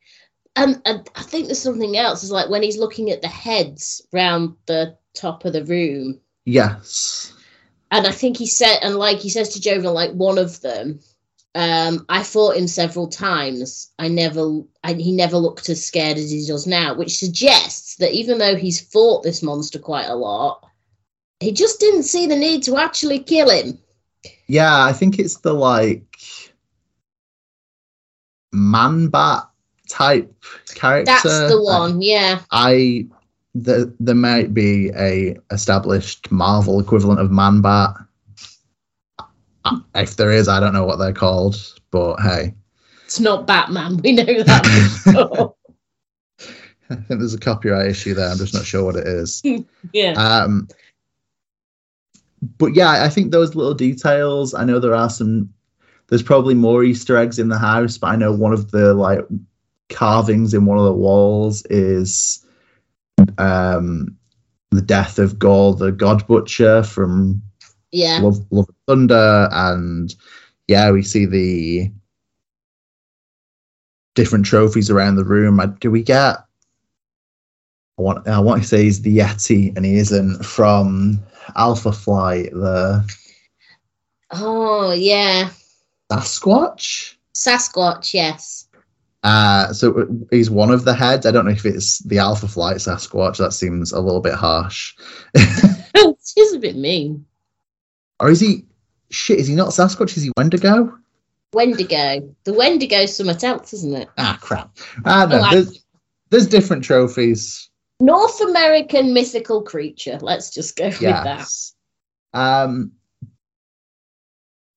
And, 0.56 0.82
and 0.84 1.08
I 1.14 1.22
think 1.22 1.46
there's 1.46 1.62
something 1.62 1.96
else. 1.96 2.24
Is 2.24 2.32
like 2.32 2.50
when 2.50 2.62
he's 2.62 2.78
looking 2.78 3.10
at 3.10 3.22
the 3.22 3.28
heads 3.28 4.02
round 4.12 4.56
the 4.66 4.96
top 5.14 5.44
of 5.44 5.52
the 5.52 5.64
room, 5.64 6.20
Yes. 6.50 7.32
and 7.90 8.06
I 8.06 8.12
think 8.12 8.36
he 8.36 8.46
said, 8.46 8.78
and 8.82 8.96
like 8.96 9.18
he 9.18 9.28
says 9.28 9.50
to 9.50 9.60
Jovan, 9.60 9.94
like 9.94 10.12
one 10.12 10.38
of 10.38 10.60
them, 10.60 11.00
um, 11.54 12.06
I 12.08 12.22
fought 12.22 12.56
him 12.56 12.68
several 12.68 13.08
times. 13.08 13.90
I 13.98 14.08
never, 14.08 14.60
I, 14.84 14.94
he 14.94 15.12
never 15.12 15.36
looked 15.36 15.68
as 15.68 15.84
scared 15.84 16.16
as 16.16 16.30
he 16.30 16.46
does 16.46 16.66
now, 16.66 16.94
which 16.94 17.18
suggests 17.18 17.96
that 17.96 18.12
even 18.12 18.38
though 18.38 18.56
he's 18.56 18.80
fought 18.80 19.22
this 19.22 19.42
monster 19.42 19.78
quite 19.78 20.06
a 20.06 20.14
lot, 20.14 20.66
he 21.40 21.52
just 21.52 21.80
didn't 21.80 22.04
see 22.04 22.26
the 22.26 22.36
need 22.36 22.62
to 22.64 22.76
actually 22.76 23.20
kill 23.20 23.50
him. 23.50 23.78
Yeah, 24.46 24.84
I 24.84 24.92
think 24.92 25.18
it's 25.18 25.38
the 25.38 25.54
like 25.54 26.04
man 28.52 29.08
bat 29.08 29.48
type 29.88 30.32
character. 30.74 31.12
That's 31.12 31.22
the 31.52 31.60
one, 31.60 32.02
yeah. 32.02 32.42
I 32.50 33.06
the, 33.54 33.94
there 34.00 34.14
might 34.14 34.54
be 34.54 34.90
a 34.96 35.36
established 35.50 36.30
Marvel 36.30 36.80
equivalent 36.80 37.20
of 37.20 37.30
man 37.30 37.60
bat. 37.60 37.94
If 39.94 40.16
there 40.16 40.30
is, 40.30 40.48
I 40.48 40.60
don't 40.60 40.72
know 40.72 40.84
what 40.84 40.96
they're 40.96 41.12
called, 41.12 41.56
but 41.90 42.16
hey, 42.20 42.54
It's 43.04 43.20
not 43.20 43.46
Batman. 43.46 43.98
We 43.98 44.12
know 44.12 44.24
that. 44.24 45.54
I 46.88 46.94
think 46.94 47.08
there's 47.08 47.34
a 47.34 47.38
copyright 47.38 47.88
issue 47.90 48.14
there. 48.14 48.28
I'm 48.28 48.38
just 48.38 48.54
not 48.54 48.64
sure 48.64 48.84
what 48.84 48.96
it 48.96 49.06
is. 49.06 49.42
yeah. 49.92 50.12
Um, 50.12 50.68
but 52.58 52.74
yeah, 52.74 53.04
I 53.04 53.08
think 53.08 53.30
those 53.30 53.54
little 53.54 53.74
details. 53.74 54.54
I 54.54 54.64
know 54.64 54.78
there 54.78 54.94
are 54.94 55.10
some. 55.10 55.52
There's 56.08 56.22
probably 56.22 56.54
more 56.54 56.82
Easter 56.82 57.16
eggs 57.16 57.38
in 57.38 57.48
the 57.48 57.58
house, 57.58 57.98
but 57.98 58.08
I 58.08 58.16
know 58.16 58.32
one 58.32 58.52
of 58.52 58.70
the 58.72 58.94
like 58.94 59.20
carvings 59.90 60.54
in 60.54 60.64
one 60.64 60.78
of 60.78 60.84
the 60.84 60.92
walls 60.92 61.64
is 61.66 62.44
um 63.38 64.16
the 64.70 64.82
death 64.82 65.18
of 65.18 65.38
Gorr, 65.38 65.74
the 65.74 65.90
God 65.90 66.26
Butcher 66.26 66.82
from 66.84 67.42
Yeah. 67.90 68.20
Love, 68.22 68.44
Love 68.50 68.68
and 68.68 68.76
Thunder, 68.86 69.48
and 69.50 70.14
yeah, 70.68 70.90
we 70.92 71.02
see 71.02 71.26
the 71.26 71.90
different 74.14 74.46
trophies 74.46 74.90
around 74.90 75.16
the 75.16 75.24
room. 75.24 75.60
Do 75.80 75.90
we 75.90 76.02
get? 76.02 76.36
I 77.98 78.02
want 78.02 78.28
I 78.28 78.38
want 78.38 78.62
to 78.62 78.68
say 78.68 78.84
he's 78.84 79.02
the 79.02 79.18
Yeti, 79.18 79.76
and 79.76 79.84
he 79.84 79.96
isn't 79.96 80.44
from 80.44 81.20
Alpha 81.56 81.92
Flight, 81.92 82.52
the 82.52 83.04
Oh, 84.32 84.92
yeah. 84.92 85.50
Sasquatch. 86.10 87.14
Sasquatch, 87.34 88.14
yes. 88.14 88.68
Uh, 89.22 89.72
so 89.72 90.08
he's 90.30 90.50
one 90.50 90.70
of 90.70 90.84
the 90.84 90.94
heads. 90.94 91.26
I 91.26 91.30
don't 91.30 91.44
know 91.44 91.50
if 91.50 91.66
it's 91.66 91.98
the 92.00 92.18
Alpha 92.18 92.48
Flight 92.48 92.76
Sasquatch. 92.76 93.36
That 93.36 93.52
seems 93.52 93.92
a 93.92 94.00
little 94.00 94.20
bit 94.20 94.34
harsh. 94.34 94.96
She's 95.36 96.54
a 96.54 96.58
bit 96.58 96.76
mean. 96.76 97.26
or 98.18 98.30
is 98.30 98.40
he? 98.40 98.64
Shit, 99.10 99.40
is 99.40 99.48
he 99.48 99.54
not 99.54 99.70
Sasquatch? 99.70 100.16
Is 100.16 100.22
he 100.22 100.32
Wendigo? 100.36 100.96
Wendigo. 101.52 102.34
The 102.44 102.52
Wendigo's 102.52 103.16
something 103.16 103.48
else, 103.48 103.72
isn't 103.74 103.94
it? 103.94 104.08
Ah, 104.16 104.38
crap. 104.40 104.76
Ah, 105.04 105.26
no. 105.28 105.42
Oh, 105.44 105.50
there's, 105.50 105.84
there's 106.30 106.46
different 106.46 106.84
trophies. 106.84 107.68
North 107.98 108.40
American 108.40 109.12
mythical 109.12 109.62
creature. 109.62 110.18
Let's 110.22 110.50
just 110.50 110.76
go 110.76 110.86
with 110.86 111.00
that. 111.00 111.24
Yes. 111.26 111.74
Um, 112.32 112.92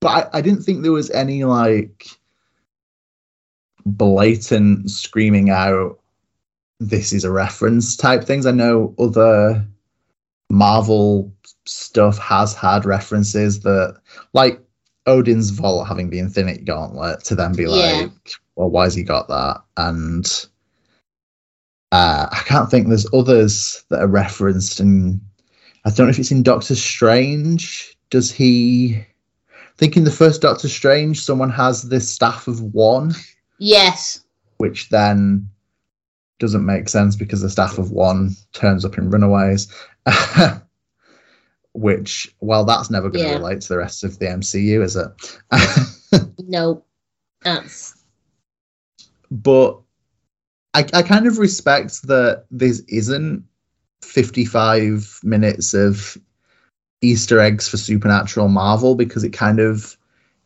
but 0.01 0.33
I, 0.33 0.39
I 0.39 0.41
didn't 0.41 0.63
think 0.63 0.81
there 0.81 0.91
was 0.91 1.11
any 1.11 1.43
like 1.45 2.07
blatant 3.85 4.89
screaming 4.89 5.49
out 5.49 5.99
this 6.79 7.13
is 7.13 7.23
a 7.23 7.31
reference 7.31 7.95
type 7.95 8.23
things. 8.23 8.45
I 8.45 8.51
know 8.51 8.93
other 8.99 9.65
Marvel 10.49 11.33
stuff 11.65 12.17
has 12.17 12.53
had 12.53 12.85
references 12.85 13.61
that, 13.61 13.99
like 14.33 14.59
Odin's 15.05 15.49
Vault 15.49 15.87
having 15.87 16.09
the 16.09 16.19
Infinity 16.19 16.63
Gauntlet, 16.63 17.23
to 17.25 17.35
then 17.35 17.53
be 17.53 17.63
Yeah. 17.63 17.69
like, 17.69 18.11
well, 18.55 18.69
why's 18.69 18.93
he 18.93 19.03
got 19.03 19.27
that? 19.29 19.61
And 19.77 20.25
uh, 21.91 22.27
I 22.31 22.41
can't 22.45 22.69
think 22.69 22.87
there's 22.87 23.11
others 23.13 23.83
that 23.89 24.01
are 24.01 24.07
referenced, 24.07 24.79
and 24.79 25.21
I 25.85 25.89
don't 25.89 26.07
know 26.07 26.11
if 26.11 26.19
it's 26.19 26.31
in 26.31 26.43
Doctor 26.43 26.75
Strange. 26.75 27.97
Does 28.09 28.31
he? 28.31 28.97
I 29.49 29.75
think 29.77 29.97
in 29.97 30.03
the 30.03 30.11
first 30.11 30.41
Doctor 30.41 30.67
Strange, 30.69 31.21
someone 31.21 31.49
has 31.49 31.83
the 31.83 31.99
staff 31.99 32.47
of 32.47 32.61
one 32.61 33.13
Yes. 33.59 34.19
which 34.57 34.89
then 34.89 35.49
doesn't 36.39 36.65
make 36.65 36.89
sense 36.89 37.15
because 37.15 37.41
the 37.41 37.49
staff 37.49 37.77
of 37.77 37.91
one 37.91 38.31
turns 38.53 38.85
up 38.85 38.97
in 38.97 39.09
Runaways. 39.09 39.67
which, 41.73 42.33
well, 42.39 42.65
that's 42.65 42.89
never 42.89 43.09
going 43.09 43.23
to 43.25 43.31
Yeah. 43.31 43.37
relate 43.37 43.61
to 43.61 43.69
the 43.69 43.77
rest 43.77 44.03
of 44.03 44.19
the 44.19 44.25
MCU, 44.25 44.83
is 44.83 44.95
it? 44.95 46.27
No. 46.37 46.83
That's 47.41 47.95
but 49.31 49.81
I, 50.75 50.85
I 50.93 51.01
kind 51.01 51.25
of 51.25 51.39
respect 51.39 52.03
that 52.03 52.45
this 52.51 52.81
isn't 52.87 53.43
55 54.03 55.19
minutes 55.23 55.73
of 55.73 56.17
Easter 57.01 57.39
eggs 57.39 57.67
for 57.67 57.77
Supernatural 57.77 58.47
Marvel 58.47 58.95
because 58.95 59.23
it 59.23 59.31
kind 59.31 59.59
of 59.59 59.97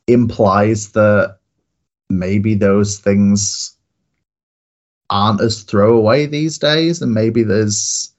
implies 0.08 0.92
that 0.94 1.38
maybe 2.10 2.56
those 2.56 3.00
things 3.00 3.76
aren't 5.10 5.42
as 5.42 5.64
throwaway 5.64 6.26
these 6.26 6.58
days, 6.58 7.02
and 7.02 7.14
maybe 7.14 7.44
there's 7.44 8.14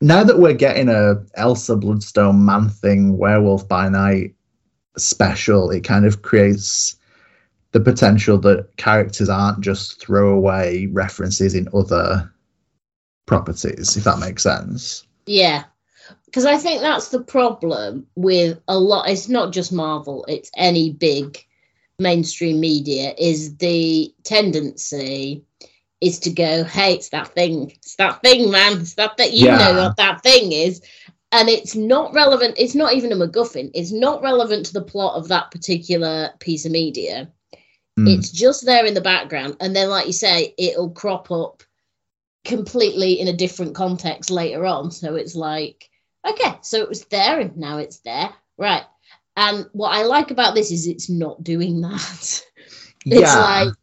now 0.00 0.22
that 0.22 0.38
we're 0.38 0.52
getting 0.52 0.88
a 0.88 1.22
Elsa 1.34 1.76
Bloodstone 1.76 2.44
Man 2.44 2.68
Thing 2.68 3.16
Werewolf 3.16 3.66
by 3.68 3.88
Night 3.88 4.34
special, 4.96 5.70
it 5.70 5.84
kind 5.84 6.04
of 6.04 6.22
creates 6.22 6.96
the 7.72 7.80
potential 7.80 8.38
that 8.38 8.76
characters 8.76 9.28
aren't 9.28 9.60
just 9.60 10.00
throwaway 10.00 10.86
references 10.86 11.54
in 11.54 11.68
other 11.74 12.30
properties, 13.26 13.96
if 13.96 14.04
that 14.04 14.18
makes 14.18 14.42
sense. 14.42 15.06
Yeah. 15.26 15.64
Because 16.26 16.46
I 16.46 16.56
think 16.56 16.80
that's 16.80 17.08
the 17.08 17.20
problem 17.20 18.06
with 18.14 18.58
a 18.68 18.78
lot. 18.78 19.08
It's 19.08 19.28
not 19.28 19.52
just 19.52 19.72
Marvel, 19.72 20.24
it's 20.28 20.50
any 20.56 20.92
big 20.92 21.44
mainstream 21.98 22.60
media, 22.60 23.14
is 23.18 23.56
the 23.56 24.14
tendency 24.24 25.44
is 26.00 26.18
to 26.20 26.30
go, 26.30 26.64
hey, 26.64 26.94
it's 26.94 27.08
that 27.10 27.28
thing. 27.28 27.70
It's 27.70 27.96
that 27.96 28.20
thing, 28.22 28.50
man. 28.50 28.80
It's 28.80 28.94
that 28.94 29.16
thing. 29.16 29.32
You 29.32 29.46
Yeah. 29.46 29.56
know 29.56 29.74
what 29.82 29.96
that 29.96 30.22
thing 30.22 30.52
is. 30.52 30.82
And 31.32 31.48
it's 31.48 31.74
not 31.74 32.14
relevant. 32.14 32.54
It's 32.58 32.74
not 32.74 32.94
even 32.94 33.12
a 33.12 33.16
MacGuffin. 33.16 33.70
It's 33.74 33.92
not 33.92 34.22
relevant 34.22 34.66
to 34.66 34.72
the 34.72 34.82
plot 34.82 35.16
of 35.16 35.28
that 35.28 35.50
particular 35.50 36.30
piece 36.38 36.64
of 36.66 36.72
media. 36.72 37.32
Mm. 37.98 38.16
It's 38.16 38.30
just 38.30 38.64
there 38.64 38.84
in 38.84 38.94
the 38.94 39.00
background. 39.00 39.56
And 39.60 39.74
then, 39.74 39.88
like 39.88 40.06
you 40.06 40.12
say, 40.12 40.54
it'll 40.58 40.90
crop 40.90 41.30
up 41.30 41.62
completely 42.44 43.20
in 43.20 43.28
a 43.28 43.36
different 43.36 43.74
context 43.74 44.30
later 44.30 44.64
on. 44.66 44.90
So 44.90 45.16
it's 45.16 45.34
like, 45.34 45.90
okay, 46.28 46.58
so 46.62 46.78
it 46.78 46.88
was 46.88 47.04
there 47.06 47.40
and 47.40 47.56
now 47.56 47.78
it's 47.78 47.98
there. 48.00 48.30
Right. 48.56 48.84
And 49.36 49.66
what 49.72 49.90
I 49.90 50.04
like 50.04 50.30
about 50.30 50.54
this 50.54 50.70
is 50.70 50.86
it's 50.86 51.10
not 51.10 51.42
doing 51.42 51.80
that. 51.82 52.42
It's 53.08 53.20
yeah. 53.20 53.38
like 53.38 53.74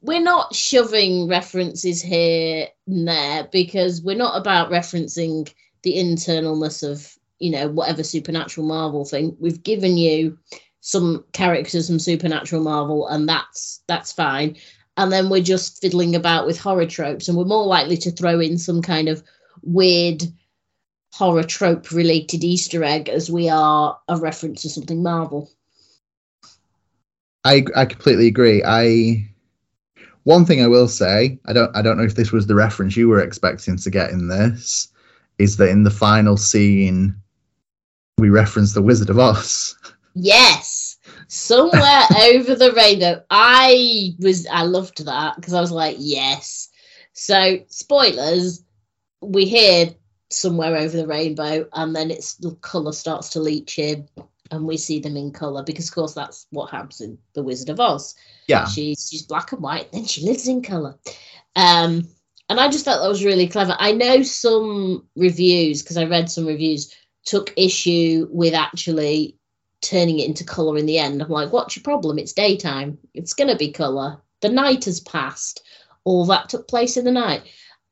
we're 0.00 0.22
not 0.22 0.54
shoving 0.54 1.28
references 1.28 2.00
here 2.00 2.68
and 2.86 3.06
there 3.06 3.48
because 3.52 4.00
we're 4.00 4.16
not 4.16 4.40
about 4.40 4.70
referencing 4.70 5.52
the 5.82 5.98
internalness 5.98 6.82
of, 6.82 7.14
you 7.38 7.50
know, 7.50 7.68
whatever 7.68 8.02
supernatural 8.02 8.66
Marvel 8.66 9.04
thing. 9.04 9.36
We've 9.38 9.62
given 9.62 9.98
you 9.98 10.38
some 10.80 11.24
characters 11.32 11.88
from 11.88 11.98
supernatural 11.98 12.62
Marvel 12.62 13.08
and 13.08 13.28
that's 13.28 13.82
that's 13.86 14.12
fine. 14.12 14.56
And 14.96 15.12
then 15.12 15.28
we're 15.28 15.42
just 15.42 15.80
fiddling 15.80 16.14
about 16.14 16.46
with 16.46 16.58
horror 16.58 16.86
tropes 16.86 17.28
and 17.28 17.36
we're 17.36 17.44
more 17.44 17.66
likely 17.66 17.96
to 17.98 18.10
throw 18.10 18.40
in 18.40 18.58
some 18.58 18.82
kind 18.82 19.08
of 19.08 19.22
weird 19.62 20.22
horror 21.12 21.42
trope 21.42 21.90
related 21.92 22.42
Easter 22.42 22.82
egg 22.82 23.08
as 23.08 23.30
we 23.30 23.48
are 23.48 23.98
a 24.08 24.16
reference 24.16 24.62
to 24.62 24.70
something 24.70 25.02
Marvel. 25.02 25.50
I 27.44 27.64
I 27.76 27.84
completely 27.84 28.26
agree. 28.26 28.62
I 28.64 29.28
one 30.24 30.46
thing 30.46 30.62
I 30.62 30.68
will 30.68 30.88
say, 30.88 31.38
I 31.46 31.52
don't 31.52 31.74
I 31.76 31.82
don't 31.82 31.98
know 31.98 32.04
if 32.04 32.14
this 32.14 32.32
was 32.32 32.46
the 32.46 32.54
reference 32.54 32.96
you 32.96 33.08
were 33.08 33.20
expecting 33.20 33.76
to 33.76 33.90
get 33.90 34.10
in 34.10 34.28
this, 34.28 34.88
is 35.38 35.56
that 35.58 35.70
in 35.70 35.82
the 35.82 35.90
final 35.90 36.36
scene 36.36 37.14
we 38.18 38.30
reference 38.30 38.72
the 38.72 38.82
Wizard 38.82 39.10
of 39.10 39.18
Oz. 39.18 39.76
Yes. 40.14 40.98
Somewhere 41.28 42.02
over 42.22 42.54
the 42.54 42.72
rainbow. 42.72 43.22
I 43.30 44.14
was 44.20 44.46
I 44.46 44.62
loved 44.62 45.04
that 45.04 45.36
because 45.36 45.54
I 45.54 45.60
was 45.60 45.72
like, 45.72 45.96
yes. 45.98 46.68
So 47.12 47.58
spoilers, 47.68 48.62
we 49.20 49.44
hear 49.46 49.94
somewhere 50.32 50.76
over 50.76 50.96
the 50.96 51.06
rainbow 51.06 51.66
and 51.74 51.94
then 51.94 52.10
it's 52.10 52.34
the 52.34 52.52
colour 52.56 52.92
starts 52.92 53.28
to 53.30 53.40
leach 53.40 53.78
in 53.78 54.08
and 54.50 54.66
we 54.66 54.76
see 54.76 55.00
them 55.00 55.16
in 55.16 55.32
colour 55.32 55.62
because 55.62 55.88
of 55.88 55.94
course 55.94 56.14
that's 56.14 56.46
what 56.50 56.70
happens 56.70 57.00
in 57.00 57.18
The 57.34 57.42
Wizard 57.42 57.70
of 57.70 57.80
Oz. 57.80 58.14
Yeah. 58.46 58.66
She's 58.66 59.08
she's 59.10 59.22
black 59.22 59.52
and 59.52 59.62
white, 59.62 59.92
then 59.92 60.04
she 60.04 60.24
lives 60.24 60.48
in 60.48 60.62
colour. 60.62 60.98
Um 61.56 62.08
and 62.48 62.60
I 62.60 62.68
just 62.68 62.84
thought 62.84 63.00
that 63.00 63.08
was 63.08 63.24
really 63.24 63.48
clever. 63.48 63.74
I 63.78 63.92
know 63.92 64.22
some 64.22 65.08
reviews, 65.16 65.82
because 65.82 65.96
I 65.96 66.04
read 66.04 66.30
some 66.30 66.44
reviews, 66.44 66.94
took 67.24 67.50
issue 67.56 68.28
with 68.30 68.52
actually 68.52 69.38
turning 69.80 70.18
it 70.18 70.28
into 70.28 70.44
colour 70.44 70.76
in 70.76 70.86
the 70.86 70.98
end. 70.98 71.22
I'm 71.22 71.30
like, 71.30 71.52
what's 71.52 71.76
your 71.76 71.82
problem? 71.82 72.18
It's 72.18 72.34
daytime. 72.34 72.98
It's 73.14 73.32
going 73.32 73.48
to 73.48 73.56
be 73.56 73.72
colour. 73.72 74.20
The 74.42 74.48
night 74.48 74.84
has 74.84 75.00
passed. 75.00 75.62
All 76.04 76.26
that 76.26 76.48
took 76.48 76.68
place 76.68 76.96
in 76.96 77.04
the 77.04 77.12
night. 77.12 77.42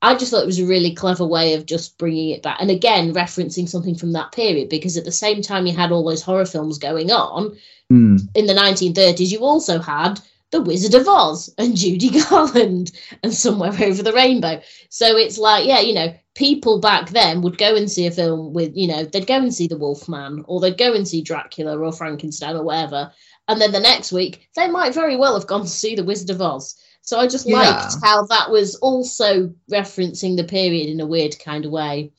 I 0.02 0.14
just 0.14 0.30
thought 0.30 0.42
it 0.42 0.46
was 0.46 0.58
a 0.58 0.66
really 0.66 0.94
clever 0.94 1.26
way 1.26 1.54
of 1.54 1.66
just 1.66 1.98
bringing 1.98 2.30
it 2.30 2.42
back. 2.42 2.56
And 2.60 2.70
again, 2.70 3.12
referencing 3.12 3.68
something 3.68 3.94
from 3.94 4.12
that 4.12 4.32
period, 4.32 4.68
because 4.70 4.96
at 4.96 5.04
the 5.04 5.12
same 5.12 5.42
time 5.42 5.66
you 5.66 5.74
had 5.74 5.92
all 5.92 6.04
those 6.04 6.22
horror 6.22 6.46
films 6.46 6.78
going 6.78 7.10
on 7.10 7.56
Hmm. 7.90 8.16
in 8.34 8.46
the 8.46 8.54
1930s, 8.54 9.30
you 9.30 9.40
also 9.40 9.78
had 9.80 10.20
The 10.52 10.62
Wizard 10.62 10.94
of 10.94 11.06
Oz 11.08 11.52
and 11.58 11.76
Judy 11.76 12.10
Garland 12.30 12.92
and 13.22 13.34
Somewhere 13.34 13.72
Over 13.72 14.02
the 14.02 14.12
Rainbow. 14.12 14.62
So 14.88 15.16
it's 15.16 15.38
like, 15.38 15.66
yeah, 15.66 15.80
you 15.80 15.92
know, 15.94 16.14
people 16.34 16.80
back 16.80 17.10
then 17.10 17.42
would 17.42 17.58
go 17.58 17.74
and 17.76 17.90
see 17.90 18.06
a 18.06 18.10
film 18.10 18.54
with, 18.54 18.74
you 18.74 18.86
know, 18.86 19.04
they'd 19.04 19.26
go 19.26 19.36
and 19.36 19.54
see 19.54 19.66
The 19.66 19.76
Wolfman 19.76 20.44
or 20.46 20.60
they'd 20.60 20.78
go 20.78 20.94
and 20.94 21.06
see 21.06 21.20
Dracula 21.20 21.76
or 21.78 21.92
Frankenstein 21.92 22.56
or 22.56 22.62
whatever. 22.62 23.12
And 23.48 23.60
then 23.60 23.72
the 23.72 23.80
next 23.80 24.12
week, 24.12 24.48
they 24.56 24.68
might 24.68 24.94
very 24.94 25.16
well 25.16 25.34
have 25.34 25.48
gone 25.48 25.62
to 25.62 25.68
see 25.68 25.94
The 25.94 26.04
Wizard 26.04 26.30
of 26.30 26.40
Oz. 26.40 26.76
So 27.02 27.18
I 27.18 27.26
just 27.26 27.46
Yeah. 27.46 27.56
liked 27.56 27.96
how 28.02 28.24
that 28.26 28.50
was 28.50 28.76
also 28.76 29.52
referencing 29.70 30.36
the 30.36 30.44
period 30.44 30.88
in 30.88 31.00
a 31.00 31.06
weird 31.06 31.38
kind 31.38 31.64
of 31.64 31.72
way. 31.72 32.12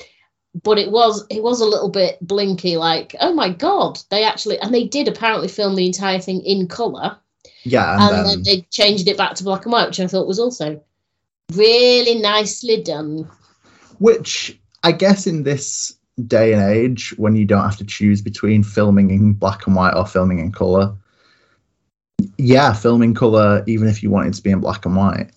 But 0.64 0.78
it 0.78 0.92
was 0.92 1.26
it 1.30 1.42
was 1.42 1.62
a 1.62 1.66
little 1.66 1.90
bit 1.90 2.18
blinky, 2.22 2.76
like, 2.76 3.16
oh 3.22 3.34
my 3.34 3.50
god, 3.50 4.00
they 4.10 4.24
actually 4.26 4.60
and 4.60 4.74
they 4.74 4.84
did 4.84 5.08
apparently 5.08 5.48
film 5.48 5.76
the 5.76 5.86
entire 5.86 6.20
thing 6.20 6.42
in 6.42 6.68
colour 6.68 7.18
Yeah, 7.64 7.94
and, 7.94 8.02
and, 8.04 8.12
then, 8.12 8.26
then, 8.26 8.44
they 8.44 8.62
changed 8.70 9.08
it 9.08 9.18
back 9.18 9.36
to 9.36 9.44
black 9.46 9.64
and 9.66 9.72
white, 9.72 9.88
which 9.88 10.00
I 10.02 10.08
thought 10.08 10.28
was 10.28 10.40
also 10.40 10.84
really 11.54 12.16
nicely 12.16 12.82
done. 12.84 13.30
which 14.00 14.60
I 14.84 14.92
guess 14.92 15.28
in 15.28 15.44
this 15.44 15.96
day 16.28 16.54
and 16.54 16.62
age, 16.62 17.14
when 17.18 17.36
you 17.36 17.46
don't 17.46 17.64
have 17.64 17.78
to 17.78 17.86
choose 17.86 18.22
between 18.22 18.64
filming 18.64 19.10
in 19.10 19.34
black 19.34 19.68
and 19.68 19.76
white 19.76 19.96
or 19.96 20.06
filming 20.06 20.40
in 20.40 20.52
color, 20.52 20.94
yeah, 22.38 22.74
filming 22.74 23.14
color, 23.14 23.64
even 23.68 23.88
if 23.88 24.02
you 24.04 24.10
want 24.10 24.28
it 24.28 24.34
to 24.36 24.42
be 24.42 24.52
in 24.52 24.60
black 24.60 24.86
and 24.86 24.96
white. 24.96 25.32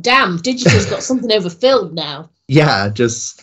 Damn, 0.00 0.36
digital's 0.38 0.86
got 0.86 1.02
something 1.02 1.32
over 1.32 1.50
film 1.50 1.94
now. 1.94 2.30
Yeah, 2.48 2.88
just 2.88 3.42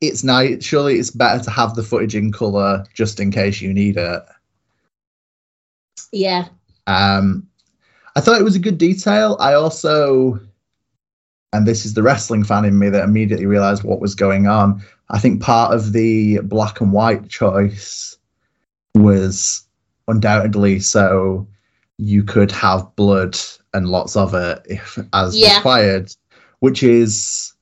it's 0.00 0.24
nice. 0.24 0.64
Surely 0.64 0.98
it's 0.98 1.10
better 1.10 1.42
to 1.44 1.50
have 1.50 1.74
the 1.74 1.82
footage 1.82 2.14
in 2.14 2.32
color 2.32 2.84
just 2.94 3.20
in 3.20 3.30
case 3.30 3.60
you 3.60 3.72
need 3.72 3.96
it. 3.96 4.22
Yeah, 6.12 6.48
Um, 6.86 7.48
I 8.14 8.20
thought 8.20 8.40
it 8.40 8.44
was 8.44 8.56
a 8.56 8.60
good 8.60 8.78
detail. 8.78 9.36
I 9.40 9.54
also, 9.54 10.40
and 11.52 11.66
this 11.66 11.84
is 11.84 11.94
the 11.94 12.02
wrestling 12.02 12.44
fan 12.44 12.64
in 12.64 12.78
me 12.78 12.88
that 12.88 13.04
immediately 13.04 13.46
realized 13.46 13.82
what 13.84 14.00
was 14.00 14.14
going 14.14 14.46
on. 14.46 14.82
I 15.10 15.18
think 15.18 15.42
part 15.42 15.74
of 15.74 15.92
the 15.92 16.38
black 16.40 16.80
and 16.80 16.92
white 16.92 17.28
choice 17.28 18.16
was 18.94 19.65
undoubtedly 20.08 20.78
so 20.80 21.46
you 21.98 22.22
could 22.22 22.50
have 22.52 22.94
blood 22.96 23.36
and 23.74 23.88
lots 23.88 24.16
of 24.16 24.34
it 24.34 24.60
if 24.66 24.98
as 25.12 25.36
Yeah. 25.36 25.56
required, 25.58 26.12
which 26.60 26.82
is 26.82 27.52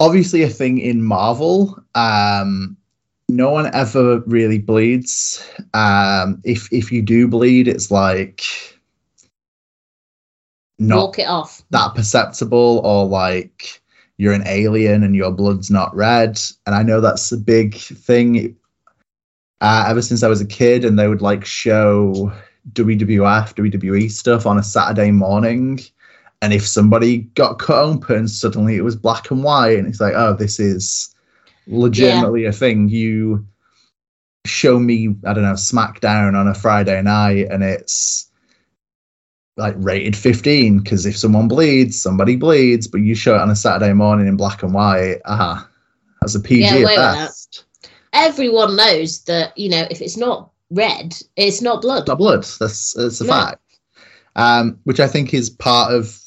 obviously 0.00 0.42
a 0.42 0.48
thing 0.48 0.78
in 0.78 1.02
Marvel. 1.02 1.78
Um, 1.94 2.76
no 3.28 3.50
one 3.50 3.74
ever 3.74 4.20
really 4.26 4.58
bleeds. 4.58 5.46
Um, 5.74 6.40
if 6.44 6.68
if 6.72 6.90
you 6.92 7.02
do 7.02 7.28
bleed, 7.28 7.68
it's 7.68 7.90
like 7.90 8.42
not 10.78 10.96
Walk 10.96 11.18
it 11.18 11.28
off. 11.28 11.62
that 11.70 11.94
perceptible 11.94 12.80
or 12.84 13.06
like 13.06 13.80
you're 14.18 14.32
an 14.32 14.46
alien 14.46 15.02
and 15.02 15.14
your 15.14 15.30
blood's 15.30 15.70
not 15.70 15.94
red 15.94 16.40
and 16.66 16.74
i 16.74 16.82
know 16.82 17.00
that's 17.00 17.30
a 17.32 17.36
big 17.36 17.74
thing 17.76 18.56
uh, 19.60 19.86
ever 19.88 20.02
since 20.02 20.22
i 20.22 20.28
was 20.28 20.40
a 20.40 20.46
kid 20.46 20.84
and 20.84 20.98
they 20.98 21.08
would 21.08 21.22
like 21.22 21.44
show 21.44 22.32
wwf 22.72 23.54
wwe 23.54 24.10
stuff 24.10 24.46
on 24.46 24.58
a 24.58 24.62
saturday 24.62 25.10
morning 25.10 25.80
and 26.42 26.52
if 26.52 26.66
somebody 26.66 27.18
got 27.34 27.58
cut 27.58 27.78
open 27.78 28.28
suddenly 28.28 28.76
it 28.76 28.82
was 28.82 28.96
black 28.96 29.30
and 29.30 29.42
white 29.42 29.78
and 29.78 29.86
it's 29.86 30.00
like 30.00 30.14
oh 30.14 30.34
this 30.34 30.58
is 30.58 31.14
legitimately 31.66 32.44
a 32.44 32.52
thing. 32.52 32.90
You 32.90 33.46
show 34.46 34.78
me 34.78 35.08
i 35.24 35.32
don't 35.32 35.42
know 35.42 35.54
smackdown 35.54 36.38
on 36.38 36.46
a 36.46 36.52
friday 36.52 37.00
night 37.00 37.46
and 37.50 37.64
it's 37.64 38.30
like 39.56 39.74
rated 39.78 40.16
15 40.16 40.78
because 40.78 41.06
if 41.06 41.16
someone 41.16 41.48
bleeds, 41.48 42.00
somebody 42.00 42.36
bleeds, 42.36 42.88
but 42.88 42.98
you 42.98 43.14
show 43.14 43.36
it 43.36 43.40
on 43.40 43.50
a 43.50 43.56
Saturday 43.56 43.92
morning 43.92 44.26
in 44.26 44.36
black 44.36 44.62
and 44.62 44.74
white, 44.74 45.20
ah, 45.26 45.68
that's 46.20 46.34
a 46.34 46.40
PG 46.40 46.60
Yeah, 46.62 46.88
at 46.88 47.14
best. 47.14 47.64
Everyone 48.14 48.76
knows 48.76 49.24
that 49.24 49.56
you 49.58 49.68
know 49.68 49.86
if 49.90 50.00
it's 50.00 50.16
not 50.16 50.50
red, 50.70 51.16
it's 51.36 51.60
not 51.60 51.82
blood. 51.82 52.08
Not 52.08 52.18
blood. 52.18 52.44
That's 52.60 52.94
that's 52.94 53.20
a 53.20 53.24
No. 53.24 53.30
fact. 53.30 53.60
Um, 54.36 54.78
which 54.84 55.00
I 55.00 55.06
think 55.06 55.32
is 55.34 55.50
part 55.50 55.92
of 55.92 56.18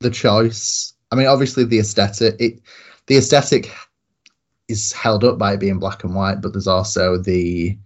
the 0.00 0.10
choice. 0.10 0.94
I 1.10 1.16
mean, 1.16 1.26
obviously 1.26 1.64
the 1.64 1.78
aesthetic. 1.78 2.36
It 2.38 2.60
the 3.06 3.16
aesthetic 3.16 3.70
is 4.68 4.92
held 4.92 5.24
up 5.24 5.38
by 5.38 5.54
it 5.54 5.60
being 5.60 5.78
black 5.78 6.04
and 6.04 6.14
white, 6.14 6.40
but 6.40 6.52
there's 6.52 6.68
also 6.68 7.18
the 7.18 7.76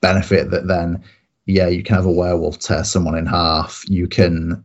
benefit 0.00 0.50
that 0.50 0.66
then, 0.66 1.02
yeah, 1.46 1.68
you 1.68 1.82
can 1.82 1.96
have 1.96 2.06
a 2.06 2.12
werewolf 2.12 2.58
tear 2.58 2.84
someone 2.84 3.16
in 3.16 3.26
half. 3.26 3.82
You 3.88 4.06
can 4.08 4.62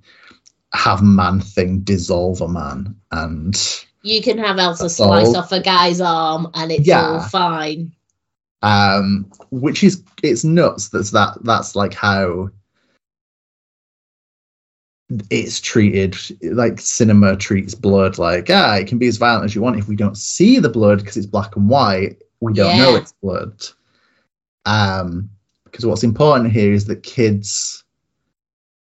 have 0.73 1.01
man 1.01 1.39
thing 1.39 1.79
dissolve 1.81 2.41
a 2.41 2.47
man, 2.47 2.95
and 3.11 3.55
You 4.03 4.21
can 4.21 4.37
have 4.37 4.59
Elsa 4.59 4.83
That's 4.83 4.95
slice 4.97 5.27
all. 5.27 5.37
off 5.37 5.51
a 5.51 5.61
guy's 5.61 6.01
arm 6.01 6.47
and 6.53 6.71
it's 6.71 6.85
Yeah. 6.87 7.07
all 7.07 7.19
fine. 7.21 7.93
um, 8.61 9.29
which 9.51 9.83
is 9.83 10.01
it's 10.23 10.43
nuts. 10.45 10.87
That's 10.89 11.11
that 11.11 11.37
that's 11.43 11.75
like 11.75 11.93
how 11.93 12.49
it's 15.29 15.59
treated. 15.59 16.15
Like 16.41 16.79
cinema 16.79 17.35
treats 17.35 17.75
blood. 17.75 18.17
Like 18.17 18.49
ah, 18.49 18.75
it 18.75 18.87
can 18.87 18.97
be 18.97 19.07
as 19.07 19.17
violent 19.17 19.45
as 19.45 19.55
you 19.55 19.61
want 19.61 19.77
if 19.79 19.87
we 19.87 19.95
don't 19.97 20.17
see 20.17 20.59
the 20.59 20.69
blood 20.69 20.99
because 20.99 21.17
it's 21.17 21.25
black 21.25 21.55
and 21.55 21.67
white. 21.69 22.21
We 22.39 22.53
don't 22.53 22.77
know 22.77 22.95
it's 22.95 23.13
blood. 23.21 23.65
Um, 24.65 25.29
because 25.65 25.85
what's 25.85 26.03
important 26.03 26.51
here 26.53 26.71
is 26.71 26.85
that 26.85 27.03
kids 27.03 27.83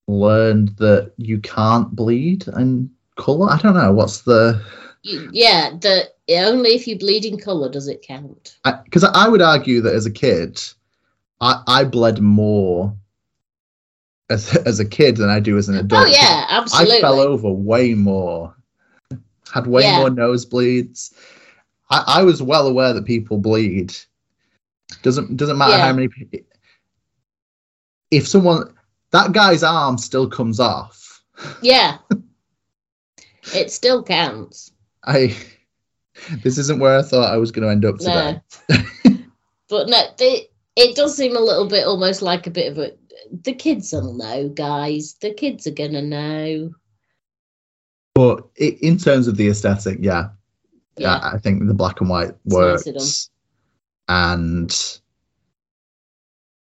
learned 0.07 0.69
that 0.77 1.11
you 1.17 1.39
can't 1.39 1.93
bleed 1.95 2.47
and 2.47 2.89
color. 3.17 3.49
I 3.51 3.57
don't 3.57 3.73
know 3.75 3.91
what's 3.91 4.21
the 4.21 4.61
You, 5.03 5.29
yeah, 5.31 5.71
the 5.79 6.09
only 6.29 6.71
if 6.71 6.87
you 6.87 6.97
bleed 6.97 7.25
in 7.25 7.39
colour 7.39 7.69
does 7.69 7.87
it 7.87 8.01
count. 8.01 8.57
because 8.83 9.03
I, 9.03 9.25
I 9.25 9.27
would 9.29 9.41
argue 9.41 9.81
that 9.81 9.95
as 9.95 10.05
a 10.05 10.11
kid, 10.11 10.61
I, 11.39 11.61
I 11.67 11.83
bled 11.83 12.19
more 12.19 12.95
as, 14.29 14.55
as 14.57 14.79
a 14.79 14.85
kid 14.85 15.17
than 15.17 15.29
I 15.29 15.39
do 15.39 15.57
as 15.57 15.69
an 15.69 15.75
oh, 15.75 15.79
adult. 15.81 16.07
Oh 16.07 16.09
yeah, 16.09 16.45
absolutely. 16.49 16.97
I 16.97 17.01
fell 17.01 17.19
over 17.19 17.49
way 17.49 17.93
more, 17.93 18.55
had 19.53 19.67
way 19.67 19.83
Yeah. 19.83 19.99
more 19.99 20.09
nosebleeds. 20.09 21.13
I, 21.89 22.03
I 22.07 22.23
was 22.23 22.41
well 22.41 22.67
aware 22.67 22.93
that 22.93 23.05
people 23.05 23.37
bleed. 23.37 23.95
Doesn't 25.03 25.37
doesn't 25.37 25.57
matter 25.57 25.77
Yeah. 25.77 25.85
how 25.85 25.93
many. 25.93 26.09
If 28.11 28.27
someone 28.27 28.73
that 29.11 29.31
guy's 29.31 29.63
arm 29.63 29.97
still 29.97 30.29
comes 30.29 30.59
off, 30.59 31.21
Yeah. 31.61 31.97
it 33.53 33.71
still 33.71 34.03
counts. 34.03 34.71
I. 35.07 35.35
This 36.41 36.57
isn't 36.57 36.79
where 36.79 36.97
I 36.97 37.03
thought 37.03 37.31
I 37.31 37.37
was 37.37 37.51
going 37.51 37.63
to 37.63 37.71
end 37.71 37.85
up 37.85 37.99
today. 37.99 38.41
No. 38.69 38.77
but 39.69 39.87
no, 39.87 40.01
they, 40.17 40.49
it 40.75 40.95
does 40.95 41.15
seem 41.15 41.37
a 41.37 41.39
little 41.39 41.67
bit 41.67 41.85
almost 41.85 42.23
like 42.23 42.47
a 42.47 42.49
bit 42.49 42.71
of 42.71 42.79
a. 42.79 42.91
The 43.43 43.53
kids 43.53 43.91
will 43.91 44.13
know, 44.13 44.49
guys. 44.49 45.15
The 45.21 45.31
kids 45.31 45.67
are 45.67 45.71
gonna 45.71 46.01
know. 46.01 46.71
But 48.15 48.47
i 48.59 48.77
in 48.81 48.97
terms 48.97 49.27
of 49.27 49.37
the 49.37 49.47
aesthetic, 49.47 49.99
yeah, 50.01 50.29
Yeah. 50.97 51.17
I 51.17 51.33
I 51.33 51.37
think 51.37 51.67
the 51.67 51.73
black 51.75 52.01
and 52.01 52.09
white 52.09 52.33
works. 52.45 53.29
And 54.07 54.99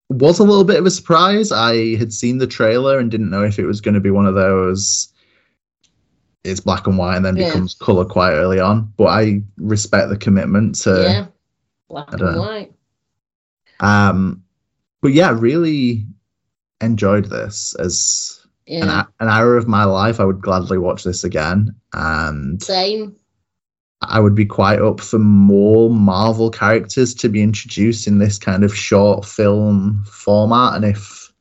was 0.10 0.40
a 0.40 0.44
little 0.44 0.64
bit 0.64 0.80
of 0.80 0.86
a 0.86 0.92
surprise. 0.92 1.52
I 1.52 1.96
had 1.96 2.14
seen 2.14 2.38
the 2.38 2.48
trailer 2.48 3.00
and 3.00 3.10
didn't 3.10 3.30
know 3.30 3.44
if 3.44 3.60
it 3.60 3.66
was 3.66 3.82
going 3.82 3.96
to 3.96 4.00
be 4.00 4.12
one 4.12 4.26
of 4.26 4.36
those. 4.36 5.12
It's 6.46 6.60
black 6.60 6.88
and 6.88 6.98
white 6.98 7.16
and 7.18 7.26
then 7.26 7.36
Yeah. 7.38 7.48
becomes 7.48 7.74
color 7.74 8.06
quite 8.06 8.34
early 8.34 8.60
on. 8.60 8.94
But 8.98 9.06
I 9.08 9.44
respect 9.58 10.10
the 10.10 10.18
commitment 10.18 10.76
to. 10.84 11.02
yeah. 11.02 11.26
Black 11.90 12.12
and 12.14 12.22
know. 12.22 12.40
white. 12.40 12.72
Um, 13.80 14.44
but 15.02 15.14
yeah, 15.14 15.32
really 15.38 16.06
enjoyed 16.82 17.26
this 17.26 17.76
as 17.80 18.40
an, 18.68 18.74
Yeah. 18.88 19.04
hou- 19.04 19.12
an 19.20 19.28
hour 19.30 19.58
of 19.58 19.68
my 19.68 19.84
life. 19.84 20.20
I 20.20 20.26
would 20.26 20.42
gladly 20.42 20.78
watch 20.78 21.04
this 21.04 21.24
again, 21.24 21.76
and 21.94 22.62
Same. 22.62 23.16
I 24.02 24.20
would 24.20 24.36
be 24.36 24.46
quite 24.46 24.80
up 24.82 25.00
for 25.02 25.20
more 25.20 25.90
Marvel 25.90 26.50
characters 26.50 27.14
to 27.16 27.30
be 27.30 27.42
introduced 27.42 28.08
in 28.08 28.20
this 28.20 28.38
kind 28.38 28.64
of 28.64 28.76
short 28.76 29.26
film 29.26 30.04
format. 30.06 30.76
And 30.76 30.86
if 30.86 31.32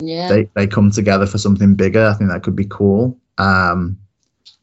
Yeah. 0.00 0.28
they, 0.28 0.50
they 0.54 0.66
come 0.66 0.90
together 0.90 1.26
for 1.26 1.38
something 1.38 1.74
bigger, 1.74 2.06
I 2.06 2.14
think 2.14 2.30
that 2.30 2.42
could 2.42 2.56
be 2.56 2.66
cool. 2.68 3.18
Um, 3.38 3.98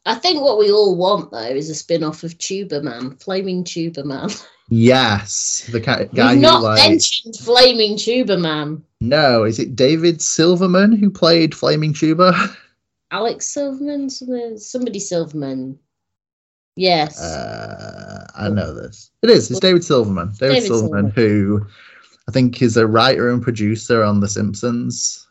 I 0.06 0.14
think 0.14 0.40
what 0.40 0.58
we 0.58 0.70
all 0.70 0.96
want 0.96 1.32
though 1.32 1.38
is 1.38 1.68
a 1.68 1.74
spin 1.74 2.04
off 2.04 2.22
of 2.22 2.38
Tuba 2.38 2.80
Man, 2.82 3.16
Flaming 3.16 3.64
Tuba 3.64 4.04
Man. 4.04 4.30
yes, 4.70 5.68
the 5.72 5.80
guy 5.80 6.08
We've 6.12 6.34
who 6.34 6.36
not 6.40 6.62
like 6.62 6.88
mentioned 6.90 7.36
Flaming 7.36 7.98
Tuba 7.98 8.38
Man. 8.38 8.82
no, 9.00 9.44
is 9.44 9.58
it 9.58 9.74
David 9.76 10.22
Silverman 10.22 10.92
who 10.92 11.10
played 11.10 11.54
Flaming 11.54 11.92
Tuba? 11.92 12.32
Alex 13.10 13.46
Silverman, 13.46 14.08
somebody, 14.08 14.56
somebody 14.58 14.98
Silverman. 15.00 15.78
Yes. 16.76 17.20
Uh, 17.20 18.26
I 18.36 18.48
know 18.48 18.74
this. 18.74 19.10
It 19.22 19.30
is. 19.30 19.50
It's 19.50 19.60
David 19.60 19.82
Silverman. 19.82 20.32
David, 20.38 20.54
David 20.54 20.66
Silverman, 20.66 21.12
Silverman. 21.12 21.12
who 21.12 21.66
I 22.28 22.32
think 22.32 22.60
is 22.60 22.76
a 22.76 22.86
writer 22.86 23.30
and 23.30 23.42
producer 23.42 24.02
on 24.02 24.20
The 24.20 24.28
Simpsons. 24.28 25.25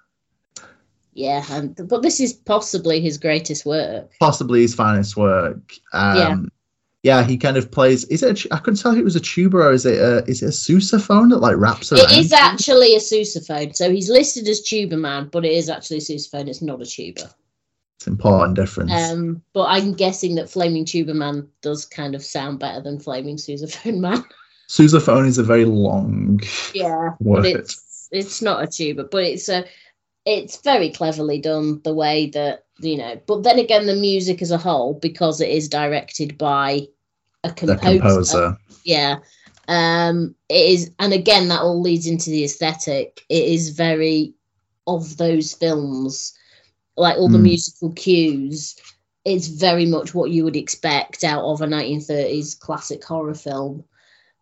Yeah, 1.16 1.44
and 1.50 1.76
but 1.88 2.02
this 2.04 2.20
is 2.20 2.34
possibly 2.34 3.00
his 3.00 3.18
greatest 3.18 3.66
work. 3.66 4.12
possibly 4.20 4.62
his 4.62 4.76
finest 4.76 5.16
work. 5.16 5.74
Um, 5.94 6.52
Yeah. 7.04 7.20
yeah. 7.22 7.24
he 7.28 7.38
kind 7.38 7.56
of 7.56 7.72
plays. 7.72 8.04
Is 8.06 8.22
it? 8.22 8.46
A, 8.46 8.54
I 8.54 8.58
couldn't 8.58 8.82
tell 8.82 8.92
if 8.92 8.98
it 9.00 9.04
was 9.06 9.16
a 9.16 9.22
tuba 9.22 9.58
or 9.58 9.72
is 9.72 9.86
it 9.86 9.98
a 9.98 10.26
is 10.30 10.44
it 10.44 10.48
a 10.48 10.50
sousaphone 10.50 11.30
that 11.30 11.38
like 11.38 11.56
wraps 11.58 11.92
around? 11.94 12.02
It 12.12 12.18
is 12.18 12.34
actually 12.34 12.96
a 12.96 13.00
sousaphone, 13.00 13.74
so 13.76 13.90
he's 13.90 14.10
listed 14.10 14.46
as 14.50 14.62
Tuba 14.62 14.98
Man, 14.98 15.30
but 15.32 15.46
it 15.46 15.54
is 15.54 15.70
actually 15.70 15.98
a 15.98 16.02
sousaphone. 16.02 16.50
It's 16.50 16.62
not 16.62 16.82
a 16.82 16.86
tuba. 16.86 17.32
It's 17.98 18.08
an 18.08 18.12
important 18.14 18.58
difference. 18.58 18.92
Um, 18.92 19.42
but 19.54 19.68
I'm 19.70 19.94
guessing 19.94 20.36
that 20.36 20.50
Flaming 20.50 20.84
Tuba 20.84 21.14
Man 21.14 21.48
does 21.62 21.86
kind 21.86 22.14
of 22.14 22.22
sound 22.26 22.60
better 22.60 22.82
than 22.82 23.00
Flaming 23.00 23.38
Sousaphone 23.38 24.00
Man. 24.00 24.22
sousaphone 24.70 25.28
is 25.28 25.38
a 25.38 25.44
very 25.44 25.64
long 25.64 26.42
Yeah, 26.74 27.12
word. 27.22 27.44
but 27.44 27.46
it's 27.46 28.10
it's 28.12 28.42
not 28.42 28.62
a 28.64 28.68
tuba, 28.68 29.06
but 29.06 29.24
it's 29.24 29.48
a 29.48 29.64
it's 30.26 30.62
very 30.62 30.90
cleverly 30.90 31.40
done 31.40 31.82
the 31.84 31.94
way 31.94 32.30
that 32.32 32.66
you 32.80 32.98
know. 32.98 33.20
But 33.28 33.44
then 33.44 33.60
again, 33.60 33.86
the 33.88 33.96
music 33.96 34.42
as 34.42 34.52
a 34.52 34.58
whole, 34.58 34.96
because 34.96 35.42
it 35.42 35.50
is 35.50 35.70
directed 35.70 36.38
by 36.38 36.88
a 37.44 37.52
composer, 37.54 37.80
composer. 37.80 38.58
yeah, 38.84 39.18
um, 39.68 40.36
it 40.50 40.70
is, 40.72 40.92
and 41.00 41.14
again, 41.14 41.48
that 41.50 41.62
all 41.62 41.82
leads 41.82 42.08
into 42.08 42.30
the 42.30 42.44
aesthetic. 42.44 43.22
It 43.30 43.44
is 43.46 43.70
very 43.70 44.34
of 44.88 45.18
those 45.18 45.54
films, 45.54 46.34
like 46.98 47.18
all 47.18 47.30
the 47.30 47.38
Mm. 47.38 47.44
musical 47.44 47.92
cues. 47.94 48.76
It's 49.26 49.48
very 49.48 49.86
much 49.86 50.14
what 50.14 50.32
you 50.32 50.44
would 50.44 50.56
expect 50.56 51.24
out 51.24 51.44
of 51.44 51.62
a 51.62 51.68
1930s 51.68 52.56
classic 52.56 53.04
horror 53.04 53.34
film. 53.34 53.84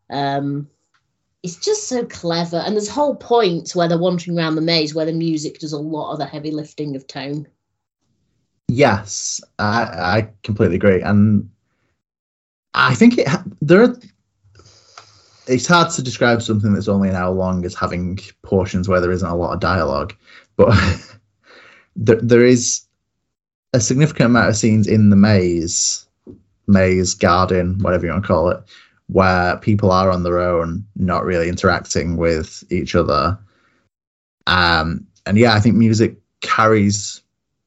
Um, 0.09 0.67
it's 1.43 1.57
just 1.57 1.89
so 1.89 2.05
clever, 2.05 2.57
and 2.57 2.75
there's 2.75 2.87
whole 2.87 3.15
points 3.15 3.75
where 3.75 3.89
they're 3.89 3.97
wandering 3.97 4.37
around 4.37 4.55
the 4.55 4.61
maze 4.61 4.95
where 4.95 5.05
the 5.05 5.11
music 5.11 5.59
does 5.59 5.73
a 5.73 5.77
lot 5.77 6.13
of 6.13 6.19
the 6.19 6.25
heavy 6.25 6.51
lifting 6.51 6.95
of 6.95 7.05
tone. 7.05 7.47
Yes, 8.69 9.41
I, 9.59 9.83
I 9.83 10.29
completely 10.43 10.77
agree, 10.77 11.01
and 11.01 11.49
I 12.73 12.95
think 12.95 13.17
it 13.17 13.27
there. 13.61 13.83
Are, 13.83 13.97
it's 15.45 15.67
hard 15.67 15.91
to 15.91 16.01
describe 16.01 16.41
something 16.41 16.73
that's 16.73 16.87
only 16.87 17.09
an 17.09 17.15
hour 17.15 17.33
long 17.33 17.65
as 17.65 17.75
having 17.75 18.17
portions 18.43 18.87
where 18.87 19.01
there 19.01 19.11
isn't 19.11 19.27
a 19.27 19.35
lot 19.35 19.53
of 19.53 19.59
dialogue, 19.59 20.15
but 20.55 20.73
there, 21.97 22.21
there 22.21 22.45
is 22.45 22.83
a 23.73 23.81
significant 23.81 24.27
amount 24.27 24.47
of 24.47 24.55
scenes 24.55 24.87
in 24.87 25.09
the 25.09 25.17
maze, 25.17 26.07
maze 26.67 27.13
garden, 27.13 27.79
whatever 27.79 28.05
you 28.05 28.13
want 28.13 28.23
to 28.23 28.27
call 28.27 28.49
it, 28.49 28.63
where 29.13 29.57
people 29.57 29.91
are 29.91 30.09
on 30.09 30.23
their 30.23 30.39
own, 30.39 30.83
not 30.95 31.23
really 31.23 31.47
interacting 31.47 32.17
with 32.17 32.63
each 32.71 32.95
other. 32.95 33.37
Um, 34.47 35.05
and 35.27 35.37
yeah, 35.37 35.53
I 35.53 35.59
think 35.59 35.75
music 35.75 36.17
carries 36.41 37.21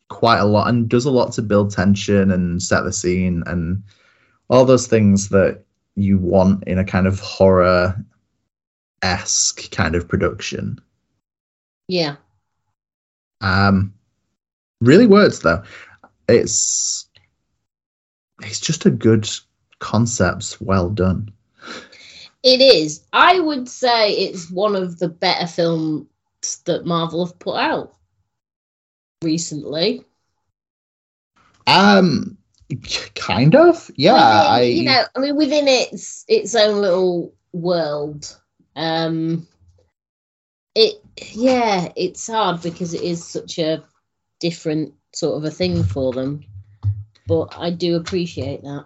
quite 0.09 0.39
a 0.39 0.45
lot 0.45 0.69
and 0.69 0.89
does 0.89 1.05
a 1.05 1.11
lot 1.11 1.33
to 1.33 1.43
build 1.43 1.71
tension 1.71 2.33
and 2.33 2.61
set 2.61 2.83
the 2.83 2.93
scene 2.93 3.45
and 3.47 3.81
all 4.51 4.65
those 4.65 4.89
things 4.89 5.29
that 5.29 5.63
you 5.95 6.19
want 6.19 6.65
in 6.65 6.79
a 6.79 6.85
kind 6.85 7.07
of 7.07 7.21
horror 7.21 7.97
esque 9.03 9.71
kind 9.71 9.95
of 9.95 10.09
production. 10.09 10.81
Yeah. 11.87 12.17
Um, 13.41 13.95
really 14.81 15.07
works 15.07 15.39
though. 15.39 15.63
It's 16.29 17.09
it's 18.43 18.59
just 18.59 18.85
a 18.85 18.91
good 18.91 19.29
concept, 19.79 20.57
well 20.61 20.91
done. 20.91 21.31
It 22.47 22.61
is. 22.61 23.05
I 23.13 23.41
would 23.41 23.69
say 23.69 24.13
it's 24.13 24.49
one 24.49 24.77
of 24.77 25.01
the 25.01 25.09
better 25.09 25.49
films 25.49 26.07
that 26.65 26.87
Marvel 26.87 27.27
have 27.27 27.37
put 27.41 27.57
out 27.57 27.97
recently. 29.21 30.05
Um, 31.67 32.39
kind 33.17 33.57
of, 33.57 33.91
yeah. 33.97 34.13
Within, 34.13 34.53
I 34.53 34.61
you 34.63 34.85
know, 34.85 35.05
I 35.17 35.19
mean, 35.19 35.37
within 35.37 35.67
its 35.67 36.25
its 36.29 36.55
own 36.55 36.81
little 36.81 37.35
world. 37.53 38.39
Um, 38.77 39.49
it, 40.77 41.03
yeah, 41.33 41.89
it's 41.97 42.29
hard 42.29 42.63
because 42.63 42.95
it 42.95 43.03
is 43.03 43.27
such 43.27 43.59
a 43.59 43.83
different 44.39 44.95
sort 45.13 45.37
of 45.37 45.43
a 45.43 45.51
thing 45.51 45.83
for 45.83 46.13
them. 46.13 46.45
But 47.27 47.57
I 47.59 47.71
do 47.71 47.97
appreciate 47.97 48.63
that. 48.63 48.85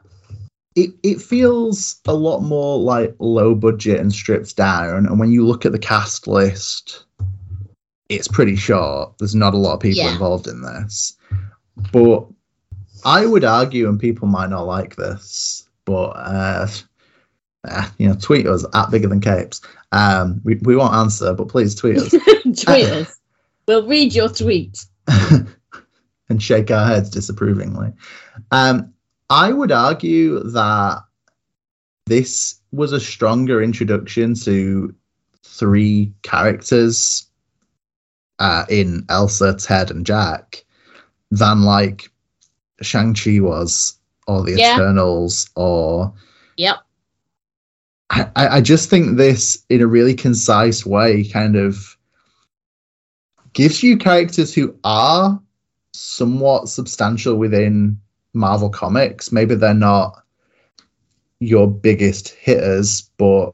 It 0.77 0.91
it 1.03 1.21
feels 1.21 2.01
a 2.07 2.15
lot 2.15 2.41
more 2.41 2.79
like 2.79 3.15
low 3.19 3.55
budget 3.55 4.01
and 4.01 4.13
stripped 4.13 4.57
down. 4.57 5.07
And 5.07 5.19
when 5.19 5.31
you 5.33 5.47
look 5.47 5.67
at 5.67 5.73
the 5.73 5.79
cast 5.79 6.27
list, 6.27 7.05
it's 8.09 8.29
pretty 8.29 8.57
short. 8.57 9.15
There's 9.19 9.35
not 9.35 9.55
a 9.55 9.59
lot 9.59 9.75
of 9.75 9.81
people 9.81 10.03
Yeah. 10.05 10.13
involved 10.13 10.47
in 10.47 10.63
this. 10.63 11.17
But 11.93 12.27
I 13.05 13.25
would 13.27 13.45
argue, 13.45 13.89
and 13.89 13.99
people 13.99 14.29
might 14.29 14.51
not 14.51 14.67
like 14.67 14.97
this, 14.97 15.69
but 15.85 16.11
uh, 16.11 16.67
eh, 17.67 17.89
you 17.99 18.09
know, 18.09 18.15
tweet 18.15 18.47
us 18.47 18.65
at 18.75 18.91
bigger 18.91 19.09
than 19.09 19.21
capes. 19.21 19.61
Um, 19.93 20.41
we, 20.45 20.57
we 20.63 20.77
won't 20.77 20.95
answer, 20.95 21.33
but 21.33 21.49
please 21.49 21.75
tweet 21.75 21.97
us 21.99 22.11
Tweet 22.43 22.87
us. 22.89 23.19
We'll 23.67 23.87
read 23.87 24.15
your 24.15 24.29
tweet. 24.29 24.85
and 26.29 26.41
shake 26.43 26.71
our 26.71 26.87
heads 26.87 27.11
disapprovingly. 27.11 27.93
Um, 28.51 28.93
I 29.31 29.53
would 29.53 29.71
argue 29.71 30.43
that 30.51 31.05
this 32.07 32.61
was 32.73 32.93
a 32.93 33.01
stronger 33.01 33.63
introduction 33.63 34.35
to 34.35 34.93
three 35.45 36.13
characters 36.23 37.29
uh, 38.41 38.65
in 38.69 39.05
Elsa, 39.09 39.55
Ted, 39.55 39.91
and 39.93 40.05
Jack 40.05 40.65
than 41.31 41.63
like 41.63 42.11
Shang-Chi 42.83 43.39
was, 43.41 43.97
or 44.27 44.43
the 44.43 44.59
Yeah. 44.59 44.75
Eternals, 44.75 45.49
or 45.55 46.13
Yep. 46.57 46.77
I, 48.11 48.31
I 48.35 48.49
I 48.57 48.61
just 48.61 48.91
think 48.91 49.17
this, 49.17 49.65
in 49.69 49.81
a 49.81 49.87
really 49.87 50.15
concise 50.15 50.85
way, 50.85 51.25
kind 51.25 51.55
of 51.55 51.97
gives 53.53 53.83
you 53.83 53.97
characters 53.97 54.53
who 54.55 54.75
are 54.83 55.41
somewhat 55.93 56.69
substantial 56.69 57.37
within 57.37 58.01
Marvel 58.35 58.71
Comics. 58.71 59.33
Maybe 59.33 59.55
they're 59.55 59.75
not 59.75 60.23
your 61.41 61.67
biggest 61.69 62.29
hitters, 62.31 63.11
but 63.17 63.51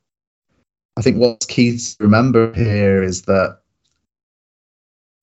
I 0.96 1.02
think 1.02 1.18
what's 1.18 1.46
key 1.46 1.76
to 1.78 1.96
remember 2.00 2.52
here 2.54 3.02
is 3.02 3.22
that 3.22 3.60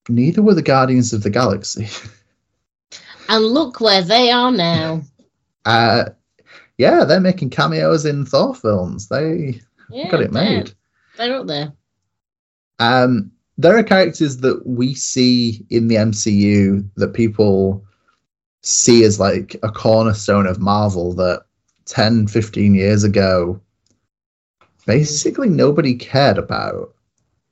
neither 0.09 0.41
were 0.41 0.53
the 0.53 0.61
Guardians 0.61 1.13
of 1.13 1.23
the 1.23 1.29
Galaxy. 1.29 1.87
And 3.29 3.45
look 3.45 3.79
where 3.79 4.01
they 4.01 4.31
are 4.31 4.51
now. 4.51 5.01
Uh, 5.63 6.09
yeah, 6.77 7.05
they're 7.05 7.21
making 7.21 7.51
cameos 7.51 8.05
in 8.05 8.25
Thor 8.25 8.53
films. 8.53 9.07
They 9.07 9.61
Yeah, 9.89 10.11
got 10.11 10.19
it 10.21 10.33
they're- 10.33 10.43
made. 10.43 10.73
They're 11.17 11.37
up 11.37 11.47
there. 11.47 11.71
Um, 12.79 13.31
there 13.57 13.77
are 13.77 13.83
characters 13.83 14.37
that 14.39 14.67
we 14.67 14.93
see 14.93 15.65
in 15.69 15.87
the 15.87 15.95
MCU 15.95 16.85
that 16.97 17.13
people 17.13 17.85
see 18.63 19.03
as 19.03 19.19
like 19.19 19.55
a 19.61 19.69
cornerstone 19.69 20.47
of 20.47 20.59
Marvel 20.59 21.13
that 21.13 21.43
10, 21.85 22.27
15 22.27 22.73
years 22.73 23.03
ago, 23.03 23.59
basically 24.85 25.49
nobody 25.49 25.93
cared 25.93 26.37
about 26.37 26.93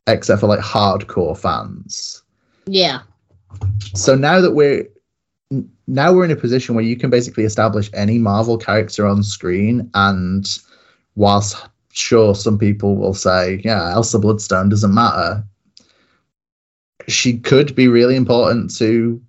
except 0.07 0.39
for 0.39 0.47
like 0.47 0.59
hardcore 0.59 1.38
fans. 1.38 2.24
Yeah. 2.66 3.01
So 3.93 4.16
now 4.16 4.41
that 4.41 4.51
we're 4.51 4.88
now 5.88 6.14
we're 6.14 6.24
in 6.24 6.32
a 6.32 6.36
position 6.38 6.76
where 6.76 6.84
you 6.84 6.95
can 6.95 7.09
basically 7.09 7.43
establish 7.43 7.89
any 7.93 8.18
Marvel 8.18 8.57
character 8.57 9.05
on 9.05 9.24
screen, 9.24 9.89
and 9.93 10.47
whilst 11.16 11.68
sure 11.91 12.34
some 12.34 12.57
people 12.57 12.95
will 12.95 13.14
say, 13.14 13.62
yeah, 13.66 13.91
Elsa 13.91 14.18
Bloodstone 14.18 14.70
doesn't 14.70 14.93
matter, 14.93 15.43
she 17.09 17.38
could 17.38 17.76
be 17.76 17.89
really 17.89 18.16
important 18.16 18.74
to 18.78 19.22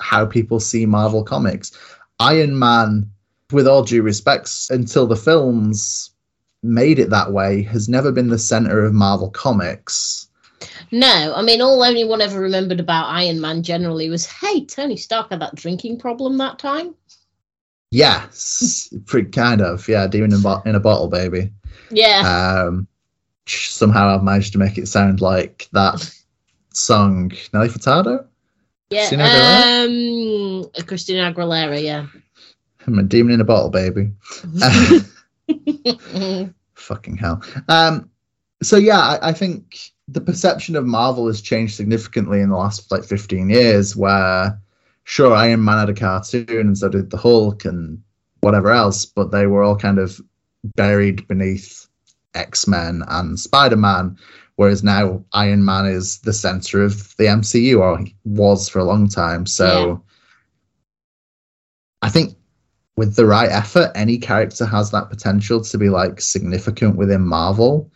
how 0.00 0.26
people 0.26 0.60
see 0.60 0.86
Marvel 0.86 1.22
comics. 1.22 1.72
Iron 2.18 2.58
Man, 2.58 3.10
with 3.52 3.66
all 3.66 3.82
due 3.82 4.02
respects, 4.02 4.70
until 4.70 5.06
the 5.06 5.16
films 5.16 6.10
made 6.62 6.98
it 6.98 7.10
that 7.10 7.32
way, 7.32 7.62
has 7.62 7.88
never 7.88 8.12
been 8.12 8.28
the 8.28 8.38
center 8.38 8.84
of 8.84 8.92
Marvel 8.92 9.30
comics. 9.30 10.28
No, 10.92 11.32
I 11.34 11.42
mean, 11.42 11.62
all 11.62 11.82
anyone 11.84 12.20
ever 12.20 12.38
remembered 12.38 12.80
about 12.80 13.06
Iron 13.06 13.40
Man 13.40 13.62
generally 13.62 14.10
was, 14.10 14.26
hey, 14.26 14.64
Tony 14.66 14.96
Stark 14.96 15.30
had 15.30 15.40
that 15.40 15.54
drinking 15.54 15.98
problem 15.98 16.36
that 16.38 16.58
time. 16.58 16.94
Yes, 17.90 18.92
pretty 19.06 19.30
kind 19.30 19.60
of. 19.60 19.88
Yeah, 19.88 20.06
demon 20.06 20.32
in, 20.32 20.42
bo- 20.42 20.62
in 20.64 20.74
a 20.74 20.80
bottle, 20.80 21.08
baby. 21.08 21.52
Yeah. 21.90 22.66
Um, 22.66 22.86
somehow 23.46 24.14
I've 24.14 24.22
managed 24.22 24.52
to 24.52 24.58
make 24.58 24.78
it 24.78 24.86
sound 24.86 25.20
like 25.20 25.68
that 25.72 26.08
song, 26.72 27.32
Nelly 27.52 27.68
Furtado. 27.68 28.26
Yeah. 28.90 29.08
Christina 29.08 29.24
Aguilera? 29.24 29.84
Um, 29.86 30.84
Christina 30.86 31.32
Aguilera, 31.32 31.82
yeah. 31.82 32.06
I'm 32.86 32.98
a 32.98 33.02
demon 33.02 33.34
in 33.34 33.40
a 33.40 33.44
bottle, 33.44 33.70
baby. 33.70 34.10
Fucking 36.74 37.16
hell. 37.16 37.42
Um, 37.68 38.10
so 38.62 38.76
yeah, 38.76 38.98
I, 38.98 39.30
I 39.30 39.32
think 39.32 39.92
the 40.08 40.20
perception 40.20 40.76
of 40.76 40.86
Marvel 40.86 41.26
has 41.28 41.40
changed 41.40 41.76
significantly 41.76 42.40
in 42.40 42.50
the 42.50 42.56
last 42.56 42.90
like 42.90 43.04
15 43.04 43.50
years. 43.50 43.96
Where 43.96 44.58
sure, 45.04 45.34
Iron 45.34 45.64
Man 45.64 45.78
had 45.78 45.90
a 45.90 45.94
cartoon, 45.94 46.46
and 46.48 46.76
so 46.76 46.88
did 46.88 47.10
the 47.10 47.16
Hulk, 47.16 47.64
and 47.64 48.02
whatever 48.40 48.70
else, 48.70 49.04
but 49.04 49.30
they 49.30 49.46
were 49.46 49.62
all 49.62 49.76
kind 49.76 49.98
of 49.98 50.20
buried 50.76 51.26
beneath 51.28 51.86
X 52.34 52.66
Men 52.66 53.02
and 53.08 53.38
Spider 53.38 53.76
Man. 53.76 54.16
Whereas 54.60 54.84
now 54.84 55.24
Iron 55.32 55.64
Man 55.64 55.86
is 55.86 56.18
the 56.18 56.34
center 56.34 56.82
of 56.82 57.16
the 57.16 57.24
MCU, 57.24 57.80
or 57.80 57.96
he 57.96 58.14
was 58.24 58.68
for 58.68 58.78
a 58.78 58.84
long 58.84 59.08
time. 59.08 59.46
So 59.46 59.88
Yeah. 59.88 59.96
I 62.02 62.10
think 62.10 62.36
with 62.94 63.16
the 63.16 63.24
right 63.24 63.48
effort, 63.50 63.90
any 63.94 64.18
character 64.18 64.66
has 64.66 64.90
that 64.90 65.08
potential 65.08 65.62
to 65.62 65.78
be 65.78 65.88
like 65.88 66.20
significant 66.20 66.96
within 66.96 67.22
Marvel. 67.22 67.90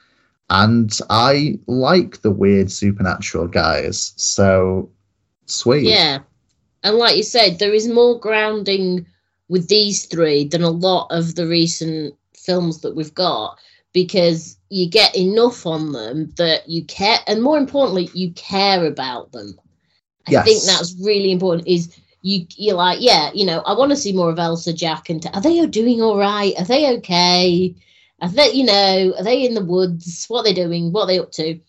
And 0.48 0.90
I 1.10 1.58
like 1.66 2.22
the 2.22 2.30
weird 2.30 2.72
supernatural 2.72 3.48
guys. 3.48 4.14
So 4.16 4.88
sweet. 5.44 5.84
yeah. 5.84 6.20
And 6.82 6.96
like 6.96 7.18
you 7.18 7.24
said, 7.24 7.58
there 7.58 7.74
is 7.74 7.88
more 7.88 8.18
grounding 8.18 9.04
with 9.50 9.68
these 9.68 10.06
three 10.06 10.48
than 10.48 10.62
a 10.62 10.70
lot 10.70 11.08
of 11.10 11.34
the 11.34 11.46
recent 11.46 12.14
films 12.34 12.80
that 12.80 12.96
we've 12.96 13.12
got 13.12 13.58
because 13.92 14.56
you 14.74 14.88
get 14.90 15.16
enough 15.16 15.66
on 15.66 15.92
them 15.92 16.32
that 16.36 16.68
you 16.68 16.84
care 16.84 17.18
and 17.28 17.42
more 17.42 17.58
importantly 17.58 18.10
you 18.14 18.32
care 18.32 18.86
about 18.86 19.32
them. 19.32 19.58
I 20.26 20.32
Yes. 20.32 20.44
think 20.44 20.64
that's 20.64 20.96
really 21.02 21.32
important 21.32 21.68
is 21.68 21.94
you 22.22 22.46
you're 22.56 22.74
like 22.76 22.98
yeah 23.00 23.30
you 23.34 23.44
know 23.46 23.60
i 23.66 23.72
want 23.74 23.90
to 23.90 23.96
see 23.96 24.12
more 24.12 24.30
of 24.30 24.38
elsa 24.38 24.72
jack 24.72 25.10
and 25.10 25.24
are 25.34 25.40
they 25.42 25.64
doing 25.66 26.02
all 26.02 26.18
right? 26.18 26.54
Are 26.58 26.64
they 26.64 26.96
okay? 26.98 27.74
Are 28.20 28.28
they 28.28 28.52
you 28.52 28.64
know 28.64 29.14
are 29.18 29.24
they 29.24 29.44
in 29.46 29.54
the 29.54 29.64
woods? 29.64 30.26
What 30.28 30.40
are 30.40 30.44
they 30.44 30.54
doing? 30.54 30.92
What 30.92 31.02
are 31.02 31.06
they 31.08 31.18
up 31.18 31.32
to? 31.32 31.60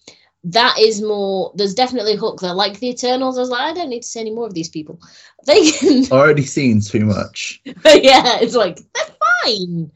That 0.46 0.78
is 0.80 1.02
more 1.02 1.52
there's 1.56 1.76
definitely 1.76 2.14
a 2.14 2.18
hook 2.18 2.40
there. 2.42 2.54
Like 2.54 2.80
the 2.80 2.90
eternals 2.90 3.38
i 3.38 3.42
was 3.42 3.50
like 3.50 3.62
i 3.72 3.74
don't 3.74 3.90
need 3.90 4.02
to 4.04 4.08
see 4.08 4.20
any 4.22 4.32
more 4.32 4.48
of 4.48 4.54
these 4.54 4.70
people. 4.70 5.00
They 5.46 5.72
can 5.72 6.06
Already 6.12 6.44
seen 6.44 6.82
too 6.82 7.06
much. 7.06 7.62
yeah, 7.66 8.40
it's 8.42 8.56
like 8.56 8.78
they're 8.78 9.16
fine, 9.44 9.92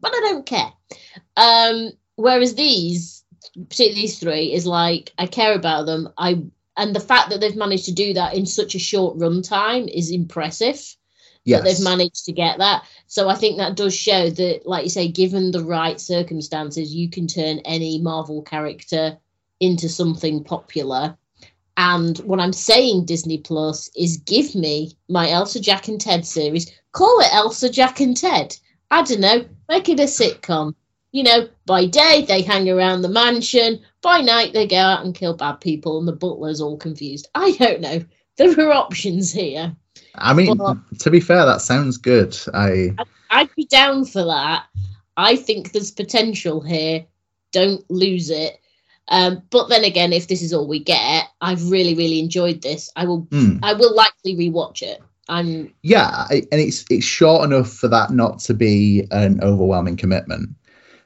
but 0.00 0.12
I 0.14 0.20
don't 0.20 0.46
care. 0.46 0.72
Um, 1.36 1.92
whereas 2.16 2.54
these, 2.54 3.24
particularly 3.54 4.02
these 4.02 4.18
three, 4.18 4.52
is 4.52 4.66
like 4.66 5.12
I 5.18 5.26
care 5.26 5.54
about 5.54 5.86
them. 5.86 6.08
I 6.16 6.44
and 6.76 6.94
the 6.94 7.00
fact 7.00 7.30
that 7.30 7.40
they've 7.40 7.56
managed 7.56 7.84
to 7.86 7.92
do 7.92 8.14
that 8.14 8.34
in 8.34 8.46
such 8.46 8.74
a 8.74 8.80
short 8.80 9.16
run 9.18 9.42
time 9.42 9.88
is 9.88 10.10
impressive. 10.10 10.80
Yes. 11.44 11.60
That 11.60 11.64
they've 11.64 11.84
managed 11.84 12.24
to 12.24 12.32
get 12.32 12.58
that. 12.58 12.84
So 13.06 13.28
I 13.28 13.34
think 13.34 13.58
that 13.58 13.76
does 13.76 13.94
show 13.94 14.30
that, 14.30 14.62
like 14.64 14.84
you 14.84 14.90
say, 14.90 15.08
given 15.08 15.50
the 15.50 15.62
right 15.62 16.00
circumstances, 16.00 16.94
you 16.94 17.10
can 17.10 17.26
turn 17.26 17.58
any 17.60 18.00
Marvel 18.00 18.42
character 18.42 19.18
into 19.60 19.88
something 19.88 20.42
popular. 20.42 21.16
And 21.76 22.16
what 22.18 22.40
I'm 22.40 22.52
saying, 22.52 23.04
Disney 23.04 23.38
Plus, 23.38 23.90
is 23.94 24.18
give 24.18 24.54
me 24.54 24.96
my 25.08 25.30
Elsa, 25.30 25.60
Jack, 25.60 25.88
and 25.88 26.00
Ted 26.00 26.24
series. 26.24 26.72
Call 26.92 27.20
it 27.20 27.34
Elsa, 27.34 27.68
Jack, 27.68 28.00
and 28.00 28.16
Ted. 28.16 28.56
I 28.90 29.02
don't 29.02 29.20
know. 29.20 29.44
Make 29.68 29.88
it 29.88 30.00
a 30.00 30.04
sitcom. 30.04 30.74
You 31.14 31.22
know, 31.22 31.48
by 31.64 31.86
day 31.86 32.24
they 32.26 32.42
hang 32.42 32.68
around 32.68 33.02
the 33.02 33.08
mansion. 33.08 33.78
By 34.02 34.20
night 34.20 34.52
they 34.52 34.66
go 34.66 34.78
out 34.78 35.04
and 35.04 35.14
kill 35.14 35.36
bad 35.36 35.60
people, 35.60 35.96
and 36.00 36.08
the 36.08 36.12
butler's 36.12 36.60
all 36.60 36.76
confused. 36.76 37.28
I 37.36 37.52
don't 37.52 37.80
know. 37.80 38.04
There 38.36 38.68
are 38.68 38.72
options 38.72 39.32
here. 39.32 39.76
I 40.16 40.34
mean, 40.34 40.58
Well- 40.58 40.82
to 40.98 41.10
be 41.12 41.20
fair, 41.20 41.46
that 41.46 41.60
sounds 41.60 41.98
good. 41.98 42.36
I 42.52 42.96
I'd 43.30 43.54
be 43.54 43.64
down 43.66 44.06
for 44.06 44.24
that. 44.24 44.64
I 45.16 45.36
think 45.36 45.70
there's 45.70 45.92
potential 45.92 46.60
here. 46.60 47.04
Don't 47.52 47.88
lose 47.88 48.28
it. 48.28 48.58
Um, 49.06 49.40
but 49.50 49.68
then 49.68 49.84
again, 49.84 50.12
if 50.12 50.26
this 50.26 50.42
is 50.42 50.52
all 50.52 50.66
we 50.66 50.80
get, 50.80 51.26
I've 51.40 51.70
really, 51.70 51.94
really 51.94 52.18
enjoyed 52.18 52.60
this. 52.60 52.90
I 52.96 53.04
will, 53.04 53.28
hmm. 53.30 53.58
I 53.62 53.74
will 53.74 53.94
likely 53.94 54.34
rewatch 54.34 54.82
it. 54.82 55.00
I'm, 55.28 55.72
yeah, 55.82 56.26
I, 56.28 56.42
and 56.50 56.60
it's 56.60 56.84
it's 56.90 57.06
short 57.06 57.44
enough 57.44 57.70
for 57.70 57.86
that 57.86 58.10
not 58.10 58.40
to 58.40 58.54
be 58.54 59.06
an 59.12 59.40
overwhelming 59.44 59.96
commitment. 59.96 60.50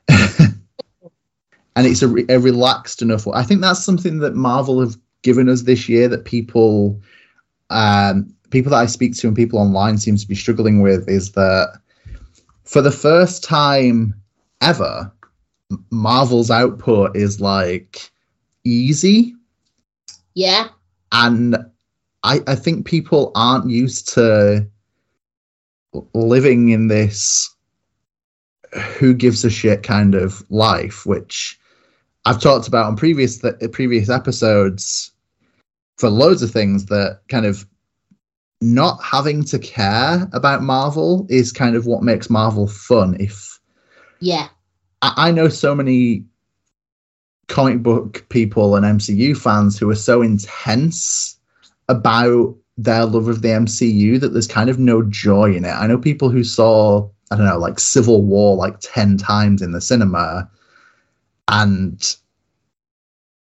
and 1.76 1.86
it's 1.86 2.02
a, 2.02 2.08
re- 2.08 2.26
a 2.28 2.38
relaxed 2.38 3.02
enough. 3.02 3.26
I 3.28 3.42
think 3.42 3.60
that's 3.60 3.84
something 3.84 4.18
that 4.18 4.34
Marvel 4.34 4.80
have 4.80 4.96
given 5.22 5.48
us 5.48 5.62
this 5.62 5.88
year 5.88 6.08
that 6.08 6.24
people, 6.24 7.00
um, 7.70 8.34
people 8.50 8.70
that 8.70 8.78
I 8.78 8.86
speak 8.86 9.16
to 9.16 9.26
and 9.26 9.36
people 9.36 9.58
online 9.58 9.98
seem 9.98 10.16
to 10.16 10.28
be 10.28 10.34
struggling 10.34 10.80
with 10.80 11.08
is 11.08 11.32
that 11.32 11.80
for 12.64 12.82
the 12.82 12.90
first 12.90 13.44
time 13.44 14.14
ever, 14.60 15.12
Marvel's 15.90 16.50
output 16.50 17.16
is 17.16 17.40
like 17.40 18.10
easy 18.64 19.34
yeah, 20.38 20.68
and 21.10 21.56
I, 22.22 22.40
I 22.46 22.54
think 22.54 22.86
people 22.86 23.32
aren't 23.34 23.68
used 23.68 24.08
to 24.14 24.68
living 26.14 26.68
in 26.68 26.86
this 26.86 27.52
who 28.98 29.14
gives 29.14 29.44
a 29.44 29.50
shit 29.50 29.82
kind 29.82 30.14
of 30.14 30.44
life, 30.50 31.06
which 31.06 31.58
I've 32.24 32.40
talked 32.40 32.68
about 32.68 32.86
on 32.86 32.96
previous 32.96 33.38
th- 33.38 33.72
previous 33.72 34.10
episodes 34.10 35.12
for 35.96 36.08
loads 36.10 36.42
of 36.42 36.50
things 36.50 36.86
that 36.86 37.20
kind 37.28 37.46
of 37.46 37.66
not 38.60 39.02
having 39.02 39.44
to 39.44 39.58
care 39.58 40.28
about 40.32 40.62
Marvel 40.62 41.26
is 41.28 41.52
kind 41.52 41.76
of 41.76 41.86
what 41.86 42.02
makes 42.02 42.28
Marvel 42.28 42.66
fun. 42.66 43.16
If 43.20 43.58
yeah, 44.20 44.48
I, 45.02 45.14
I 45.16 45.30
know 45.30 45.48
so 45.48 45.74
many 45.74 46.24
comic 47.48 47.82
book 47.82 48.26
people 48.28 48.76
and 48.76 48.84
MCU 48.84 49.36
fans 49.36 49.78
who 49.78 49.88
are 49.90 49.96
so 49.96 50.22
intense 50.22 51.38
about 51.88 52.54
their 52.76 53.04
love 53.06 53.28
of 53.28 53.42
the 53.42 53.48
MCU 53.48 54.20
that 54.20 54.28
there's 54.28 54.46
kind 54.46 54.70
of 54.70 54.78
no 54.78 55.02
joy 55.02 55.54
in 55.54 55.64
it. 55.64 55.70
I 55.70 55.86
know 55.86 55.98
people 55.98 56.28
who 56.30 56.44
saw, 56.44 57.08
I 57.30 57.36
don't 57.36 57.46
know, 57.46 57.58
like 57.58 57.78
Civil 57.78 58.22
War 58.22 58.56
like 58.56 58.76
10 58.80 59.18
times 59.18 59.62
in 59.62 59.72
the 59.72 59.80
cinema 59.80 60.48
and 61.48 62.16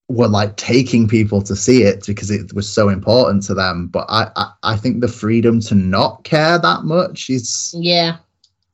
were 0.08 0.28
like 0.28 0.56
taking 0.56 1.08
people 1.08 1.40
to 1.42 1.56
see 1.56 1.82
it 1.82 2.04
because 2.06 2.30
it 2.30 2.52
was 2.52 2.70
so 2.70 2.88
important 2.88 3.42
to 3.44 3.54
them. 3.54 3.88
But 3.88 4.06
I, 4.08 4.30
I, 4.36 4.52
I 4.62 4.76
think 4.76 5.00
the 5.00 5.08
freedom 5.08 5.60
to 5.60 5.74
not 5.74 6.24
care 6.24 6.58
that 6.58 6.84
much 6.84 7.30
is 7.30 7.74
yeah, 7.76 8.18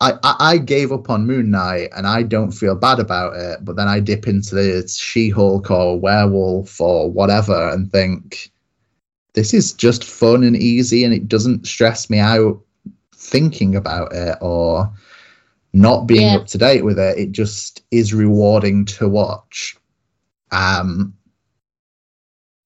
I, 0.00 0.14
I, 0.22 0.36
I 0.38 0.58
gave 0.58 0.92
up 0.92 1.10
on 1.10 1.26
Moon 1.26 1.50
Knight 1.50 1.90
and 1.94 2.06
I 2.06 2.22
don't 2.22 2.52
feel 2.52 2.74
bad 2.74 2.98
about 2.98 3.36
it, 3.36 3.64
but 3.64 3.76
then 3.76 3.86
I 3.86 4.00
dip 4.00 4.26
into 4.26 4.54
the 4.54 4.88
She 4.88 5.28
Hulk 5.28 5.70
or 5.70 6.00
Werewolf 6.00 6.80
or 6.80 7.10
whatever 7.10 7.70
and 7.70 7.90
think 7.92 8.50
this 9.34 9.52
is 9.52 9.72
just 9.72 10.02
fun 10.02 10.42
and 10.42 10.56
easy 10.56 11.04
and 11.04 11.12
it 11.12 11.28
doesn't 11.28 11.66
stress 11.66 12.08
me 12.08 12.18
out 12.18 12.60
thinking 13.20 13.76
about 13.76 14.12
it 14.12 14.38
or 14.40 14.90
not 15.72 16.06
being 16.06 16.28
Yeah. 16.28 16.36
up 16.36 16.46
to 16.48 16.58
date 16.58 16.84
with 16.84 16.98
it. 16.98 17.18
It 17.18 17.32
just 17.32 17.82
is 17.90 18.12
rewarding 18.12 18.86
to 18.86 19.08
watch. 19.08 19.76
Um, 20.50 21.14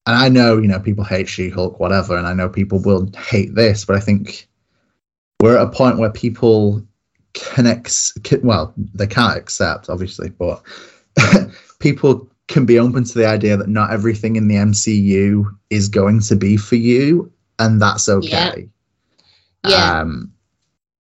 and 0.06 0.16
I 0.16 0.28
know, 0.28 0.58
you 0.58 0.68
know, 0.68 0.78
people 0.78 1.04
hate 1.04 1.28
She 1.28 1.50
Hulk, 1.50 1.80
whatever, 1.80 2.16
and 2.16 2.26
I 2.26 2.32
know 2.34 2.48
people 2.48 2.78
will 2.80 3.10
hate 3.16 3.54
this, 3.54 3.84
but 3.84 3.96
I 3.96 4.00
think 4.00 4.48
we're 5.40 5.58
at 5.58 5.66
a 5.66 5.70
point 5.70 5.98
where 5.98 6.10
people 6.10 6.86
can 7.34 7.66
ex- 7.66 8.12
can, 8.22 8.40
well 8.42 8.72
they 8.76 9.08
can't 9.08 9.36
accept 9.36 9.90
obviously 9.90 10.30
but 10.30 10.62
people 11.80 12.30
can 12.46 12.64
be 12.64 12.78
open 12.78 13.02
to 13.02 13.14
the 13.18 13.26
idea 13.26 13.56
that 13.56 13.68
not 13.68 13.90
everything 13.90 14.36
in 14.36 14.46
the 14.46 14.54
mcu 14.54 15.44
is 15.68 15.88
going 15.88 16.20
to 16.20 16.36
be 16.36 16.56
for 16.56 16.76
you 16.76 17.30
and 17.58 17.82
that's 17.82 18.08
okay 18.08 18.68
yeah, 19.64 20.00
um 20.00 20.32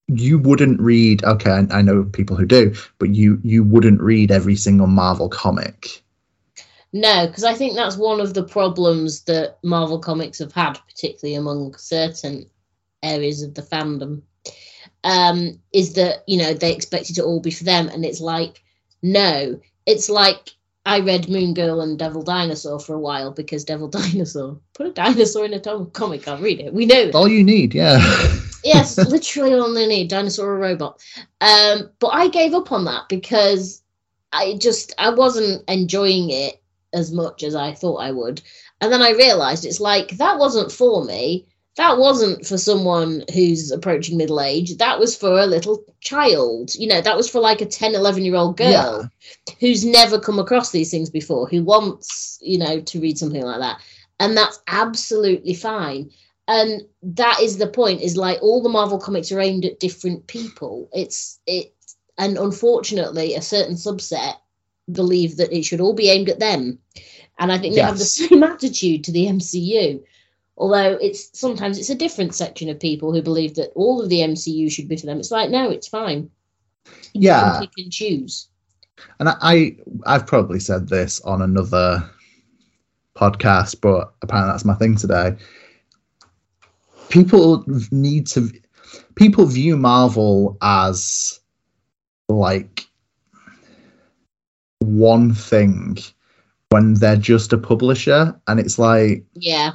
you 0.09 0.39
wouldn't 0.39 0.81
read 0.81 1.23
okay 1.25 1.51
I, 1.51 1.79
I 1.79 1.83
know 1.83 2.05
people 2.05 2.37
who 2.37 2.47
do 2.47 2.75
but 2.99 3.15
you 3.15 3.41
you 3.45 3.63
wouldn't 3.63 4.01
read 4.01 4.31
every 4.31 4.57
single 4.57 4.87
marvel 4.87 5.29
comic 5.29 6.03
no, 6.93 7.27
because 7.27 7.45
I 7.45 7.55
think 7.55 7.75
that's 7.75 7.97
one 7.97 8.21
of 8.21 8.33
the 8.35 8.43
problems 8.43 9.25
that 9.25 9.59
Marvel 9.63 9.99
Comics 9.99 10.39
have 10.39 10.53
had, 10.53 10.79
particularly 10.89 11.35
among 11.35 11.77
certain 11.77 12.47
areas 13.03 13.43
of 13.43 13.55
the 13.55 13.63
fandom, 13.63 14.23
um, 15.05 15.61
is 15.73 15.95
that 15.95 16.25
you 16.27 16.39
know 16.39 16.55
they 16.55 16.73
expect 16.73 17.11
it 17.11 17.15
to 17.15 17.25
all 17.25 17.41
be 17.41 17.51
for 17.51 17.65
them, 17.65 17.89
and 17.89 18.05
it's 18.05 18.21
like 18.21 18.63
no, 19.03 19.61
it's 19.85 20.09
like 20.09 20.51
I 20.87 21.01
read 21.01 21.29
Moon 21.29 21.53
Girl 21.53 21.83
and 21.83 21.99
Devil 21.99 22.23
Dinosaur 22.23 22.81
for 22.81 22.95
a 22.95 23.01
while 23.01 23.33
because 23.33 23.65
Devil 23.65 23.89
Dinosaur 23.89 24.59
put 24.73 24.87
a 24.87 24.93
dinosaur 24.93 25.45
in 25.45 25.53
a 25.53 25.61
comic, 25.61 26.23
can't 26.23 26.43
read 26.43 26.61
it. 26.61 26.73
We 26.73 26.87
know 26.87 27.07
that. 27.07 27.15
all 27.15 27.29
you 27.29 27.45
need 27.45 27.75
yeah 27.75 27.99
yes, 28.65 28.97
literally 28.99 29.55
only 29.55 29.87
need 29.87 30.09
dinosaur 30.09 30.49
or 30.51 30.59
robot. 30.59 31.01
Um, 31.41 31.91
but 31.99 32.09
I 32.09 32.29
gave 32.29 32.55
up 32.55 32.73
on 32.73 32.85
that 32.87 33.09
because 33.09 33.83
I 34.33 34.57
just 34.61 34.95
I 34.99 35.11
wasn't 35.11 35.69
enjoying 35.69 36.31
it 36.31 36.61
as 36.93 37.13
much 37.13 37.43
as 37.43 37.55
I 37.55 37.75
thought 37.75 37.97
I 37.97 38.11
would. 38.11 38.43
And 38.81 38.93
then 38.93 39.03
I 39.03 39.11
realized 39.11 39.65
it's 39.65 39.81
like 39.81 40.11
that 40.19 40.39
wasn't 40.39 40.73
for 40.73 41.05
me. 41.05 41.47
That 41.77 41.99
wasn't 41.99 42.45
for 42.45 42.59
someone 42.59 43.23
who's 43.33 43.71
approaching 43.71 44.19
middle 44.19 44.41
age. 44.41 44.77
That 44.79 44.99
was 44.99 45.17
for 45.17 45.39
a 45.39 45.47
little 45.47 45.85
child. 46.01 46.75
You 46.75 46.89
know, 46.89 47.01
that 47.01 47.17
was 47.17 47.31
for 47.31 47.41
like 47.41 47.61
a 47.61 47.67
10, 47.67 47.95
11 47.95 48.25
year 48.25 48.35
old 48.35 48.57
girl 48.57 49.09
who's 49.61 49.85
never 49.85 50.19
come 50.19 50.41
across 50.41 50.73
these 50.73 50.91
things 50.91 51.09
before, 51.09 51.47
who 51.47 51.63
wants, 51.63 52.39
you 52.43 52.59
know, 52.59 52.81
to 52.81 53.01
read 53.01 53.17
something 53.17 53.43
like 53.43 53.61
that. 53.61 53.81
And 54.19 54.37
that's 54.37 54.61
absolutely 54.67 55.55
fine 55.55 56.11
and 56.49 56.83
that 57.03 57.39
is 57.41 57.59
the 57.59 57.67
point 57.69 58.01
is 58.01 58.17
like 58.17 58.39
all 58.43 58.63
the 58.63 58.69
marvel 58.69 58.99
comics 58.99 59.31
are 59.31 59.41
aimed 59.41 59.65
at 59.65 59.79
different 59.79 60.27
people. 60.27 60.89
It's 60.93 61.39
it 61.47 61.75
and 62.17 62.37
unfortunately 62.37 63.35
a 63.35 63.43
certain 63.43 63.75
subset 63.77 64.35
believe 64.91 65.37
that 65.37 65.53
it 65.53 65.63
should 65.65 65.81
all 65.81 65.95
be 65.95 66.09
aimed 66.11 66.31
at 66.31 66.41
them. 66.41 66.79
And 67.39 67.53
i 67.53 67.59
think 67.59 67.75
they 67.75 67.83
have 67.83 67.99
the 67.99 68.05
same 68.05 68.43
attitude 68.43 69.05
to 69.05 69.13
the 69.13 69.27
mcu 69.27 70.03
although 70.57 70.99
it's 71.01 71.39
sometimes 71.39 71.79
it's 71.79 71.91
a 71.91 71.95
different 71.95 72.35
section 72.35 72.69
of 72.69 72.81
people 72.81 73.13
who 73.13 73.23
believe 73.23 73.55
that 73.55 73.71
all 73.77 74.03
of 74.03 74.09
the 74.09 74.21
mcu 74.21 74.73
should 74.73 74.89
be 74.89 74.97
for 74.97 75.07
them. 75.07 75.21
It's 75.21 75.31
like 75.31 75.51
no 75.51 75.71
it's 75.71 75.87
fine. 75.87 76.31
You 77.13 77.23
Yeah. 77.29 77.61
can 77.77 77.91
choose. 77.91 78.49
And 79.21 79.29
I 79.29 79.77
I've 80.05 80.27
probably 80.27 80.59
said 80.61 80.89
this 80.89 81.21
on 81.21 81.43
another 81.43 82.11
podcast, 83.15 83.81
but 83.81 84.15
apparently 84.23 84.53
that's 84.53 84.65
my 84.65 84.75
thing 84.75 84.97
today. 84.97 85.37
People 87.11 87.65
need 87.91 88.27
to 88.29 88.51
people 89.15 89.47
view 89.47 89.77
Marvel 89.77 90.57
as 90.63 91.41
like 92.29 92.87
one 94.81 95.35
thing 95.35 95.99
when 96.71 96.95
they're 96.95 97.17
just 97.17 97.53
a 97.53 97.59
publisher 97.59 98.39
and 98.47 98.61
it's 98.61 98.79
like 98.79 99.25
yeah 99.35 99.73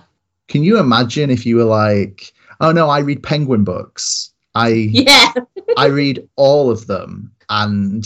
can 0.48 0.64
you 0.64 0.80
imagine 0.80 1.30
if 1.30 1.46
you 1.46 1.56
were 1.56 1.64
like 1.64 2.32
oh 2.62 2.72
no 2.72 2.90
I 2.90 3.00
read 3.00 3.24
penguin 3.24 3.64
books 3.64 4.34
I 4.56 4.68
yeah 4.68 5.34
I 5.78 5.88
read 5.88 6.28
all 6.36 6.70
of 6.70 6.88
them, 6.88 7.32
and 7.50 8.06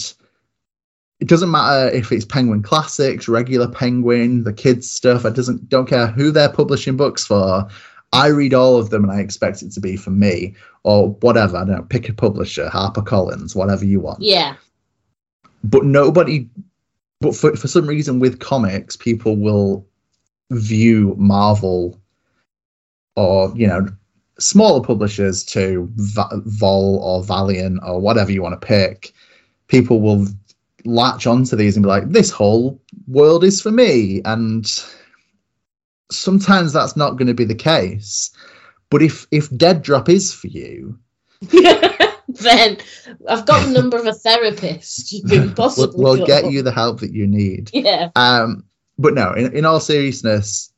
it 1.19 1.28
doesn't 1.28 1.51
matter 1.51 1.89
if 1.89 2.11
it's 2.11 2.25
Penguin 2.25 2.61
Classics, 2.61 3.28
regular 3.28 3.67
Penguin, 3.67 4.43
the 4.43 4.53
kids 4.53 4.89
stuff. 4.89 5.25
I 5.25 5.30
doesn't 5.30 5.69
don't 5.69 5.88
care 5.88 6.07
who 6.07 6.32
they're 6.32 6.51
publishing 6.51 6.97
books 6.97 7.25
for. 7.25 7.67
I 8.14 8.28
read 8.28 8.53
all 8.53 8.78
of 8.78 8.89
them, 8.89 9.03
and 9.03 9.12
I 9.12 9.20
expect 9.20 9.62
it 9.62 9.72
to 9.74 9.80
be 9.82 9.97
for 9.97 10.12
me 10.12 10.55
or 10.84 11.10
whatever. 11.22 11.58
I 11.58 11.66
don't 11.66 11.76
know, 11.76 11.82
pick 11.84 12.08
a 12.10 12.14
publisher, 12.14 12.70
Harper 12.70 13.01
Collins, 13.01 13.55
whatever 13.55 13.86
you 13.86 13.99
want. 13.99 14.22
yeah 14.22 14.55
But 15.64 15.84
nobody, 15.86 16.49
but 17.20 17.36
for 17.36 17.55
for 17.55 17.68
some 17.68 17.88
reason 17.88 18.20
with 18.20 18.39
comics, 18.39 18.95
people 18.95 19.36
will 19.36 19.86
view 20.51 21.14
Marvel 21.18 21.99
or 23.18 23.51
you 23.55 23.68
know 23.68 23.88
smaller 24.39 24.82
publishers 24.84 25.43
to 25.43 25.89
Va- 25.95 26.41
Vault 26.45 27.01
or 27.03 27.24
Valiant 27.24 27.80
or 27.84 27.99
whatever 27.99 28.32
you 28.32 28.41
want 28.41 28.60
to 28.60 28.66
pick, 28.66 29.12
people 29.68 29.99
will 29.99 30.28
latch 30.86 31.28
onto 31.28 31.55
these 31.55 31.76
and 31.76 31.84
be 31.84 31.89
like, 31.89 32.10
"This 32.10 32.30
whole 32.30 32.80
world 33.08 33.43
is 33.43 33.62
for 33.62 33.72
me," 33.72 34.22
and 34.24 34.72
sometimes 36.12 36.74
that's 36.74 36.95
not 36.95 37.18
going 37.18 37.28
to 37.28 37.34
be 37.34 37.45
the 37.45 37.55
case. 37.55 38.32
But 38.89 39.01
if 39.01 39.28
if 39.32 39.55
Dead 39.55 39.82
Drop 39.82 40.08
is 40.10 40.34
for 40.34 40.47
you, 40.47 40.97
then 42.28 42.78
I've 43.30 43.45
got 43.45 43.66
the 43.66 43.72
number 43.74 43.97
of 43.97 44.05
a 44.05 44.14
therapist 44.14 45.12
you 45.12 45.24
can 45.24 45.53
we'll, 45.58 45.91
we'll 45.95 46.26
get 46.26 46.51
you 46.51 46.62
the 46.62 46.72
help 46.72 47.01
that 47.01 47.14
you 47.14 47.28
need. 47.28 47.70
Yeah. 47.74 48.10
Um, 48.16 48.64
but 48.97 49.14
no, 49.14 49.34
in, 49.34 49.55
in 49.55 49.66
all 49.66 49.80
seriousness, 49.80 50.72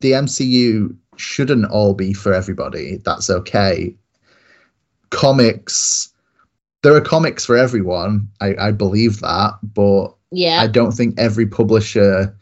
the 0.00 0.12
MCU 0.12 0.96
shouldn't 1.16 1.70
all 1.70 1.94
be 1.94 2.12
for 2.12 2.32
everybody. 2.32 2.98
That's 3.04 3.30
okay. 3.30 3.94
Comics, 5.10 6.12
there 6.82 6.94
are 6.94 7.00
comics 7.00 7.44
for 7.44 7.56
everyone. 7.56 8.28
I, 8.40 8.54
I 8.58 8.70
believe 8.72 9.20
that, 9.20 9.54
but 9.62 10.14
Yeah. 10.30 10.60
I 10.60 10.66
don't 10.66 10.92
think 10.92 11.18
every 11.18 11.46
publisher 11.46 12.34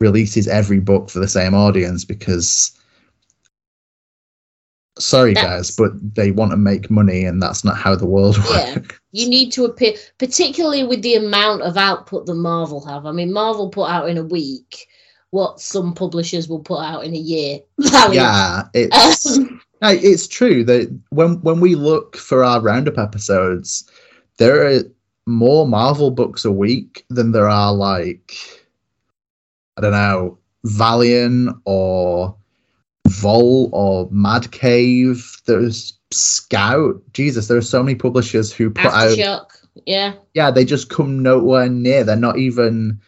releases 0.00 0.46
every 0.48 0.80
book 0.80 1.10
for 1.10 1.18
the 1.20 1.28
same 1.28 1.54
audience 1.54 2.04
because 2.04 2.72
sorry 4.98 5.34
That's- 5.34 5.70
guys, 5.70 5.76
but 5.76 5.92
they 6.14 6.30
want 6.30 6.52
to 6.52 6.56
make 6.56 6.90
money 6.90 7.24
and 7.24 7.42
that's 7.42 7.64
not 7.64 7.76
how 7.76 7.94
the 7.94 8.06
world 8.06 8.36
Yeah. 8.50 8.74
works. 8.76 8.98
you 9.12 9.28
need 9.28 9.50
to 9.52 9.64
appear, 9.64 9.94
particularly 10.18 10.84
with 10.84 11.02
the 11.02 11.14
amount 11.14 11.62
of 11.62 11.76
output 11.76 12.26
that 12.26 12.34
Marvel 12.34 12.84
have. 12.86 13.06
I 13.06 13.12
mean, 13.12 13.32
Marvel 13.32 13.68
put 13.68 13.88
out 13.90 14.08
in 14.08 14.18
a 14.18 14.22
week 14.24 14.86
what 15.30 15.60
some 15.60 15.92
publishers 15.92 16.48
will 16.48 16.60
put 16.60 16.80
out 16.80 17.04
in 17.04 17.14
a 17.14 17.18
year. 17.18 17.60
Yeah, 18.12 18.64
it's 18.74 19.38
Um, 19.82 19.98
it's 19.98 20.26
true 20.26 20.64
that 20.64 20.98
when 21.10 21.34
when 21.42 21.60
we 21.60 21.74
look 21.74 22.16
for 22.16 22.42
our 22.42 22.62
roundup 22.62 22.96
episodes, 22.98 23.84
there 24.38 24.66
are 24.66 24.80
more 25.26 25.68
Marvel 25.68 26.10
books 26.10 26.46
a 26.46 26.50
week 26.52 27.04
than 27.10 27.32
there 27.32 27.48
are 27.48 27.74
like 27.74 28.38
I 29.76 29.80
don't 29.80 29.92
know, 29.92 30.38
Valiant 30.64 31.56
or 31.64 32.36
Vault 33.08 33.70
or 33.72 34.08
Mad 34.10 34.50
Cave. 34.52 35.40
There's 35.46 35.92
Scout. 36.12 37.00
Jesus, 37.12 37.48
there 37.48 37.56
are 37.56 37.62
so 37.62 37.82
many 37.82 37.94
publishers 37.94 38.52
who 38.52 38.70
put 38.70 38.86
out 38.86 39.16
Aftershock. 39.16 39.46
Yeah. 39.84 40.14
yeah, 40.34 40.50
they 40.50 40.64
just 40.64 40.88
come 40.88 41.22
nowhere 41.22 41.68
near. 41.68 42.02
They're 42.04 42.16
not 42.16 42.38
even 42.38 43.00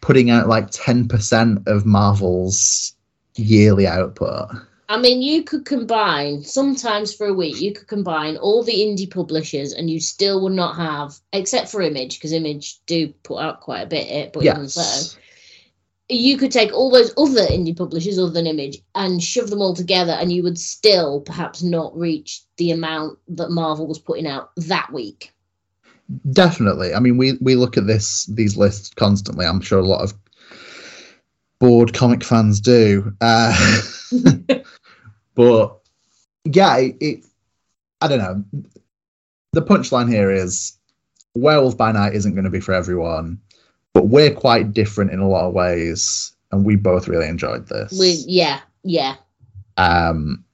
putting 0.00 0.30
out 0.30 0.48
like 0.48 0.70
10% 0.70 1.66
of 1.66 1.84
Marvel's 1.84 2.94
yearly 3.36 3.86
output. 3.86 4.48
I 4.88 4.98
mean, 4.98 5.20
you 5.20 5.42
could 5.42 5.66
combine 5.66 6.42
sometimes 6.42 7.12
for 7.14 7.26
a 7.26 7.34
week. 7.34 7.60
You 7.60 7.74
could 7.74 7.88
combine 7.88 8.38
all 8.38 8.62
the 8.62 8.72
indie 8.72 9.10
publishers, 9.10 9.74
and 9.74 9.90
you 9.90 10.00
still 10.00 10.42
would 10.42 10.54
not 10.54 10.76
have, 10.76 11.18
except 11.34 11.68
for 11.68 11.82
Image, 11.82 12.16
because 12.18 12.32
Image 12.32 12.78
do 12.86 13.08
put 13.22 13.36
out 13.38 13.60
quite 13.60 13.82
a 13.82 13.86
bit. 13.86 14.06
eh, 14.08 14.30
But 14.32 14.44
even 14.44 14.68
so, 14.68 14.80
Yes. 14.80 15.18
You 16.08 16.38
could 16.38 16.52
take 16.52 16.72
all 16.72 16.90
those 16.90 17.12
other 17.16 17.46
indie 17.46 17.76
publishers 17.76 18.18
other 18.18 18.30
than 18.30 18.46
Image 18.46 18.78
and 18.94 19.22
shove 19.22 19.50
them 19.50 19.60
all 19.60 19.74
together, 19.74 20.12
and 20.12 20.32
you 20.32 20.42
would 20.42 20.58
still 20.58 21.20
perhaps 21.20 21.62
not 21.62 21.96
reach 21.96 22.42
the 22.56 22.70
amount 22.70 23.18
that 23.28 23.50
Marvel 23.50 23.86
was 23.86 23.98
putting 23.98 24.26
out 24.26 24.50
that 24.56 24.92
week. 24.92 25.32
Definitely. 26.30 26.94
I 26.94 27.00
mean, 27.00 27.18
we 27.18 27.34
we 27.40 27.54
look 27.54 27.76
at 27.76 27.86
this 27.86 28.24
these 28.26 28.56
lists 28.56 28.90
constantly. 28.94 29.44
I'm 29.44 29.60
sure 29.60 29.78
a 29.78 29.86
lot 29.86 30.02
of 30.02 30.14
bored 31.58 31.92
comic 31.92 32.24
fans 32.24 32.60
do. 32.60 33.12
Uh, 33.20 33.54
but 35.34 35.78
yeah, 36.44 36.78
it, 36.78 36.96
it. 37.00 37.24
I 38.00 38.08
don't 38.08 38.18
know. 38.18 38.44
The 39.52 39.62
punchline 39.62 40.08
here 40.08 40.30
is 40.30 40.78
Werewolf 41.34 41.76
by 41.76 41.92
Night 41.92 42.14
isn't 42.14 42.34
going 42.34 42.44
to 42.44 42.50
be 42.50 42.60
for 42.60 42.72
everyone, 42.72 43.40
but 43.94 44.06
we're 44.08 44.34
quite 44.34 44.72
different 44.72 45.10
in 45.12 45.20
a 45.20 45.28
lot 45.28 45.46
of 45.48 45.54
ways, 45.54 46.32
and 46.52 46.64
we 46.64 46.76
both 46.76 47.08
really 47.08 47.28
enjoyed 47.28 47.66
this. 47.68 47.98
We, 47.98 48.22
yeah, 48.26 48.60
yeah. 48.84 49.16
um, 49.76 50.44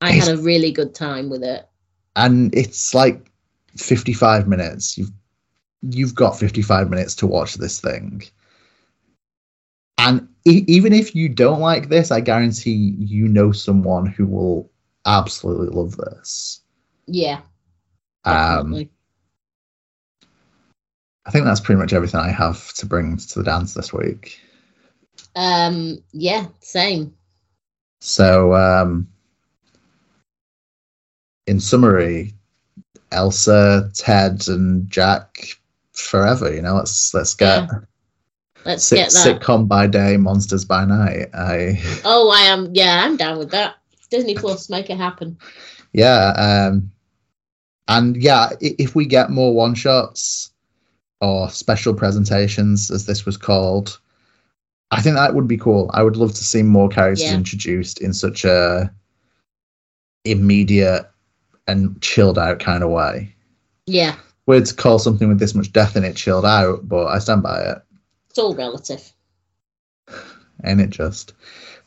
I 0.00 0.12
had 0.12 0.28
a 0.28 0.40
really 0.40 0.72
good 0.72 0.94
time 0.94 1.28
with 1.28 1.42
it. 1.42 1.68
and 2.16 2.54
it's 2.54 2.94
like 2.94 3.30
55 3.76 4.48
minutes 4.48 4.98
you've 4.98 5.12
you've 5.82 6.14
got 6.14 6.38
55 6.38 6.90
minutes 6.90 7.14
to 7.16 7.26
watch 7.26 7.54
this 7.54 7.80
thing 7.80 8.22
and 9.98 10.26
e- 10.46 10.64
even 10.66 10.92
if 10.92 11.14
you 11.14 11.28
don't 11.28 11.60
like 11.60 11.88
this 11.88 12.10
i 12.10 12.20
guarantee 12.20 12.94
you 12.98 13.28
know 13.28 13.52
someone 13.52 14.06
who 14.06 14.26
will 14.26 14.70
absolutely 15.06 15.68
love 15.68 15.96
this 15.96 16.60
Yeah, 17.06 17.40
um 18.24 18.72
definitely. 18.72 18.90
I 21.26 21.30
think 21.30 21.44
that's 21.44 21.60
pretty 21.60 21.78
much 21.80 21.92
everything 21.92 22.20
i 22.20 22.30
have 22.30 22.72
to 22.74 22.86
bring 22.86 23.16
to 23.16 23.38
the 23.38 23.44
dance 23.44 23.74
this 23.74 23.92
week 23.92 24.40
um, 25.36 26.02
yeah, 26.12 26.46
same. 26.60 27.14
so 28.00 28.54
um 28.54 29.06
in 31.46 31.60
summary 31.60 32.32
elsa 33.12 33.90
ted 33.94 34.46
and 34.48 34.88
jack 34.90 35.38
forever 35.92 36.52
you 36.52 36.62
know 36.62 36.74
let's 36.74 37.12
let's 37.14 37.34
get 37.34 37.68
Let's 38.64 38.84
Sit- 38.84 38.96
get 38.96 39.12
that. 39.12 39.40
sitcom 39.40 39.68
by 39.68 39.86
day, 39.86 40.18
monsters 40.18 40.66
by 40.66 40.84
night. 40.84 41.28
I 41.34 41.80
Oh, 42.04 42.30
I 42.30 42.40
am. 42.42 42.70
Yeah, 42.74 43.02
I'm 43.04 43.16
down 43.16 43.38
with 43.38 43.50
that. 43.52 43.76
Disney 44.10 44.34
Plus, 44.34 44.68
make 44.68 44.90
it 44.90 44.98
happen. 44.98 45.38
yeah, 45.94 46.68
um, 46.70 46.90
and 47.88 48.16
yeah, 48.16 48.50
if 48.60 48.94
we 48.94 49.06
get 49.06 49.30
more 49.30 49.54
one 49.54 49.74
shots 49.74 50.49
or 51.20 51.50
special 51.50 51.94
presentations, 51.94 52.90
as 52.90 53.06
this 53.06 53.26
was 53.26 53.36
called, 53.36 53.98
I 54.90 55.02
think 55.02 55.16
that 55.16 55.34
would 55.34 55.46
be 55.48 55.56
cool. 55.58 55.90
I 55.92 56.02
would 56.02 56.16
love 56.16 56.32
to 56.34 56.44
see 56.44 56.62
more 56.62 56.88
characters 56.88 57.22
Yeah. 57.22 57.34
introduced 57.34 58.00
in 58.00 58.12
such 58.12 58.44
a 58.44 58.92
immediate 60.24 61.08
and 61.66 62.00
chilled 62.02 62.38
out 62.38 62.58
kind 62.60 62.82
of 62.82 62.90
way. 62.90 63.34
Yeah, 63.86 64.16
Weird 64.46 64.66
to 64.66 64.74
call 64.74 64.98
something 64.98 65.28
with 65.28 65.38
this 65.38 65.54
much 65.54 65.72
death 65.72 65.96
in 65.96 66.04
it 66.04 66.16
chilled 66.16 66.44
out, 66.44 66.88
but 66.88 67.06
I 67.06 67.18
stand 67.20 67.42
by 67.42 67.60
it. 67.62 67.78
it's 68.28 68.38
all 68.38 68.54
relative. 68.54 69.12
ain't 70.64 70.80
it 70.80 70.90
just? 70.90 71.34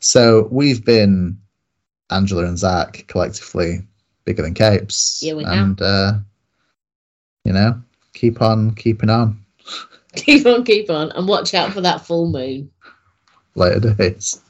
So 0.00 0.48
we've 0.50 0.84
been 0.84 1.38
Angela 2.10 2.44
and 2.46 2.58
Zach 2.58 3.04
collectively 3.08 3.86
bigger 4.24 4.42
than 4.42 4.54
capes. 4.54 5.20
Yeah, 5.22 5.34
we 5.34 5.44
have. 5.44 5.52
and 5.52 5.82
uh, 5.82 6.12
you 7.44 7.52
know, 7.52 7.82
keep 8.14 8.40
on 8.40 8.74
keeping 8.74 9.10
on. 9.10 9.44
keep 10.16 10.46
on, 10.46 10.64
keep 10.64 10.90
on, 10.90 11.10
and 11.12 11.28
watch 11.28 11.54
out 11.54 11.72
for 11.72 11.80
that 11.82 12.06
full 12.06 12.30
moon. 12.30 12.70
Later 13.54 13.94
days. 13.94 14.40